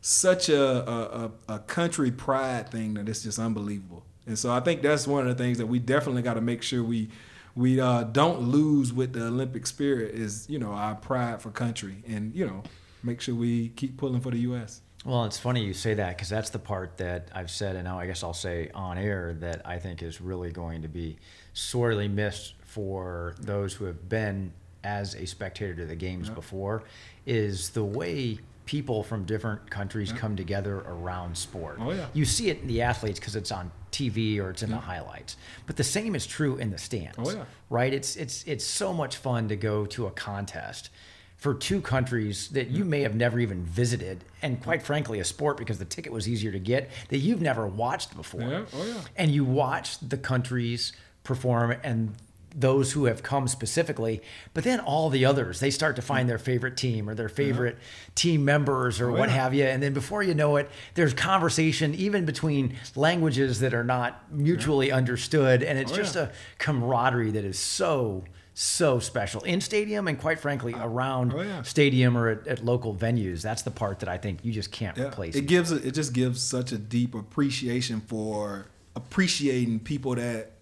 such 0.00 0.48
a, 0.48 0.90
a, 0.90 1.30
a 1.46 1.58
country 1.58 2.10
pride 2.10 2.70
thing 2.70 2.94
that 2.94 3.06
it's 3.06 3.22
just 3.22 3.38
unbelievable. 3.38 4.02
And 4.26 4.38
so 4.38 4.52
I 4.52 4.60
think 4.60 4.82
that's 4.82 5.06
one 5.06 5.26
of 5.26 5.36
the 5.36 5.42
things 5.42 5.58
that 5.58 5.66
we 5.66 5.78
definitely 5.78 6.22
got 6.22 6.34
to 6.34 6.40
make 6.40 6.62
sure 6.62 6.82
we 6.82 7.08
we 7.56 7.80
uh, 7.80 8.04
don't 8.04 8.42
lose 8.42 8.92
with 8.92 9.12
the 9.12 9.26
Olympic 9.26 9.66
spirit 9.66 10.14
is 10.14 10.48
you 10.48 10.58
know 10.58 10.70
our 10.70 10.94
pride 10.94 11.42
for 11.42 11.50
country 11.50 11.96
and 12.06 12.34
you 12.34 12.46
know 12.46 12.62
make 13.02 13.20
sure 13.20 13.34
we 13.34 13.70
keep 13.70 13.96
pulling 13.96 14.20
for 14.20 14.30
the 14.30 14.40
U.S. 14.40 14.82
Well, 15.04 15.24
it's 15.24 15.38
funny 15.38 15.64
you 15.64 15.72
say 15.72 15.94
that 15.94 16.16
because 16.16 16.28
that's 16.28 16.50
the 16.50 16.58
part 16.58 16.98
that 16.98 17.28
I've 17.34 17.50
said, 17.50 17.74
and 17.76 17.84
now 17.84 17.98
I 17.98 18.06
guess 18.06 18.22
I'll 18.22 18.34
say 18.34 18.70
on 18.74 18.98
air 18.98 19.34
that 19.40 19.62
I 19.66 19.78
think 19.78 20.02
is 20.02 20.20
really 20.20 20.50
going 20.50 20.82
to 20.82 20.88
be 20.88 21.16
sorely 21.54 22.06
missed 22.06 22.54
for 22.60 23.34
those 23.40 23.72
who 23.72 23.86
have 23.86 24.08
been 24.08 24.52
as 24.84 25.14
a 25.14 25.26
spectator 25.26 25.74
to 25.76 25.86
the 25.86 25.96
games 25.96 26.28
before, 26.28 26.84
is 27.24 27.70
the 27.70 27.84
way 27.84 28.38
people 28.70 29.02
from 29.02 29.24
different 29.24 29.68
countries 29.68 30.12
come 30.12 30.36
together 30.36 30.84
around 30.86 31.36
sport. 31.36 31.76
Oh, 31.80 31.90
yeah. 31.90 32.06
You 32.12 32.24
see 32.24 32.50
it 32.50 32.60
in 32.60 32.68
the 32.68 32.82
athletes 32.82 33.18
because 33.18 33.34
it's 33.34 33.50
on 33.50 33.72
TV 33.90 34.38
or 34.38 34.50
it's 34.50 34.62
in 34.62 34.70
the 34.70 34.76
highlights, 34.76 35.36
but 35.66 35.76
the 35.76 35.82
same 35.82 36.14
is 36.14 36.24
true 36.24 36.54
in 36.54 36.70
the 36.70 36.78
stands. 36.78 37.18
Oh, 37.18 37.32
yeah. 37.32 37.46
Right? 37.68 37.92
It's 37.92 38.14
it's 38.14 38.44
it's 38.44 38.64
so 38.64 38.92
much 38.92 39.16
fun 39.16 39.48
to 39.48 39.56
go 39.56 39.86
to 39.86 40.06
a 40.06 40.12
contest 40.12 40.90
for 41.36 41.52
two 41.52 41.80
countries 41.80 42.46
that 42.50 42.68
you 42.68 42.84
may 42.84 43.00
have 43.00 43.16
never 43.16 43.40
even 43.40 43.64
visited, 43.64 44.24
and 44.40 44.62
quite 44.62 44.84
frankly, 44.84 45.18
a 45.18 45.24
sport 45.24 45.56
because 45.56 45.80
the 45.80 45.84
ticket 45.84 46.12
was 46.12 46.28
easier 46.28 46.52
to 46.52 46.60
get 46.60 46.90
that 47.08 47.18
you've 47.18 47.42
never 47.42 47.66
watched 47.66 48.14
before. 48.14 48.42
Yeah, 48.42 48.64
oh, 48.72 48.86
yeah. 48.86 49.00
And 49.16 49.32
you 49.32 49.44
watch 49.44 49.98
the 49.98 50.16
countries 50.16 50.92
perform 51.24 51.74
and 51.82 52.14
those 52.54 52.92
who 52.92 53.04
have 53.04 53.22
come 53.22 53.46
specifically, 53.48 54.20
but 54.54 54.64
then 54.64 54.80
all 54.80 55.08
the 55.10 55.24
others, 55.24 55.60
they 55.60 55.70
start 55.70 55.96
to 55.96 56.02
find 56.02 56.28
their 56.28 56.38
favorite 56.38 56.76
team 56.76 57.08
or 57.08 57.14
their 57.14 57.28
mm-hmm. 57.28 57.36
favorite 57.36 57.78
team 58.14 58.44
members 58.44 59.00
or 59.00 59.10
Oh, 59.10 59.14
what 59.14 59.28
yeah. 59.28 59.36
have 59.36 59.54
you. 59.54 59.64
And 59.64 59.82
then 59.82 59.92
before 59.92 60.22
you 60.22 60.34
know 60.34 60.56
it, 60.56 60.68
there's 60.94 61.14
conversation 61.14 61.94
even 61.94 62.24
between 62.24 62.76
languages 62.96 63.60
that 63.60 63.72
are 63.74 63.84
not 63.84 64.32
mutually 64.32 64.90
understood. 64.90 65.62
And 65.62 65.78
it's 65.78 65.92
Oh, 65.92 65.96
just 65.96 66.16
yeah. 66.16 66.22
a 66.22 66.28
camaraderie 66.58 67.30
that 67.32 67.44
is 67.44 67.58
so, 67.58 68.24
so 68.52 68.98
special 68.98 69.42
in 69.42 69.60
stadium 69.60 70.08
and 70.08 70.18
quite 70.18 70.40
frankly 70.40 70.74
oh, 70.74 70.84
around 70.84 71.32
oh, 71.32 71.40
yeah. 71.42 71.62
stadium 71.62 72.16
or 72.16 72.28
at, 72.28 72.46
at 72.48 72.64
local 72.64 72.94
venues. 72.94 73.42
That's 73.42 73.62
the 73.62 73.70
part 73.70 74.00
that 74.00 74.08
I 74.08 74.18
think 74.18 74.44
you 74.44 74.52
just 74.52 74.72
can't 74.72 74.96
Yeah, 74.96 75.04
replace. 75.08 75.36
it 75.36 75.46
gives 75.46 75.70
it 75.70 75.92
just 75.92 76.12
gives 76.12 76.42
such 76.42 76.72
a 76.72 76.78
deep 76.78 77.14
appreciation 77.14 78.00
for 78.00 78.66
appreciating 78.96 79.78
people 79.80 80.14
that 80.16 80.52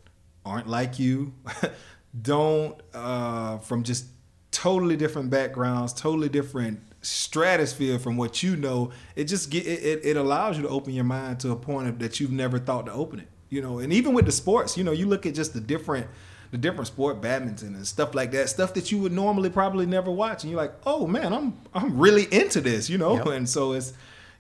aren't 0.48 0.68
like 0.68 0.98
you, 0.98 1.34
don't 2.22 2.80
uh, 2.94 3.58
from 3.58 3.82
just 3.82 4.06
totally 4.50 4.96
different 4.96 5.30
backgrounds, 5.30 5.92
totally 5.92 6.28
different 6.28 6.80
stratosphere 7.02 7.98
from 7.98 8.16
what 8.16 8.42
you 8.42 8.56
know. 8.56 8.90
It 9.14 9.24
just 9.24 9.50
get 9.50 9.66
it, 9.66 10.00
it, 10.04 10.16
allows 10.16 10.56
you 10.56 10.62
to 10.64 10.68
open 10.68 10.92
your 10.94 11.04
mind 11.04 11.40
to 11.40 11.52
a 11.52 11.56
point 11.56 11.88
of, 11.88 11.98
that 12.00 12.18
you've 12.18 12.32
never 12.32 12.58
thought 12.58 12.86
to 12.86 12.92
open 12.92 13.20
it. 13.20 13.28
You 13.50 13.62
know, 13.62 13.78
and 13.78 13.92
even 13.92 14.12
with 14.14 14.26
the 14.26 14.32
sports, 14.32 14.76
you 14.76 14.84
know, 14.84 14.92
you 14.92 15.06
look 15.06 15.24
at 15.26 15.34
just 15.34 15.54
the 15.54 15.60
different 15.60 16.06
the 16.50 16.58
different 16.58 16.86
sport, 16.86 17.20
badminton 17.20 17.74
and 17.74 17.86
stuff 17.86 18.14
like 18.14 18.30
that, 18.32 18.48
stuff 18.48 18.72
that 18.74 18.90
you 18.90 18.98
would 18.98 19.12
normally 19.12 19.50
probably 19.50 19.84
never 19.84 20.10
watch, 20.10 20.44
and 20.44 20.50
you're 20.50 20.60
like, 20.60 20.72
oh 20.86 21.06
man, 21.06 21.32
I'm 21.32 21.58
I'm 21.74 21.98
really 21.98 22.24
into 22.32 22.60
this, 22.60 22.88
you 22.90 22.98
know, 22.98 23.16
Yep. 23.16 23.26
and 23.26 23.48
so 23.48 23.72
it's 23.72 23.92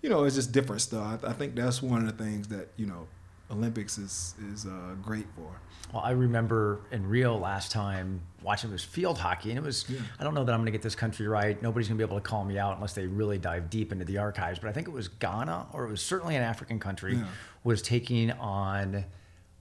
you 0.02 0.08
know 0.08 0.24
it's 0.24 0.34
just 0.34 0.52
different 0.52 0.80
stuff. 0.82 1.22
I, 1.24 1.28
I 1.28 1.32
think 1.32 1.54
that's 1.54 1.82
one 1.82 2.06
of 2.06 2.16
the 2.16 2.24
things 2.24 2.48
that 2.48 2.68
you 2.76 2.86
know 2.86 3.06
Olympics 3.50 3.98
is 3.98 4.34
is 4.52 4.66
uh, 4.66 4.94
great 5.02 5.26
for. 5.36 5.50
Well, 5.92 6.02
I 6.02 6.10
remember 6.10 6.80
in 6.90 7.08
Rio 7.08 7.36
last 7.36 7.72
time 7.72 8.20
watching 8.42 8.70
it 8.70 8.72
was 8.72 8.84
field 8.84 9.18
hockey, 9.18 9.50
and 9.50 9.58
it 9.58 9.62
was. 9.62 9.86
I 10.18 10.24
don't 10.24 10.34
know 10.34 10.44
that 10.44 10.52
I'm 10.52 10.60
going 10.60 10.66
to 10.66 10.72
get 10.72 10.82
this 10.82 10.94
country 10.94 11.26
right. 11.26 11.60
Nobody's 11.62 11.88
going 11.88 11.98
to 11.98 12.06
be 12.06 12.08
able 12.08 12.20
to 12.20 12.26
call 12.26 12.44
me 12.44 12.58
out 12.58 12.76
unless 12.76 12.92
they 12.92 13.06
really 13.06 13.38
dive 13.38 13.70
deep 13.70 13.90
into 13.90 14.04
the 14.04 14.18
archives. 14.18 14.58
But 14.58 14.68
I 14.68 14.72
think 14.72 14.86
it 14.86 14.92
was 14.92 15.08
Ghana, 15.08 15.68
or 15.72 15.86
it 15.86 15.90
was 15.90 16.02
certainly 16.02 16.36
an 16.36 16.42
African 16.42 16.78
country, 16.78 17.14
Yeah. 17.16 17.24
was 17.64 17.80
taking 17.80 18.30
on 18.32 19.04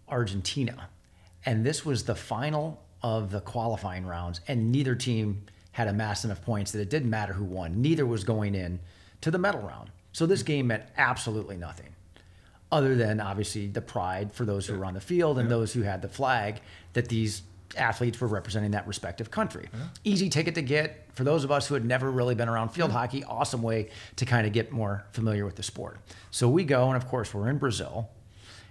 Argentina, 0.10 0.90
and 1.46 1.66
this 1.66 1.86
was 1.86 2.04
the 2.04 2.16
final 2.16 2.84
of 3.02 3.32
the 3.32 3.42
qualifying 3.42 4.06
rounds, 4.06 4.42
and 4.48 4.72
neither 4.72 4.96
team 4.96 5.44
had 5.72 5.88
amassed 5.88 6.26
enough 6.26 6.42
points 6.42 6.72
that 6.72 6.82
it 6.82 6.90
didn't 6.90 7.10
matter 7.10 7.34
who 7.34 7.46
won. 7.46 7.82
Neither 7.82 8.06
was 8.06 8.24
going 8.24 8.56
in 8.56 8.80
to 9.22 9.32
the 9.32 9.38
medal 9.38 9.62
round. 9.62 9.92
So 10.12 10.26
this 10.26 10.42
mm. 10.42 10.48
game 10.48 10.68
meant 10.68 10.84
absolutely 10.98 11.56
nothing 11.56 11.90
other 12.72 12.96
than 12.96 13.20
obviously 13.22 13.68
the 13.68 13.82
pride 13.82 14.32
for 14.34 14.46
those 14.46 14.68
who 14.68 14.78
were 14.78 14.86
on 14.86 14.94
the 14.94 15.02
field 15.02 15.40
and 15.40 15.50
those 15.50 15.74
who 15.74 15.82
had 15.84 16.02
the 16.02 16.10
flag 16.10 16.60
that 16.94 17.08
these 17.08 17.42
athletes 17.78 18.20
were 18.22 18.28
representing 18.28 18.72
that 18.72 18.88
respective 18.88 19.30
country. 19.32 19.70
Easy 20.04 20.30
ticket 20.30 20.56
to 20.56 20.62
get 20.62 21.06
for 21.14 21.24
those 21.24 21.44
of 21.44 21.52
us 21.52 21.68
who 21.68 21.74
had 21.74 21.86
never 21.86 22.10
really 22.12 22.36
been 22.36 22.50
around 22.50 22.70
field 22.70 22.92
hockey. 22.92 23.24
Awesome 23.24 23.62
way 23.62 23.90
to 24.18 24.26
kind 24.26 24.48
of 24.48 24.54
get 24.54 24.72
more 24.72 25.06
familiar 25.12 25.46
with 25.46 25.56
the 25.56 25.64
sport. 25.64 25.98
So 26.32 26.50
we 26.50 26.64
go, 26.64 26.88
and 26.88 26.96
of 26.98 27.08
course 27.08 27.34
we're 27.34 27.50
in 27.50 27.58
Brazil. 27.58 28.10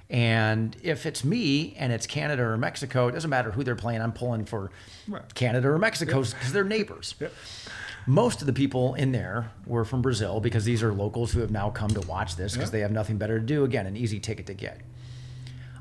And 0.08 0.76
if 0.82 1.04
it's 1.04 1.24
me 1.24 1.74
and 1.78 1.92
it's 1.92 2.06
Canada 2.06 2.42
or 2.44 2.56
Mexico, 2.56 3.08
it 3.08 3.12
doesn't 3.12 3.28
matter 3.30 3.50
who 3.50 3.64
they're 3.64 3.74
playing. 3.74 4.00
I'm 4.00 4.12
pulling 4.12 4.44
for 4.44 4.70
Right. 5.08 5.34
Canada 5.34 5.68
or 5.68 5.78
Mexico 5.78 6.22
because 6.22 6.52
they're 6.52 6.64
neighbors. 6.64 7.14
Most 8.06 8.40
of 8.40 8.46
the 8.46 8.52
people 8.52 8.94
in 8.94 9.10
there 9.12 9.50
were 9.66 9.84
from 9.84 10.00
Brazil 10.00 10.38
because 10.40 10.64
these 10.64 10.82
are 10.82 10.92
locals 10.92 11.32
who 11.32 11.40
have 11.40 11.50
now 11.50 11.70
come 11.70 11.90
to 11.90 12.00
watch 12.02 12.36
this 12.36 12.52
because 12.52 12.68
Yeah. 12.68 12.72
they 12.72 12.80
have 12.80 12.92
nothing 12.92 13.18
better 13.18 13.38
to 13.40 13.44
do. 13.44 13.64
Again, 13.64 13.86
an 13.86 13.96
easy 13.96 14.20
ticket 14.20 14.46
to 14.46 14.54
get. 14.54 14.80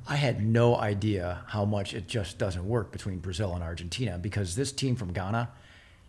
I 0.08 0.16
had 0.16 0.44
no 0.46 0.76
idea 0.76 1.42
how 1.48 1.66
much 1.66 1.94
it 1.94 2.08
just 2.08 2.38
doesn't 2.38 2.68
work 2.68 2.92
between 2.92 3.20
Brazil 3.20 3.54
and 3.54 3.64
Argentina 3.64 4.18
because 4.18 4.56
this 4.56 4.72
team 4.72 4.96
from 4.96 5.14
Ghana, 5.14 5.50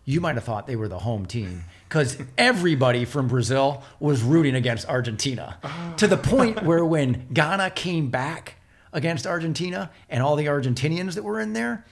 you 0.05 0.21
might 0.21 0.35
have 0.35 0.43
thought 0.43 0.67
they 0.67 0.75
were 0.75 0.87
the 0.87 0.99
home 0.99 1.25
team 1.25 1.63
because 1.89 2.17
everybody 2.37 3.05
from 3.05 3.27
Brazil 3.27 3.83
was 3.99 4.21
rooting 4.23 4.55
against 4.55 4.87
Argentina 4.87 5.57
to 5.97 6.07
the 6.07 6.17
point 6.17 6.59
ah. 6.61 6.65
where 6.65 6.85
when 6.85 7.27
Ghana 7.33 7.71
came 7.71 8.09
back 8.09 8.55
against 8.93 9.27
Argentina 9.27 9.91
and 10.09 10.23
all 10.23 10.35
the 10.35 10.45
Argentinians 10.45 11.15
that 11.15 11.23
were 11.23 11.39
in 11.39 11.53
there, 11.53 11.85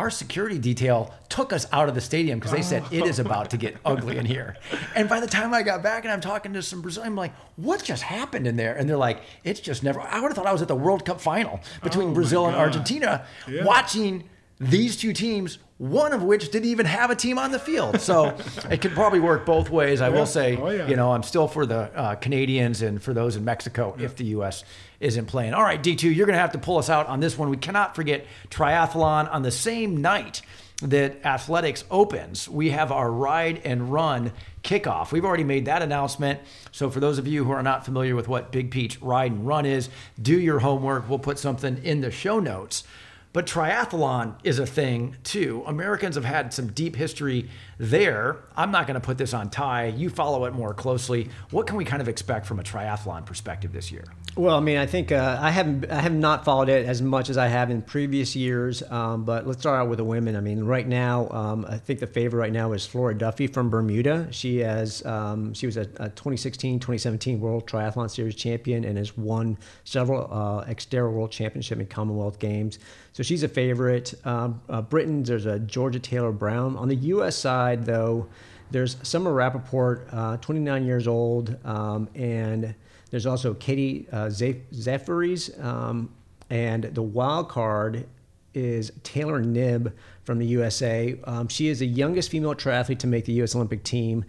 our 0.00 0.08
security 0.10 0.58
detail 0.58 1.12
took 1.28 1.52
us 1.52 1.66
out 1.72 1.90
of 1.90 1.94
the 1.94 2.00
stadium 2.00 2.38
because 2.38 2.52
they 2.52 2.62
said 2.62 2.82
it 2.90 3.04
is 3.04 3.18
about 3.18 3.50
to 3.50 3.58
get 3.58 3.76
ugly 3.84 4.16
in 4.16 4.24
here. 4.24 4.56
And 4.94 5.10
by 5.10 5.20
the 5.20 5.26
time 5.26 5.52
I 5.52 5.62
got 5.62 5.82
back 5.82 6.04
and 6.04 6.12
I'm 6.12 6.22
talking 6.22 6.54
to 6.54 6.62
some 6.62 6.80
Brazilian, 6.80 7.12
I'm 7.12 7.16
like, 7.16 7.34
what 7.56 7.84
just 7.84 8.02
happened 8.02 8.46
in 8.46 8.56
there? 8.56 8.74
And 8.74 8.88
they're 8.88 8.96
like, 8.96 9.20
it's 9.44 9.60
just 9.60 9.82
never. 9.82 10.00
I 10.00 10.18
would 10.20 10.28
have 10.28 10.36
thought 10.36 10.46
I 10.46 10.52
was 10.52 10.62
at 10.62 10.68
the 10.68 10.74
World 10.74 11.04
Cup 11.04 11.20
final 11.20 11.60
between 11.82 12.08
Oh, 12.08 12.14
Brazil 12.14 12.46
and 12.46 12.56
Argentina, 12.56 13.26
Yeah. 13.46 13.64
watching 13.64 14.24
these 14.60 14.96
two 14.96 15.12
teams. 15.12 15.58
One 15.78 16.12
of 16.12 16.22
which 16.22 16.50
didn't 16.50 16.68
even 16.68 16.84
have 16.84 17.10
a 17.10 17.14
team 17.16 17.38
on 17.38 17.52
the 17.52 17.58
field, 17.58 18.02
so 18.02 18.36
it 18.70 18.82
could 18.82 18.92
probably 18.92 19.18
work 19.18 19.46
both 19.46 19.70
ways. 19.70 20.02
I 20.02 20.08
Yeah. 20.08 20.14
will 20.14 20.26
say, 20.26 20.58
Oh, 20.58 20.68
yeah. 20.68 20.86
you 20.86 20.94
know, 20.94 21.12
I'm 21.12 21.22
still 21.22 21.48
for 21.48 21.64
the 21.64 21.90
uh, 21.96 22.14
Canadians 22.16 22.82
and 22.82 23.02
for 23.02 23.14
those 23.14 23.34
in 23.36 23.46
Mexico 23.46 23.96
if 23.98 24.14
the 24.14 24.24
U.S. 24.26 24.62
isn't 25.00 25.24
playing. 25.24 25.54
All 25.54 25.62
right, 25.62 25.82
D2, 25.82 26.14
you're 26.14 26.26
going 26.26 26.34
to 26.36 26.40
have 26.40 26.52
to 26.52 26.58
pull 26.58 26.76
us 26.76 26.90
out 26.90 27.06
on 27.06 27.20
this 27.20 27.38
one. 27.38 27.48
We 27.48 27.56
cannot 27.56 27.96
forget 27.96 28.26
triathlon 28.50 29.32
on 29.32 29.40
the 29.40 29.50
same 29.50 30.02
night 30.02 30.42
that 30.82 31.24
athletics 31.24 31.84
opens. 31.90 32.46
We 32.46 32.70
have 32.70 32.92
our 32.92 33.10
ride 33.10 33.62
and 33.64 33.90
run 33.90 34.32
kickoff. 34.62 35.12
We've 35.12 35.24
already 35.24 35.44
made 35.44 35.64
that 35.64 35.80
announcement. 35.80 36.40
So 36.72 36.90
for 36.90 37.00
those 37.00 37.16
of 37.16 37.26
you 37.26 37.44
who 37.44 37.52
are 37.52 37.62
not 37.62 37.86
familiar 37.86 38.14
with 38.14 38.28
what 38.28 38.52
Big 38.52 38.70
Peach 38.70 39.00
Ride 39.00 39.32
and 39.32 39.46
Run 39.46 39.64
is, 39.64 39.88
do 40.20 40.38
your 40.38 40.58
homework. 40.58 41.08
We'll 41.08 41.18
put 41.18 41.38
something 41.38 41.82
in 41.84 42.02
the 42.02 42.10
show 42.10 42.38
notes. 42.38 42.84
But 43.32 43.46
triathlon 43.46 44.34
is 44.42 44.58
a 44.58 44.66
thing 44.66 45.16
too. 45.22 45.62
Americans 45.66 46.16
have 46.16 46.24
had 46.24 46.52
some 46.52 46.72
deep 46.72 46.96
history 46.96 47.48
there. 47.78 48.38
I'm 48.56 48.72
not 48.72 48.88
going 48.88 48.94
to 48.94 49.00
put 49.00 49.18
this 49.18 49.32
on 49.32 49.50
Ty. 49.50 49.86
You 49.86 50.10
follow 50.10 50.46
it 50.46 50.52
more 50.52 50.74
closely. 50.74 51.28
What 51.50 51.68
can 51.68 51.76
we 51.76 51.84
kind 51.84 52.02
of 52.02 52.08
expect 52.08 52.44
from 52.44 52.58
a 52.58 52.64
triathlon 52.64 53.24
perspective 53.24 53.72
this 53.72 53.92
year? 53.92 54.04
Well, 54.36 54.56
I 54.56 54.60
mean, 54.60 54.76
I 54.76 54.86
think 54.86 55.10
uh, 55.10 55.38
I 55.40 55.50
haven't 55.50 55.90
I 55.90 56.00
have 56.00 56.12
not 56.12 56.44
followed 56.44 56.68
it 56.68 56.86
as 56.86 57.02
much 57.02 57.30
as 57.30 57.36
I 57.36 57.48
have 57.48 57.68
in 57.68 57.82
previous 57.82 58.36
years. 58.36 58.80
Um, 58.88 59.24
but 59.24 59.44
let's 59.44 59.60
start 59.60 59.80
out 59.80 59.88
with 59.88 59.98
the 59.98 60.04
women. 60.04 60.36
I 60.36 60.40
mean, 60.40 60.62
right 60.62 60.86
now, 60.86 61.28
um, 61.30 61.66
I 61.68 61.78
think 61.78 61.98
the 61.98 62.06
favorite 62.06 62.38
right 62.38 62.52
now 62.52 62.72
is 62.72 62.86
Flora 62.86 63.18
Duffy 63.18 63.48
from 63.48 63.70
Bermuda. 63.70 64.28
She 64.30 64.58
has 64.58 65.04
um, 65.04 65.52
she 65.52 65.66
was 65.66 65.76
a, 65.76 65.82
a 65.96 66.08
2016 66.10 66.78
2017 66.78 67.40
World 67.40 67.66
Triathlon 67.66 68.08
Series 68.08 68.36
champion 68.36 68.84
and 68.84 68.96
has 68.98 69.16
won 69.16 69.58
several 69.82 70.28
uh, 70.30 70.64
Xterra 70.64 71.12
World 71.12 71.32
Championship 71.32 71.80
and 71.80 71.90
Commonwealth 71.90 72.38
Games. 72.38 72.78
So 73.12 73.24
she's 73.24 73.42
a 73.42 73.48
favorite. 73.48 74.14
Um, 74.24 74.60
uh, 74.68 74.80
Britain, 74.80 75.24
there's 75.24 75.46
a 75.46 75.58
Georgia 75.58 75.98
Taylor 75.98 76.30
Brown. 76.30 76.76
On 76.76 76.86
the 76.86 76.94
U.S. 76.94 77.36
side, 77.36 77.84
though, 77.84 78.28
there's 78.70 78.96
Summer 79.02 79.32
Rappaport, 79.32 80.14
uh, 80.14 80.36
29 80.36 80.86
years 80.86 81.08
old, 81.08 81.56
um, 81.64 82.08
and 82.14 82.76
there's 83.10 83.26
also 83.26 83.54
Katie 83.54 84.06
uh, 84.12 84.30
Zeph- 84.30 84.70
Zaferes, 84.72 85.62
um, 85.62 86.10
and 86.48 86.84
the 86.84 87.02
wild 87.02 87.48
card 87.48 88.06
is 88.54 88.90
Taylor 89.02 89.42
Knibb 89.42 89.92
from 90.24 90.38
the 90.38 90.46
USA. 90.46 91.18
Um, 91.24 91.48
she 91.48 91.68
is 91.68 91.78
the 91.78 91.86
youngest 91.86 92.30
female 92.30 92.54
triathlete 92.54 92.98
to 93.00 93.06
make 93.06 93.24
the 93.24 93.32
U.S. 93.34 93.54
Olympic 93.54 93.84
team. 93.84 94.24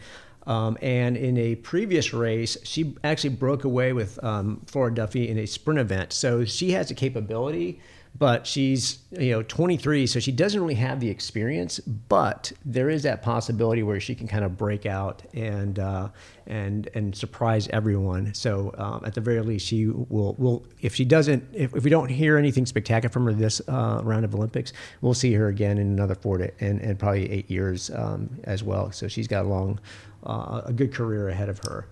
Um, 0.47 0.77
and 0.81 1.17
in 1.17 1.37
a 1.37 1.55
previous 1.55 2.13
race, 2.13 2.57
she 2.63 2.95
actually 3.03 3.31
broke 3.31 3.63
away 3.63 3.93
with 3.93 4.23
um, 4.23 4.61
Flora 4.65 4.93
Duffy 4.93 5.29
in 5.29 5.37
a 5.37 5.45
sprint 5.45 5.79
event. 5.79 6.13
So 6.13 6.45
she 6.45 6.71
has 6.71 6.87
the 6.87 6.95
capability, 6.95 7.79
but 8.15 8.45
she's 8.45 8.99
you 9.11 9.31
know 9.31 9.43
23, 9.43 10.05
so 10.05 10.19
she 10.19 10.31
doesn't 10.31 10.59
really 10.59 10.75
have 10.75 10.99
the 10.99 11.09
experience. 11.09 11.79
But 11.79 12.51
there 12.65 12.89
is 12.89 13.03
that 13.03 13.21
possibility 13.21 13.83
where 13.83 13.99
she 13.99 14.15
can 14.15 14.27
kind 14.27 14.43
of 14.43 14.57
break 14.57 14.85
out 14.85 15.23
and 15.33 15.79
uh, 15.79 16.09
and 16.47 16.89
and 16.93 17.15
surprise 17.15 17.67
everyone. 17.69 18.33
So 18.33 18.73
um, 18.77 19.03
at 19.05 19.13
the 19.13 19.21
very 19.21 19.41
least, 19.41 19.65
she 19.65 19.87
will 19.87 20.35
will 20.37 20.65
if 20.81 20.93
she 20.93 21.05
doesn't 21.05 21.47
if, 21.53 21.75
if 21.75 21.83
we 21.83 21.89
don't 21.89 22.09
hear 22.09 22.37
anything 22.37 22.65
spectacular 22.65 23.11
from 23.11 23.25
her 23.25 23.33
this 23.33 23.61
uh, 23.67 24.01
round 24.03 24.25
of 24.25 24.35
Olympics, 24.35 24.73
we'll 25.01 25.13
see 25.13 25.33
her 25.33 25.47
again 25.47 25.77
in 25.77 25.87
another 25.87 26.15
four 26.15 26.37
to 26.37 26.51
and, 26.59 26.81
and 26.81 26.99
probably 26.99 27.31
eight 27.31 27.49
years 27.49 27.89
um, 27.91 28.29
as 28.43 28.61
well. 28.63 28.91
So 28.91 29.07
she's 29.07 29.27
got 29.27 29.45
a 29.45 29.47
long 29.47 29.79
uh, 30.25 30.61
a 30.65 30.73
good 30.73 30.93
career 30.93 31.29
ahead 31.29 31.49
of 31.49 31.59
her. 31.59 31.87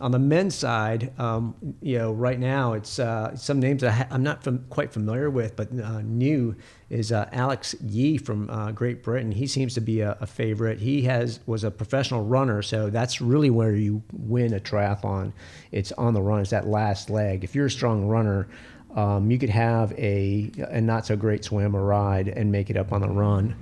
On 0.00 0.12
the 0.12 0.18
men's 0.18 0.54
side, 0.54 1.12
um, 1.18 1.56
you 1.82 1.98
know, 1.98 2.12
right 2.12 2.38
now 2.38 2.74
it's 2.74 3.00
uh, 3.00 3.34
some 3.34 3.58
names 3.58 3.82
that 3.82 4.08
I 4.10 4.14
I'm 4.14 4.22
not 4.22 4.44
fam- 4.44 4.64
quite 4.70 4.92
familiar 4.92 5.28
with, 5.28 5.56
but 5.56 5.68
uh, 5.72 6.02
new 6.02 6.54
is 6.88 7.10
uh, 7.10 7.28
Alex 7.32 7.74
Yee 7.84 8.16
from 8.16 8.48
uh, 8.48 8.70
Great 8.70 9.02
Britain. 9.02 9.32
He 9.32 9.48
seems 9.48 9.74
to 9.74 9.80
be 9.80 10.00
a, 10.00 10.16
a 10.20 10.26
favorite. 10.26 10.78
He 10.78 11.02
has 11.02 11.40
was 11.46 11.64
a 11.64 11.70
professional 11.70 12.24
runner, 12.24 12.62
so 12.62 12.90
that's 12.90 13.20
really 13.20 13.50
where 13.50 13.74
you 13.74 14.02
win 14.12 14.54
a 14.54 14.60
triathlon. 14.60 15.32
It's 15.72 15.90
on 15.92 16.14
the 16.14 16.22
run. 16.22 16.42
It's 16.42 16.50
that 16.50 16.68
last 16.68 17.10
leg. 17.10 17.42
If 17.42 17.56
you're 17.56 17.66
a 17.66 17.70
strong 17.70 18.06
runner, 18.06 18.46
um, 18.94 19.32
you 19.32 19.38
could 19.38 19.50
have 19.50 19.92
a 19.98 20.52
a 20.70 20.80
not 20.80 21.06
so 21.06 21.16
great 21.16 21.44
swim 21.44 21.74
or 21.74 21.82
ride 21.82 22.28
and 22.28 22.52
make 22.52 22.70
it 22.70 22.76
up 22.76 22.92
on 22.92 23.00
the 23.00 23.08
run. 23.08 23.56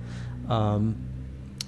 Um, 0.47 0.97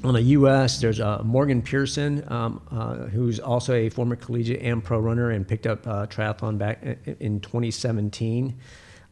on 0.03 0.13
the 0.13 0.21
U.S., 0.21 0.79
there's 0.79 0.99
uh, 0.99 1.21
Morgan 1.23 1.61
Pearson, 1.61 2.23
um, 2.31 2.61
uh, 2.71 2.95
who's 3.07 3.39
also 3.39 3.73
a 3.73 3.89
former 3.89 4.15
collegiate 4.15 4.61
and 4.61 4.83
pro 4.83 4.99
runner 4.99 5.31
and 5.31 5.47
picked 5.47 5.67
up 5.67 5.85
uh, 5.87 6.05
triathlon 6.07 6.57
back 6.57 6.81
in, 6.83 7.17
in 7.19 7.39
2017. 7.41 8.57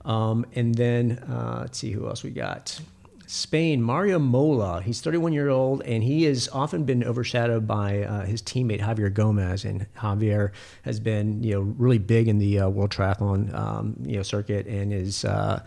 Um, 0.06 0.46
and 0.56 0.74
then 0.74 1.20
uh, 1.30 1.60
let's 1.62 1.78
see 1.78 1.92
who 1.92 2.08
else 2.08 2.24
we 2.24 2.30
got. 2.30 2.80
Spain, 3.26 3.82
Mario 3.82 4.20
Mola. 4.20 4.82
He's 4.82 5.02
31 5.02 5.34
year 5.34 5.50
old, 5.50 5.82
and 5.84 6.02
he 6.02 6.24
has 6.24 6.48
often 6.48 6.86
been 6.86 7.04
overshadowed 7.04 7.68
by 7.68 8.04
uh, 8.04 8.26
his 8.26 8.42
teammate 8.42 8.80
Javier 8.80 9.14
Gomez. 9.14 9.66
And 9.66 9.86
Javier 9.96 10.52
has 10.84 11.02
been, 11.02 11.44
you 11.44 11.56
know, 11.56 11.62
really 11.62 11.98
big 11.98 12.30
in 12.30 12.38
the 12.40 12.62
uh, 12.62 12.70
world 12.70 12.92
triathlon, 12.92 13.54
um, 13.54 13.98
you 14.06 14.16
know, 14.16 14.24
circuit, 14.24 14.66
and 14.68 14.94
is. 14.94 15.26
Uh, 15.26 15.64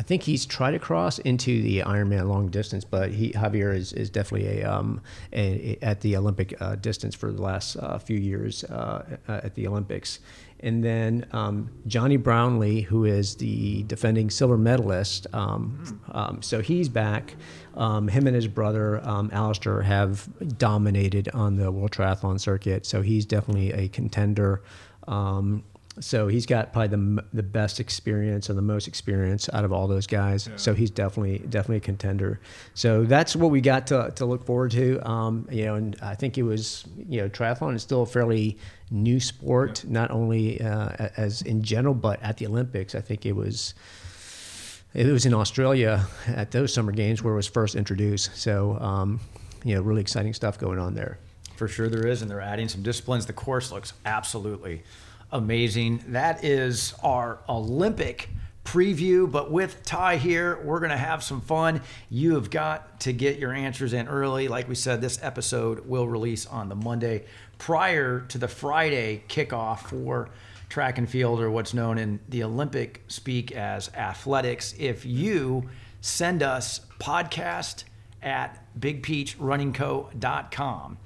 I 0.00 0.02
think 0.02 0.22
he's 0.22 0.46
tried 0.46 0.70
to 0.70 0.78
cross 0.78 1.18
into 1.18 1.60
the 1.60 1.80
Ironman 1.80 2.26
long 2.26 2.48
distance, 2.48 2.84
but 2.86 3.10
he 3.10 3.32
Javier 3.32 3.76
is, 3.76 3.92
is 3.92 4.08
definitely 4.08 4.62
a, 4.62 4.64
um, 4.64 5.02
a, 5.30 5.76
a- 5.82 5.84
at 5.84 6.00
the 6.00 6.16
Olympic 6.16 6.54
uh, 6.58 6.76
distance 6.76 7.14
for 7.14 7.30
the 7.30 7.42
last 7.42 7.76
uh, 7.76 7.98
few 7.98 8.16
years 8.16 8.64
uh, 8.64 9.04
at 9.28 9.54
the 9.56 9.66
Olympics. 9.66 10.20
And 10.60 10.82
then 10.82 11.26
um, 11.32 11.70
Jonny 11.86 12.16
Brownlee, 12.16 12.80
who 12.80 13.04
is 13.04 13.36
the 13.36 13.82
defending 13.82 14.30
silver 14.30 14.56
medalist, 14.56 15.26
um, 15.34 16.00
um, 16.12 16.40
so 16.40 16.62
he's 16.62 16.88
back. 16.88 17.34
Um, 17.74 18.08
him 18.08 18.26
and 18.26 18.34
his 18.34 18.46
brother 18.46 19.06
um, 19.06 19.28
Alistair 19.34 19.82
have 19.82 20.26
dominated 20.56 21.28
on 21.34 21.56
the 21.56 21.70
World 21.70 21.90
Triathlon 21.90 22.40
circuit, 22.40 22.86
so 22.86 23.02
he's 23.02 23.26
definitely 23.26 23.70
a 23.72 23.88
contender. 23.88 24.62
So 26.00 26.28
he's 26.28 26.46
got 26.46 26.72
probably 26.72 26.88
the, 26.88 27.24
the 27.34 27.42
best 27.42 27.78
experience 27.78 28.48
and 28.48 28.56
the 28.56 28.62
most 28.62 28.88
experience 28.88 29.50
out 29.52 29.64
of 29.64 29.72
all 29.72 29.86
those 29.86 30.06
guys. 30.06 30.48
So 30.56 30.74
he's 30.74 30.90
definitely 30.90 31.38
definitely 31.38 31.76
a 31.76 31.80
contender. 31.80 32.40
So 32.74 33.04
that's 33.04 33.36
what 33.36 33.50
we 33.50 33.60
got 33.60 33.86
to, 33.88 34.10
to 34.16 34.24
look 34.24 34.44
forward 34.44 34.70
to. 34.72 35.06
Um, 35.08 35.46
you 35.50 35.66
know, 35.66 35.74
and 35.74 35.96
I 36.02 36.14
think 36.14 36.38
it 36.38 36.42
was 36.42 36.84
you 37.08 37.20
know 37.20 37.28
triathlon 37.28 37.74
is 37.74 37.82
still 37.82 38.02
a 38.02 38.06
fairly 38.06 38.58
new 38.90 39.20
sport, 39.20 39.84
not 39.86 40.10
only 40.10 40.60
uh, 40.60 40.88
as 41.16 41.42
in 41.42 41.62
general, 41.62 41.94
but 41.94 42.22
at 42.22 42.38
the 42.38 42.46
Olympics. 42.46 42.94
I 42.94 43.00
think 43.00 43.26
it 43.26 43.32
was 43.32 43.74
it 44.94 45.06
was 45.06 45.26
in 45.26 45.34
Australia 45.34 46.06
at 46.26 46.50
those 46.50 46.72
summer 46.72 46.92
games 46.92 47.22
where 47.22 47.34
it 47.34 47.36
was 47.36 47.46
first 47.46 47.76
introduced. 47.76 48.36
So 48.36 48.78
um, 48.80 49.20
you 49.64 49.74
know, 49.74 49.82
really 49.82 50.00
exciting 50.00 50.32
stuff 50.32 50.58
going 50.58 50.78
on 50.78 50.94
there. 50.94 51.18
For 51.56 51.68
sure 51.68 51.90
there 51.90 52.06
is, 52.06 52.22
and 52.22 52.30
they're 52.30 52.40
adding 52.40 52.68
some 52.68 52.82
disciplines. 52.82 53.26
The 53.26 53.34
course 53.34 53.70
looks 53.70 53.92
absolutely 54.06 54.82
amazing. 55.32 56.04
That 56.08 56.44
is 56.44 56.94
our 57.02 57.38
Olympic 57.48 58.28
preview, 58.64 59.30
but 59.30 59.50
with 59.50 59.82
Ty 59.84 60.16
here, 60.16 60.60
we're 60.62 60.80
going 60.80 60.90
to 60.90 60.96
have 60.96 61.22
some 61.22 61.40
fun. 61.40 61.82
You 62.08 62.34
have 62.34 62.50
got 62.50 62.98
to 63.00 63.12
get 63.12 63.38
your 63.38 63.52
answers 63.52 63.92
in 63.92 64.08
early. 64.08 64.48
Like 64.48 64.68
we 64.68 64.74
said, 64.74 65.00
this 65.00 65.20
episode 65.22 65.86
will 65.86 66.08
release 66.08 66.46
on 66.46 66.68
the 66.68 66.74
Monday 66.74 67.24
prior 67.58 68.20
to 68.28 68.38
the 68.38 68.48
Friday 68.48 69.22
kickoff 69.28 69.88
for 69.88 70.30
track 70.68 70.98
and 70.98 71.08
field, 71.10 71.40
or 71.40 71.50
what's 71.50 71.74
known 71.74 71.98
in 71.98 72.20
the 72.28 72.44
Olympic 72.44 73.02
speak 73.08 73.50
as 73.52 73.92
athletics. 73.94 74.74
If 74.78 75.04
you 75.04 75.68
send 76.00 76.42
us 76.42 76.80
podcast 77.00 77.84
at 78.22 78.62
bigpeachrunningco.com 78.78 80.98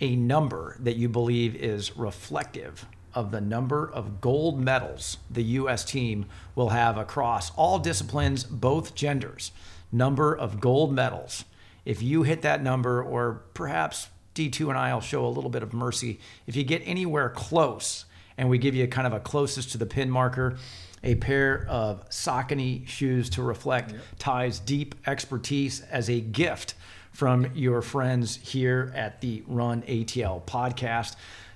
a 0.00 0.16
number 0.16 0.76
that 0.80 0.96
you 0.96 1.08
believe 1.08 1.54
is 1.56 1.96
reflective 1.96 2.86
of 3.14 3.30
the 3.30 3.40
number 3.40 3.90
of 3.90 4.20
gold 4.20 4.60
medals 4.60 5.18
the 5.30 5.42
U.S. 5.42 5.84
team 5.84 6.26
will 6.54 6.70
have 6.70 6.96
across 6.96 7.50
all 7.56 7.78
disciplines, 7.78 8.44
both 8.44 8.94
genders. 8.94 9.52
Number 9.92 10.36
of 10.36 10.60
gold 10.60 10.92
medals. 10.92 11.44
If 11.84 12.02
you 12.02 12.22
hit 12.22 12.42
that 12.42 12.62
number, 12.62 13.02
or 13.02 13.42
perhaps 13.54 14.08
D2 14.34 14.68
and 14.68 14.78
I 14.78 14.92
will 14.92 15.00
show 15.00 15.24
a 15.24 15.28
little 15.28 15.50
bit 15.50 15.62
of 15.62 15.72
mercy, 15.72 16.18
if 16.46 16.56
you 16.56 16.64
get 16.64 16.82
anywhere 16.84 17.28
close 17.28 18.04
and 18.36 18.48
we 18.48 18.58
give 18.58 18.74
you 18.74 18.86
kind 18.88 19.06
of 19.06 19.12
a 19.12 19.20
closest 19.20 19.72
to 19.72 19.78
the 19.78 19.86
pin 19.86 20.10
marker, 20.10 20.56
a 21.04 21.14
pair 21.16 21.66
of 21.68 22.08
Saucony 22.08 22.88
shoes 22.88 23.30
to 23.30 23.42
reflect 23.42 23.94
Ty's 24.18 24.58
deep 24.58 24.94
expertise 25.06 25.82
as 25.90 26.08
a 26.08 26.20
gift 26.20 26.74
from 27.12 27.46
your 27.54 27.80
friends 27.80 28.36
here 28.36 28.92
at 28.96 29.20
the 29.20 29.44
Run 29.46 29.82
ATL 29.82 30.44
podcast. 30.44 31.14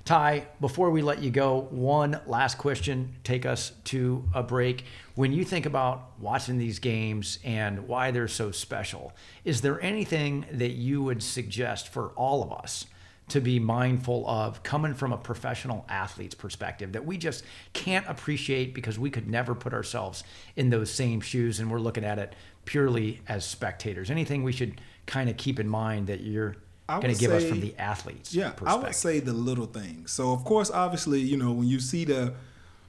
Ty, 0.08 0.46
before 0.58 0.88
we 0.88 1.02
let 1.02 1.22
you 1.22 1.30
go, 1.30 1.68
one 1.68 2.18
last 2.24 2.56
question. 2.56 3.14
Take 3.24 3.44
us 3.44 3.72
to 3.84 4.26
a 4.32 4.42
break. 4.42 4.86
When 5.16 5.34
you 5.34 5.44
think 5.44 5.66
about 5.66 6.12
watching 6.18 6.56
these 6.56 6.78
games 6.78 7.38
and 7.44 7.86
why 7.86 8.10
they're 8.10 8.26
so 8.26 8.50
special, 8.50 9.12
is 9.44 9.60
there 9.60 9.78
anything 9.82 10.46
that 10.50 10.70
you 10.70 11.02
would 11.02 11.22
suggest 11.22 11.88
for 11.88 12.08
all 12.16 12.42
of 12.42 12.50
us 12.50 12.86
to 13.28 13.42
be 13.42 13.58
mindful 13.58 14.26
of 14.26 14.62
coming 14.62 14.94
from 14.94 15.12
a 15.12 15.18
professional 15.18 15.84
athlete's 15.90 16.34
perspective 16.34 16.92
that 16.92 17.04
we 17.04 17.18
just 17.18 17.44
can't 17.74 18.06
appreciate 18.08 18.72
because 18.72 18.98
we 18.98 19.10
could 19.10 19.28
never 19.28 19.54
put 19.54 19.74
ourselves 19.74 20.24
in 20.56 20.70
those 20.70 20.90
same 20.90 21.20
shoes 21.20 21.60
and 21.60 21.70
we're 21.70 21.78
looking 21.78 22.06
at 22.06 22.18
it 22.18 22.34
purely 22.64 23.20
as 23.28 23.44
spectators? 23.44 24.10
Anything 24.10 24.42
we 24.42 24.52
should 24.52 24.80
kind 25.04 25.28
of 25.28 25.36
keep 25.36 25.60
in 25.60 25.68
mind 25.68 26.06
that 26.06 26.22
you're 26.22 26.56
going 26.88 27.14
to 27.14 27.20
give 27.20 27.30
us 27.30 27.44
from 27.44 27.60
the 27.60 27.74
athletes 27.78 28.34
yeah 28.34 28.52
i 28.64 28.74
would 28.74 28.94
say 28.94 29.20
the 29.20 29.32
little 29.32 29.66
things. 29.66 30.10
So 30.10 30.32
of 30.32 30.44
course 30.44 30.70
obviously 30.70 31.20
you 31.20 31.36
know 31.36 31.52
when 31.52 31.68
you 31.68 31.80
see 31.80 32.04
the 32.04 32.34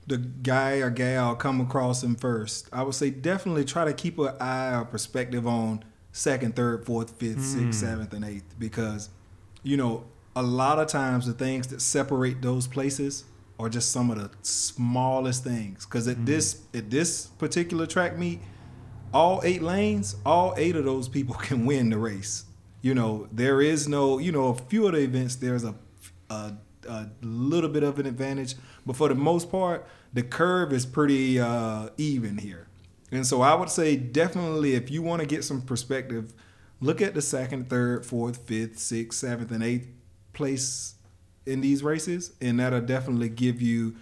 the 0.07 0.17
guy 0.17 0.77
or 0.77 0.89
gal 0.89 1.35
come 1.35 1.61
across 1.61 2.01
him 2.03 2.15
first 2.15 2.67
i 2.73 2.81
would 2.81 2.95
say 2.95 3.09
definitely 3.09 3.63
try 3.63 3.85
to 3.85 3.93
keep 3.93 4.17
an 4.17 4.33
eye 4.39 4.73
or 4.73 4.85
perspective 4.85 5.45
on 5.45 5.83
second 6.11 6.55
third 6.55 6.85
fourth 6.85 7.11
fifth 7.11 7.37
mm. 7.37 7.41
sixth 7.41 7.79
seventh 7.79 8.13
and 8.13 8.25
eighth. 8.25 8.55
Because 8.57 9.09
you 9.63 9.77
know 9.77 10.05
a 10.35 10.43
lot 10.43 10.79
of 10.79 10.87
times 10.87 11.25
the 11.25 11.33
things 11.33 11.67
that 11.67 11.81
separate 11.81 12.41
those 12.41 12.67
places 12.67 13.25
are 13.59 13.69
just 13.69 13.91
some 13.91 14.09
of 14.09 14.17
the 14.17 14.29
smallest 14.41 15.43
things. 15.43 15.85
Because 15.85 16.07
at 16.07 16.17
mm. 16.17 16.25
this 16.25 16.61
at 16.73 16.89
this 16.89 17.27
particular 17.27 17.85
track 17.85 18.17
meet 18.17 18.39
all 19.11 19.41
eight 19.43 19.63
lanes 19.63 20.15
all 20.23 20.53
eight 20.55 20.75
of 20.75 20.85
those 20.85 21.07
people 21.07 21.33
can 21.41 21.65
win 21.65 21.89
the 21.89 21.97
race 21.97 22.45
you 22.81 22.93
know, 22.93 23.27
there 23.31 23.61
is 23.61 23.87
no, 23.87 24.17
you 24.17 24.31
know, 24.31 24.47
a 24.47 24.55
few 24.55 24.87
of 24.87 24.93
the 24.93 24.99
events 24.99 25.35
there's 25.35 25.63
a, 25.63 25.75
a, 26.29 26.53
a 26.87 27.09
little 27.21 27.69
bit 27.69 27.83
of 27.83 27.99
an 27.99 28.05
advantage, 28.05 28.55
but 28.85 28.95
for 28.95 29.09
the 29.09 29.15
most 29.15 29.51
part, 29.51 29.87
the 30.13 30.23
curve 30.23 30.73
is 30.73 30.85
pretty 30.85 31.39
uh, 31.39 31.89
even 31.97 32.37
here. 32.37 32.67
And 33.11 33.25
so 33.25 33.41
I 33.41 33.55
would 33.55 33.69
say 33.69 33.95
definitely 33.95 34.75
if 34.75 34.89
you 34.91 35.01
want 35.01 35.21
to 35.21 35.27
get 35.27 35.43
some 35.43 35.61
perspective, 35.61 36.33
look 36.79 37.01
at 37.01 37.13
the 37.13 37.21
second, 37.21 37.69
third, 37.69 38.05
fourth, 38.05 38.47
fifth, 38.47 38.79
sixth, 38.79 39.19
seventh, 39.19 39.51
and 39.51 39.63
eighth 39.63 39.87
place 40.33 40.95
in 41.45 41.61
these 41.61 41.83
races, 41.83 42.33
and 42.39 42.59
that'll 42.59 42.81
definitely 42.81 43.29
give 43.29 43.61
you 43.61 43.95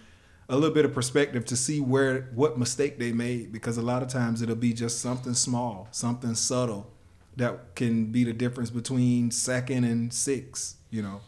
a 0.48 0.54
little 0.54 0.74
bit 0.74 0.84
of 0.84 0.94
perspective 0.94 1.44
to 1.46 1.56
see 1.56 1.80
where 1.80 2.30
what 2.34 2.58
mistake 2.58 2.98
they 2.98 3.12
made 3.12 3.52
because 3.52 3.76
a 3.76 3.82
lot 3.82 4.02
of 4.02 4.08
times 4.08 4.40
it'll 4.40 4.54
be 4.54 4.72
just 4.72 5.00
something 5.00 5.34
small, 5.34 5.88
something 5.90 6.34
subtle 6.34 6.90
that 7.38 7.74
can 7.74 8.06
be 8.06 8.24
the 8.24 8.32
difference 8.32 8.70
between 8.70 9.30
second 9.30 9.84
and 9.84 10.12
six. 10.12 10.76
You 10.90 11.02
know, 11.02 11.20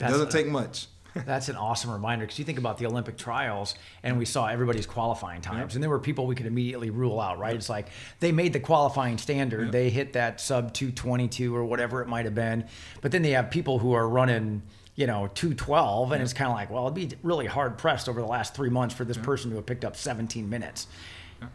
it 0.00 0.04
doesn't 0.04 0.30
take 0.30 0.46
much. 0.46 0.86
That's 1.26 1.50
an 1.50 1.56
awesome 1.56 1.90
reminder 1.90 2.24
because 2.24 2.38
you 2.38 2.44
think 2.44 2.58
about 2.58 2.78
the 2.78 2.86
Olympic 2.86 3.18
trials 3.18 3.74
and 4.02 4.16
we 4.18 4.24
saw 4.24 4.46
everybody's 4.46 4.86
qualifying 4.86 5.42
times, 5.42 5.58
yep. 5.58 5.74
and 5.74 5.82
there 5.82 5.90
were 5.90 5.98
people 5.98 6.26
we 6.26 6.34
could 6.34 6.46
immediately 6.46 6.88
rule 6.88 7.20
out, 7.20 7.38
right? 7.38 7.50
Yep. 7.50 7.56
It's 7.58 7.68
like 7.68 7.88
they 8.20 8.32
made 8.32 8.54
the 8.54 8.60
qualifying 8.60 9.18
standard, 9.18 9.64
yep. 9.64 9.72
they 9.72 9.90
hit 9.90 10.14
that 10.14 10.40
sub 10.40 10.72
222 10.72 11.54
or 11.54 11.64
whatever 11.64 12.00
it 12.00 12.08
might 12.08 12.24
have 12.24 12.34
been, 12.34 12.66
but 13.02 13.12
then 13.12 13.20
they 13.20 13.32
have 13.32 13.50
people 13.50 13.78
who 13.78 13.92
are 13.92 14.08
running 14.08 14.62
you 14.94 15.06
know 15.06 15.26
212 15.34 16.12
and 16.12 16.22
it's 16.22 16.34
kind 16.34 16.50
of 16.50 16.54
like 16.54 16.68
well 16.68 16.84
it'd 16.84 16.94
be 16.94 17.16
really 17.22 17.46
hard 17.46 17.78
pressed 17.78 18.10
over 18.10 18.20
the 18.20 18.26
last 18.26 18.54
three 18.54 18.68
months 18.68 18.94
for 18.94 19.06
this 19.06 19.16
person 19.16 19.48
to 19.48 19.56
have 19.56 19.64
picked 19.64 19.86
up 19.86 19.96
17 19.96 20.46
minutes 20.50 20.86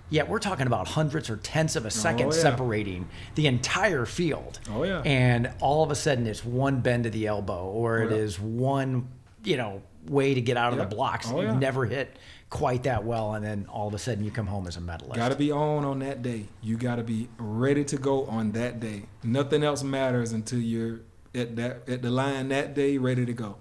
Yet 0.10 0.30
we're 0.30 0.40
talking 0.40 0.68
about 0.68 0.88
hundreds 0.88 1.30
or 1.30 1.38
tenths 1.38 1.76
of 1.76 1.86
a 1.86 1.92
second 1.92 2.28
oh, 2.28 2.34
yeah. 2.34 2.42
separating 2.42 3.10
the 3.36 3.48
entire 3.48 4.06
field. 4.06 4.60
Oh 4.70 4.84
yeah. 4.84 5.02
And 5.06 5.52
all 5.60 5.84
of 5.84 5.92
a 5.92 5.96
sudden 5.96 6.28
it's 6.28 6.44
one 6.46 6.82
bend 6.82 7.06
of 7.06 7.12
the 7.12 7.28
elbow 7.28 7.66
or 7.66 8.00
oh, 8.00 8.06
it 8.06 8.12
yeah. 8.12 8.18
is 8.18 8.40
one, 8.40 9.10
you 9.44 9.58
know, 9.58 9.82
way 10.08 10.34
to 10.34 10.42
get 10.42 10.58
out 10.58 10.74
of 10.74 10.80
the 10.80 10.86
blocks. 10.86 11.30
Oh, 11.30 11.42
You've 11.42 11.52
yeah. 11.52 11.60
never 11.60 11.86
hit 11.86 12.18
quite 12.50 12.84
that 12.84 13.04
well 13.04 13.34
and 13.34 13.44
then 13.44 13.66
all 13.70 13.88
of 13.88 13.94
a 13.94 14.00
sudden 14.00 14.24
you 14.24 14.32
come 14.32 14.48
home 14.48 14.68
as 14.68 14.78
a 14.78 14.82
medalist. 14.82 15.16
Got 15.16 15.30
to 15.30 15.36
be 15.36 15.52
on 15.52 15.84
on 15.84 16.00
that 16.00 16.22
day. 16.22 16.46
You 16.62 16.78
got 16.78 16.96
to 16.96 17.04
be 17.04 17.28
ready 17.38 17.84
to 17.86 17.98
go 17.98 18.26
on 18.26 18.52
that 18.54 18.80
day. 18.80 19.04
Nothing 19.24 19.64
else 19.64 19.84
matters 19.84 20.32
until 20.32 20.60
you're 20.60 21.02
at 21.36 21.56
that 21.58 21.90
at 21.90 22.02
the 22.02 22.10
line 22.10 22.50
that 22.50 22.74
day 22.74 22.98
ready 22.98 23.26
to 23.26 23.34
go. 23.34 23.58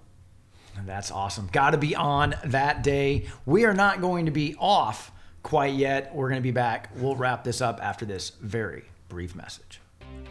That's 0.85 1.11
awesome. 1.11 1.49
Got 1.51 1.71
to 1.71 1.79
be 1.79 1.95
on 1.95 2.35
that 2.45 2.83
day. 2.83 3.27
We 3.47 3.65
are 3.65 3.73
not 3.73 4.01
going 4.01 4.27
to 4.27 4.31
be 4.31 4.55
off 4.59 5.11
quite 5.47 5.75
yet. 5.75 6.13
We're 6.13 6.29
going 6.29 6.41
to 6.41 6.43
be 6.43 6.51
back. 6.51 6.91
We'll 6.97 7.15
wrap 7.15 7.45
this 7.45 7.61
up 7.61 7.79
after 7.81 8.05
this 8.05 8.31
very 8.41 8.83
brief 9.09 9.37
message. 9.37 9.81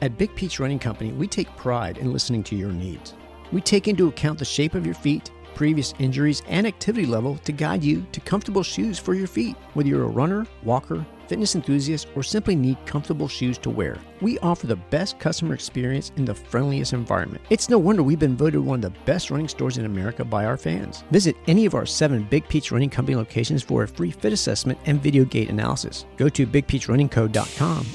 At 0.02 0.18
Big 0.18 0.36
Peach 0.36 0.60
Running 0.60 0.78
Company, 0.78 1.14
we 1.14 1.26
take 1.26 1.48
pride 1.56 1.98
in 1.98 2.12
listening 2.12 2.44
to 2.44 2.56
your 2.56 2.74
needs. 2.74 3.14
We 3.54 3.62
take 3.62 3.88
into 3.88 4.10
account 4.10 4.40
the 4.40 4.46
shape 4.46 4.76
of 4.76 4.86
your 4.86 4.94
feet, 4.94 5.32
previous 5.54 5.94
injuries, 6.00 6.42
and 6.48 6.68
activity 6.68 7.06
level 7.06 7.38
to 7.38 7.54
guide 7.54 7.82
you 7.82 8.06
to 8.12 8.20
comfortable 8.20 8.62
shoes 8.62 9.00
for 9.00 9.14
your 9.14 9.28
feet. 9.28 9.56
Whether 9.74 9.88
you're 9.88 10.04
a 10.04 10.08
runner, 10.08 10.46
walker, 10.64 11.06
fitness 11.28 11.56
enthusiasts, 11.56 12.10
or 12.16 12.24
simply 12.24 12.56
need 12.56 12.78
comfortable 12.86 13.28
shoes 13.28 13.58
to 13.60 13.70
wear. 13.70 13.98
We 14.22 14.40
offer 14.40 14.68
the 14.68 14.76
best 14.76 15.20
customer 15.20 15.54
experience 15.54 16.12
in 16.16 16.26
the 16.26 16.36
friendliest 16.36 16.94
environment. 16.94 17.44
It's 17.50 17.70
no 17.70 17.78
wonder 17.78 18.04
we've 18.04 18.18
been 18.18 18.38
voted 18.38 18.62
one 18.62 18.84
of 18.84 18.94
the 18.94 19.00
best 19.06 19.32
running 19.32 19.48
stores 19.48 19.78
in 19.78 19.86
America 19.86 20.24
by 20.24 20.46
our 20.46 20.58
fans. 20.58 21.04
Visit 21.12 21.36
any 21.48 21.66
of 21.66 21.76
our 21.76 21.86
seven 21.86 22.24
Big 22.24 22.48
Peach 22.48 22.72
Running 22.72 22.90
Company 22.90 23.16
locations 23.16 23.64
for 23.64 23.84
a 23.84 23.88
free 23.88 24.12
fit 24.12 24.34
assessment 24.34 24.80
and 24.86 25.02
video 25.02 25.26
gait 25.26 25.50
analysis. 25.50 26.06
Go 26.18 26.30
to 26.30 26.48
bigpeachrunningco.com. 26.48 27.86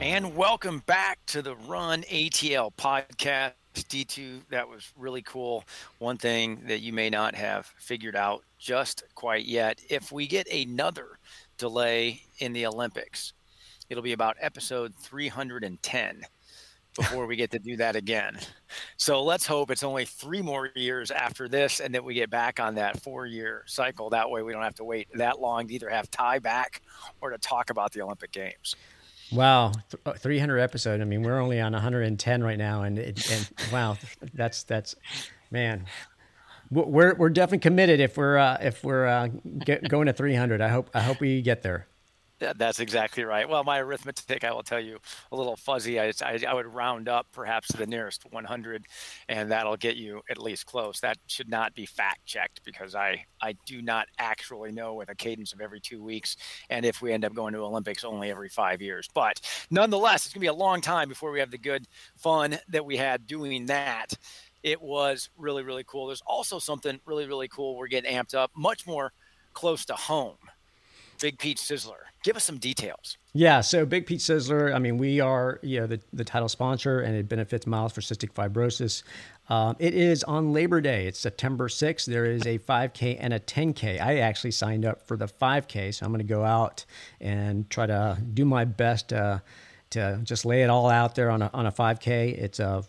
And 0.00 0.36
welcome 0.36 0.82
back 0.86 1.18
to 1.26 1.40
the 1.40 1.56
Run 1.56 2.02
ATL 2.02 2.72
podcast. 2.76 3.52
D2, 3.74 4.40
that 4.50 4.68
was 4.68 4.90
really 4.96 5.22
cool. 5.22 5.64
One 5.98 6.16
thing 6.16 6.62
that 6.66 6.80
you 6.80 6.92
may 6.92 7.10
not 7.10 7.34
have 7.34 7.66
figured 7.76 8.16
out 8.16 8.42
just 8.58 9.04
quite 9.14 9.44
yet 9.44 9.80
if 9.90 10.12
we 10.12 10.26
get 10.26 10.48
another 10.48 11.15
delay 11.56 12.22
in 12.38 12.52
the 12.52 12.66
Olympics. 12.66 13.32
It'll 13.88 14.02
be 14.02 14.12
about 14.12 14.36
episode 14.40 14.94
310 14.98 16.22
before 16.96 17.26
we 17.26 17.36
get 17.36 17.50
to 17.50 17.58
do 17.58 17.76
that 17.76 17.94
again. 17.94 18.38
So 18.96 19.22
let's 19.22 19.46
hope 19.46 19.70
it's 19.70 19.82
only 19.82 20.04
three 20.06 20.42
more 20.42 20.70
years 20.74 21.10
after 21.10 21.48
this 21.48 21.80
and 21.80 21.94
that 21.94 22.02
we 22.02 22.14
get 22.14 22.30
back 22.30 22.58
on 22.58 22.74
that 22.76 23.00
four 23.02 23.26
year 23.26 23.62
cycle. 23.66 24.10
That 24.10 24.30
way 24.30 24.42
we 24.42 24.52
don't 24.52 24.62
have 24.62 24.74
to 24.76 24.84
wait 24.84 25.08
that 25.14 25.40
long 25.40 25.68
to 25.68 25.74
either 25.74 25.90
have 25.90 26.10
Ty 26.10 26.40
back 26.40 26.82
or 27.20 27.30
to 27.30 27.38
talk 27.38 27.70
about 27.70 27.92
the 27.92 28.02
Olympic 28.02 28.32
Games. 28.32 28.74
Wow, 29.32 29.72
300 30.18 30.58
episode. 30.58 31.00
I 31.00 31.04
mean, 31.04 31.22
we're 31.22 31.40
only 31.40 31.60
on 31.60 31.72
110 31.72 32.44
right 32.44 32.58
now, 32.58 32.82
and, 32.82 32.98
it, 32.98 33.30
and 33.30 33.50
wow, 33.72 33.96
that's 34.34 34.62
that's 34.62 34.94
man, 35.50 35.84
we're 36.70 37.14
we're 37.14 37.30
definitely 37.30 37.58
committed 37.58 38.00
if 38.00 38.16
we're 38.16 38.38
uh, 38.38 38.58
if 38.60 38.82
we're 38.82 39.06
uh, 39.06 39.28
get, 39.64 39.88
going 39.88 40.06
to 40.06 40.12
300. 40.12 40.60
I 40.60 40.68
hope 40.68 40.90
I 40.94 41.00
hope 41.00 41.20
we 41.20 41.42
get 41.42 41.62
there. 41.62 41.86
That's 42.38 42.80
exactly 42.80 43.24
right. 43.24 43.48
Well, 43.48 43.64
my 43.64 43.78
arithmetic, 43.78 44.44
I 44.44 44.52
will 44.52 44.62
tell 44.62 44.80
you, 44.80 44.98
a 45.32 45.36
little 45.36 45.56
fuzzy. 45.56 45.98
I, 45.98 46.12
I, 46.20 46.38
I, 46.46 46.52
would 46.52 46.66
round 46.66 47.08
up 47.08 47.26
perhaps 47.32 47.68
to 47.68 47.78
the 47.78 47.86
nearest 47.86 48.30
100, 48.30 48.84
and 49.30 49.50
that'll 49.50 49.78
get 49.78 49.96
you 49.96 50.20
at 50.28 50.36
least 50.36 50.66
close. 50.66 51.00
That 51.00 51.16
should 51.28 51.48
not 51.48 51.74
be 51.74 51.86
fact 51.86 52.26
checked 52.26 52.60
because 52.62 52.94
I, 52.94 53.24
I 53.40 53.54
do 53.64 53.80
not 53.80 54.08
actually 54.18 54.70
know 54.70 54.92
with 54.92 55.08
a 55.08 55.14
cadence 55.14 55.54
of 55.54 55.62
every 55.62 55.80
two 55.80 56.02
weeks, 56.02 56.36
and 56.68 56.84
if 56.84 57.00
we 57.00 57.10
end 57.10 57.24
up 57.24 57.34
going 57.34 57.54
to 57.54 57.60
Olympics 57.60 58.04
only 58.04 58.30
every 58.30 58.50
five 58.50 58.82
years. 58.82 59.08
But 59.14 59.40
nonetheless, 59.70 60.26
it's 60.26 60.34
going 60.34 60.40
to 60.40 60.44
be 60.44 60.46
a 60.48 60.52
long 60.52 60.82
time 60.82 61.08
before 61.08 61.30
we 61.30 61.40
have 61.40 61.50
the 61.50 61.56
good 61.56 61.86
fun 62.16 62.58
that 62.68 62.84
we 62.84 62.98
had 62.98 63.26
doing 63.26 63.66
that 63.66 64.12
it 64.66 64.82
was 64.82 65.30
really, 65.38 65.62
really 65.62 65.84
cool. 65.84 66.08
There's 66.08 66.24
also 66.26 66.58
something 66.58 67.00
really, 67.06 67.24
really 67.24 67.46
cool. 67.46 67.76
We're 67.76 67.86
getting 67.86 68.12
amped 68.12 68.34
up, 68.34 68.50
much 68.56 68.84
more 68.84 69.12
close 69.54 69.84
to 69.84 69.94
home. 69.94 70.38
Big 71.20 71.38
Peach 71.38 71.58
Sizzler. 71.58 72.10
Give 72.24 72.36
us 72.36 72.42
some 72.44 72.58
details. 72.58 73.16
Yeah, 73.32 73.60
so 73.60 73.86
Big 73.86 74.06
Peach 74.06 74.20
Sizzler. 74.20 74.74
I 74.74 74.80
mean, 74.80 74.98
we 74.98 75.20
are 75.20 75.60
you 75.62 75.80
know 75.80 75.86
the, 75.86 76.00
the 76.12 76.24
title 76.24 76.48
sponsor, 76.48 77.00
and 77.00 77.14
it 77.14 77.28
benefits 77.28 77.64
Miles 77.64 77.92
for 77.92 78.00
cystic 78.00 78.32
fibrosis. 78.32 79.04
Um, 79.48 79.76
it 79.78 79.94
is 79.94 80.24
on 80.24 80.52
Labor 80.52 80.80
Day. 80.80 81.06
It's 81.06 81.20
September 81.20 81.68
6th. 81.68 82.04
There 82.06 82.26
is 82.26 82.44
a 82.44 82.58
5K 82.58 83.16
and 83.20 83.32
a 83.32 83.38
10K. 83.38 84.00
I 84.00 84.18
actually 84.18 84.50
signed 84.50 84.84
up 84.84 85.06
for 85.06 85.16
the 85.16 85.28
5K, 85.28 85.94
so 85.94 86.04
I'm 86.04 86.10
going 86.10 86.18
to 86.18 86.24
go 86.24 86.42
out 86.42 86.84
and 87.20 87.70
try 87.70 87.86
to 87.86 88.18
do 88.34 88.44
my 88.44 88.64
best. 88.64 89.12
Uh, 89.12 89.38
to 89.90 90.20
just 90.24 90.44
lay 90.44 90.62
it 90.62 90.70
all 90.70 90.88
out 90.88 91.14
there 91.14 91.30
on 91.30 91.42
a, 91.42 91.50
on 91.54 91.66
a 91.66 91.72
5K. 91.72 92.36
It's 92.36 92.58
a 92.58 92.84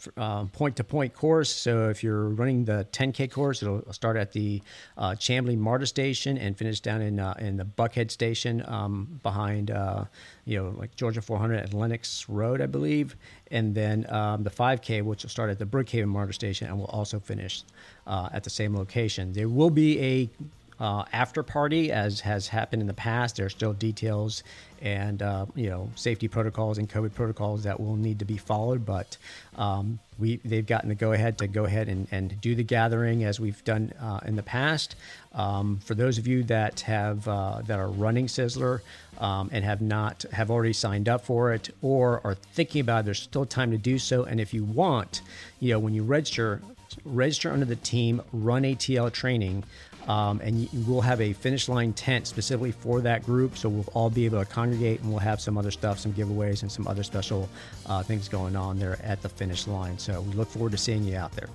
point 0.53 0.75
to 0.77 0.83
point 0.83 1.13
course. 1.13 1.53
So 1.53 1.89
if 1.89 2.03
you're 2.03 2.29
running 2.29 2.65
the 2.65 2.87
10K 2.91 3.31
course, 3.31 3.61
it'll 3.61 3.93
start 3.93 4.17
at 4.17 4.31
the 4.31 4.61
uh, 4.97 5.11
Chamblee 5.11 5.57
MARTA 5.57 5.85
station 5.85 6.37
and 6.37 6.57
finish 6.57 6.79
down 6.79 7.01
in 7.01 7.19
uh, 7.19 7.35
in 7.39 7.57
the 7.57 7.65
Buckhead 7.65 8.11
station 8.11 8.63
um, 8.67 9.19
behind, 9.21 9.71
uh, 9.71 10.05
you 10.45 10.57
know, 10.57 10.73
like 10.77 10.95
Georgia 10.95 11.21
400 11.21 11.57
at 11.57 11.73
Lenox 11.73 12.27
Road, 12.27 12.61
I 12.61 12.65
believe. 12.65 13.15
And 13.51 13.75
then 13.75 14.05
um, 14.11 14.43
the 14.43 14.49
5K, 14.49 15.03
which 15.03 15.23
will 15.23 15.29
start 15.29 15.49
at 15.49 15.59
the 15.59 15.65
Brookhaven 15.65 16.07
MARTA 16.07 16.33
station 16.33 16.67
and 16.67 16.77
will 16.77 16.85
also 16.85 17.19
finish 17.19 17.63
uh, 18.07 18.29
at 18.33 18.43
the 18.43 18.49
same 18.49 18.75
location. 18.75 19.33
There 19.33 19.49
will 19.49 19.69
be 19.69 19.99
a 20.01 20.29
uh, 20.79 21.03
after 21.11 21.43
party, 21.43 21.91
as 21.91 22.21
has 22.21 22.47
happened 22.47 22.81
in 22.81 22.87
the 22.87 22.93
past. 22.93 23.37
There 23.37 23.45
are 23.45 23.49
still 23.49 23.73
details 23.73 24.43
and 24.81 25.21
uh, 25.21 25.45
you 25.55 25.69
know 25.69 25.89
safety 25.95 26.27
protocols 26.27 26.77
and 26.77 26.89
COVID 26.89 27.13
protocols 27.13 27.63
that 27.63 27.79
will 27.79 27.95
need 27.95 28.19
to 28.19 28.25
be 28.25 28.37
followed. 28.37 28.85
But 28.85 29.17
um, 29.55 29.99
we 30.19 30.37
they've 30.37 30.65
gotten 30.65 30.89
the 30.89 30.95
go 30.95 31.13
ahead 31.13 31.37
to 31.39 31.47
go 31.47 31.65
ahead 31.65 31.87
and, 31.89 32.07
and 32.11 32.39
do 32.41 32.55
the 32.55 32.63
gathering 32.63 33.23
as 33.23 33.39
we've 33.39 33.63
done 33.63 33.93
uh, 33.99 34.19
in 34.25 34.35
the 34.35 34.43
past. 34.43 34.95
Um, 35.33 35.79
for 35.83 35.95
those 35.95 36.17
of 36.17 36.27
you 36.27 36.43
that 36.43 36.81
have 36.81 37.27
uh, 37.27 37.61
that 37.67 37.79
are 37.79 37.89
running 37.89 38.27
Sizzler 38.27 38.81
um, 39.19 39.49
and 39.51 39.63
have 39.63 39.81
not 39.81 40.25
have 40.31 40.51
already 40.51 40.73
signed 40.73 41.09
up 41.09 41.25
for 41.25 41.53
it 41.53 41.69
or 41.81 42.21
are 42.23 42.35
thinking 42.35 42.81
about 42.81 43.01
it, 43.01 43.05
there's 43.05 43.21
still 43.21 43.45
time 43.45 43.71
to 43.71 43.77
do 43.77 43.97
so. 43.97 44.23
And 44.23 44.39
if 44.39 44.53
you 44.53 44.63
want, 44.63 45.21
you 45.59 45.73
know, 45.73 45.79
when 45.79 45.93
you 45.93 46.03
register, 46.03 46.61
register 47.03 47.51
under 47.51 47.65
the 47.65 47.75
team 47.75 48.21
Run 48.31 48.63
ATL 48.63 49.11
training. 49.11 49.63
Um, 50.07 50.39
and 50.41 50.69
we'll 50.87 51.01
have 51.01 51.19
a 51.19 51.33
finish 51.33 51.67
line 51.67 51.93
tent 51.93 52.27
specifically 52.27 52.71
for 52.71 53.01
that 53.01 53.25
group. 53.25 53.57
So 53.57 53.69
we'll 53.69 53.85
all 53.93 54.09
be 54.09 54.25
able 54.25 54.39
to 54.39 54.45
congregate 54.45 55.01
and 55.01 55.09
we'll 55.09 55.19
have 55.19 55.41
some 55.41 55.57
other 55.57 55.71
stuff, 55.71 55.99
some 55.99 56.13
giveaways, 56.13 56.61
and 56.61 56.71
some 56.71 56.87
other 56.87 57.03
special 57.03 57.49
uh, 57.85 58.03
things 58.03 58.29
going 58.29 58.55
on 58.55 58.79
there 58.79 58.97
at 59.03 59.21
the 59.21 59.29
finish 59.29 59.67
line. 59.67 59.97
So 59.97 60.21
we 60.21 60.33
look 60.33 60.47
forward 60.47 60.71
to 60.71 60.77
seeing 60.77 61.03
you 61.03 61.17
out 61.17 61.33
there. 61.33 61.49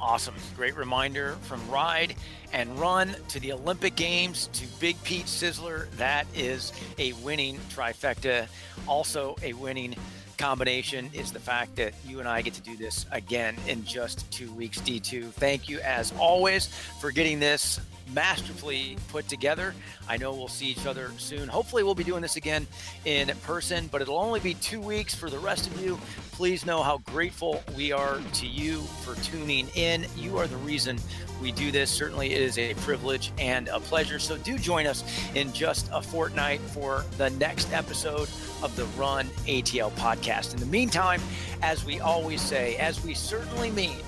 Awesome. 0.00 0.34
Great 0.56 0.76
reminder 0.76 1.36
from 1.42 1.66
Ride 1.70 2.16
and 2.52 2.76
Run 2.78 3.14
to 3.28 3.38
the 3.38 3.52
Olympic 3.52 3.94
Games 3.94 4.48
to 4.52 4.66
Big 4.80 5.02
Peach 5.04 5.26
Sizzler. 5.26 5.88
That 5.92 6.26
is 6.34 6.72
a 6.98 7.12
winning 7.14 7.58
trifecta. 7.70 8.48
Also, 8.88 9.36
a 9.42 9.52
winning 9.52 9.94
combination 10.36 11.10
is 11.12 11.32
the 11.32 11.40
fact 11.40 11.76
that 11.76 11.94
you 12.06 12.20
and 12.20 12.28
I 12.28 12.42
get 12.42 12.54
to 12.54 12.62
do 12.62 12.76
this 12.76 13.06
again 13.10 13.56
in 13.66 13.84
just 13.84 14.30
two 14.30 14.52
weeks, 14.52 14.80
D2. 14.80 15.30
Thank 15.32 15.68
you, 15.68 15.80
as 15.80 16.12
always, 16.18 16.66
for 17.00 17.10
getting 17.10 17.40
this 17.40 17.80
masterfully 18.14 18.96
put 19.08 19.28
together. 19.28 19.74
I 20.08 20.16
know 20.16 20.32
we'll 20.32 20.48
see 20.48 20.66
each 20.66 20.86
other 20.86 21.10
soon. 21.18 21.48
Hopefully, 21.48 21.82
we'll 21.82 21.94
be 21.94 22.04
doing 22.04 22.22
this 22.22 22.36
again 22.36 22.66
in 23.04 23.28
person, 23.42 23.88
but 23.90 24.02
it'll 24.02 24.18
only 24.18 24.40
be 24.40 24.54
two 24.54 24.80
weeks 24.80 25.14
for 25.14 25.30
the 25.30 25.38
rest 25.38 25.66
of 25.66 25.80
you. 25.80 25.98
Please 26.32 26.66
know 26.66 26.82
how 26.82 26.98
grateful 26.98 27.62
we 27.76 27.92
are 27.92 28.20
to 28.34 28.46
you 28.46 28.80
for 29.04 29.14
tuning 29.22 29.68
in. 29.74 30.06
You 30.16 30.38
are 30.38 30.46
the 30.46 30.56
reason 30.58 30.98
we 31.40 31.52
do 31.52 31.70
this. 31.70 31.90
Certainly, 31.90 32.32
it 32.32 32.42
is 32.42 32.58
a 32.58 32.74
privilege 32.74 33.32
and 33.38 33.68
a 33.68 33.80
pleasure. 33.80 34.18
So, 34.18 34.36
do 34.38 34.58
join 34.58 34.86
us 34.86 35.04
in 35.34 35.52
just 35.52 35.88
a 35.92 36.02
fortnight 36.02 36.60
for 36.60 37.04
the 37.18 37.30
next 37.30 37.72
episode 37.72 38.28
of 38.62 38.74
the 38.76 38.84
Run 38.98 39.26
ATL 39.46 39.90
podcast. 39.92 40.54
In 40.54 40.60
the 40.60 40.66
meantime, 40.66 41.20
as 41.62 41.84
we 41.84 42.00
always 42.00 42.40
say, 42.40 42.76
as 42.76 43.02
we 43.04 43.14
certainly 43.14 43.70
mean, 43.70 43.98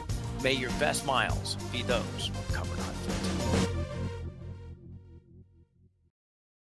may 0.42 0.52
your 0.52 0.70
best 0.72 1.06
miles 1.06 1.56
be 1.72 1.82
those 1.82 2.30
covered 2.52 2.78
on 2.78 2.94
foot. 2.94 3.63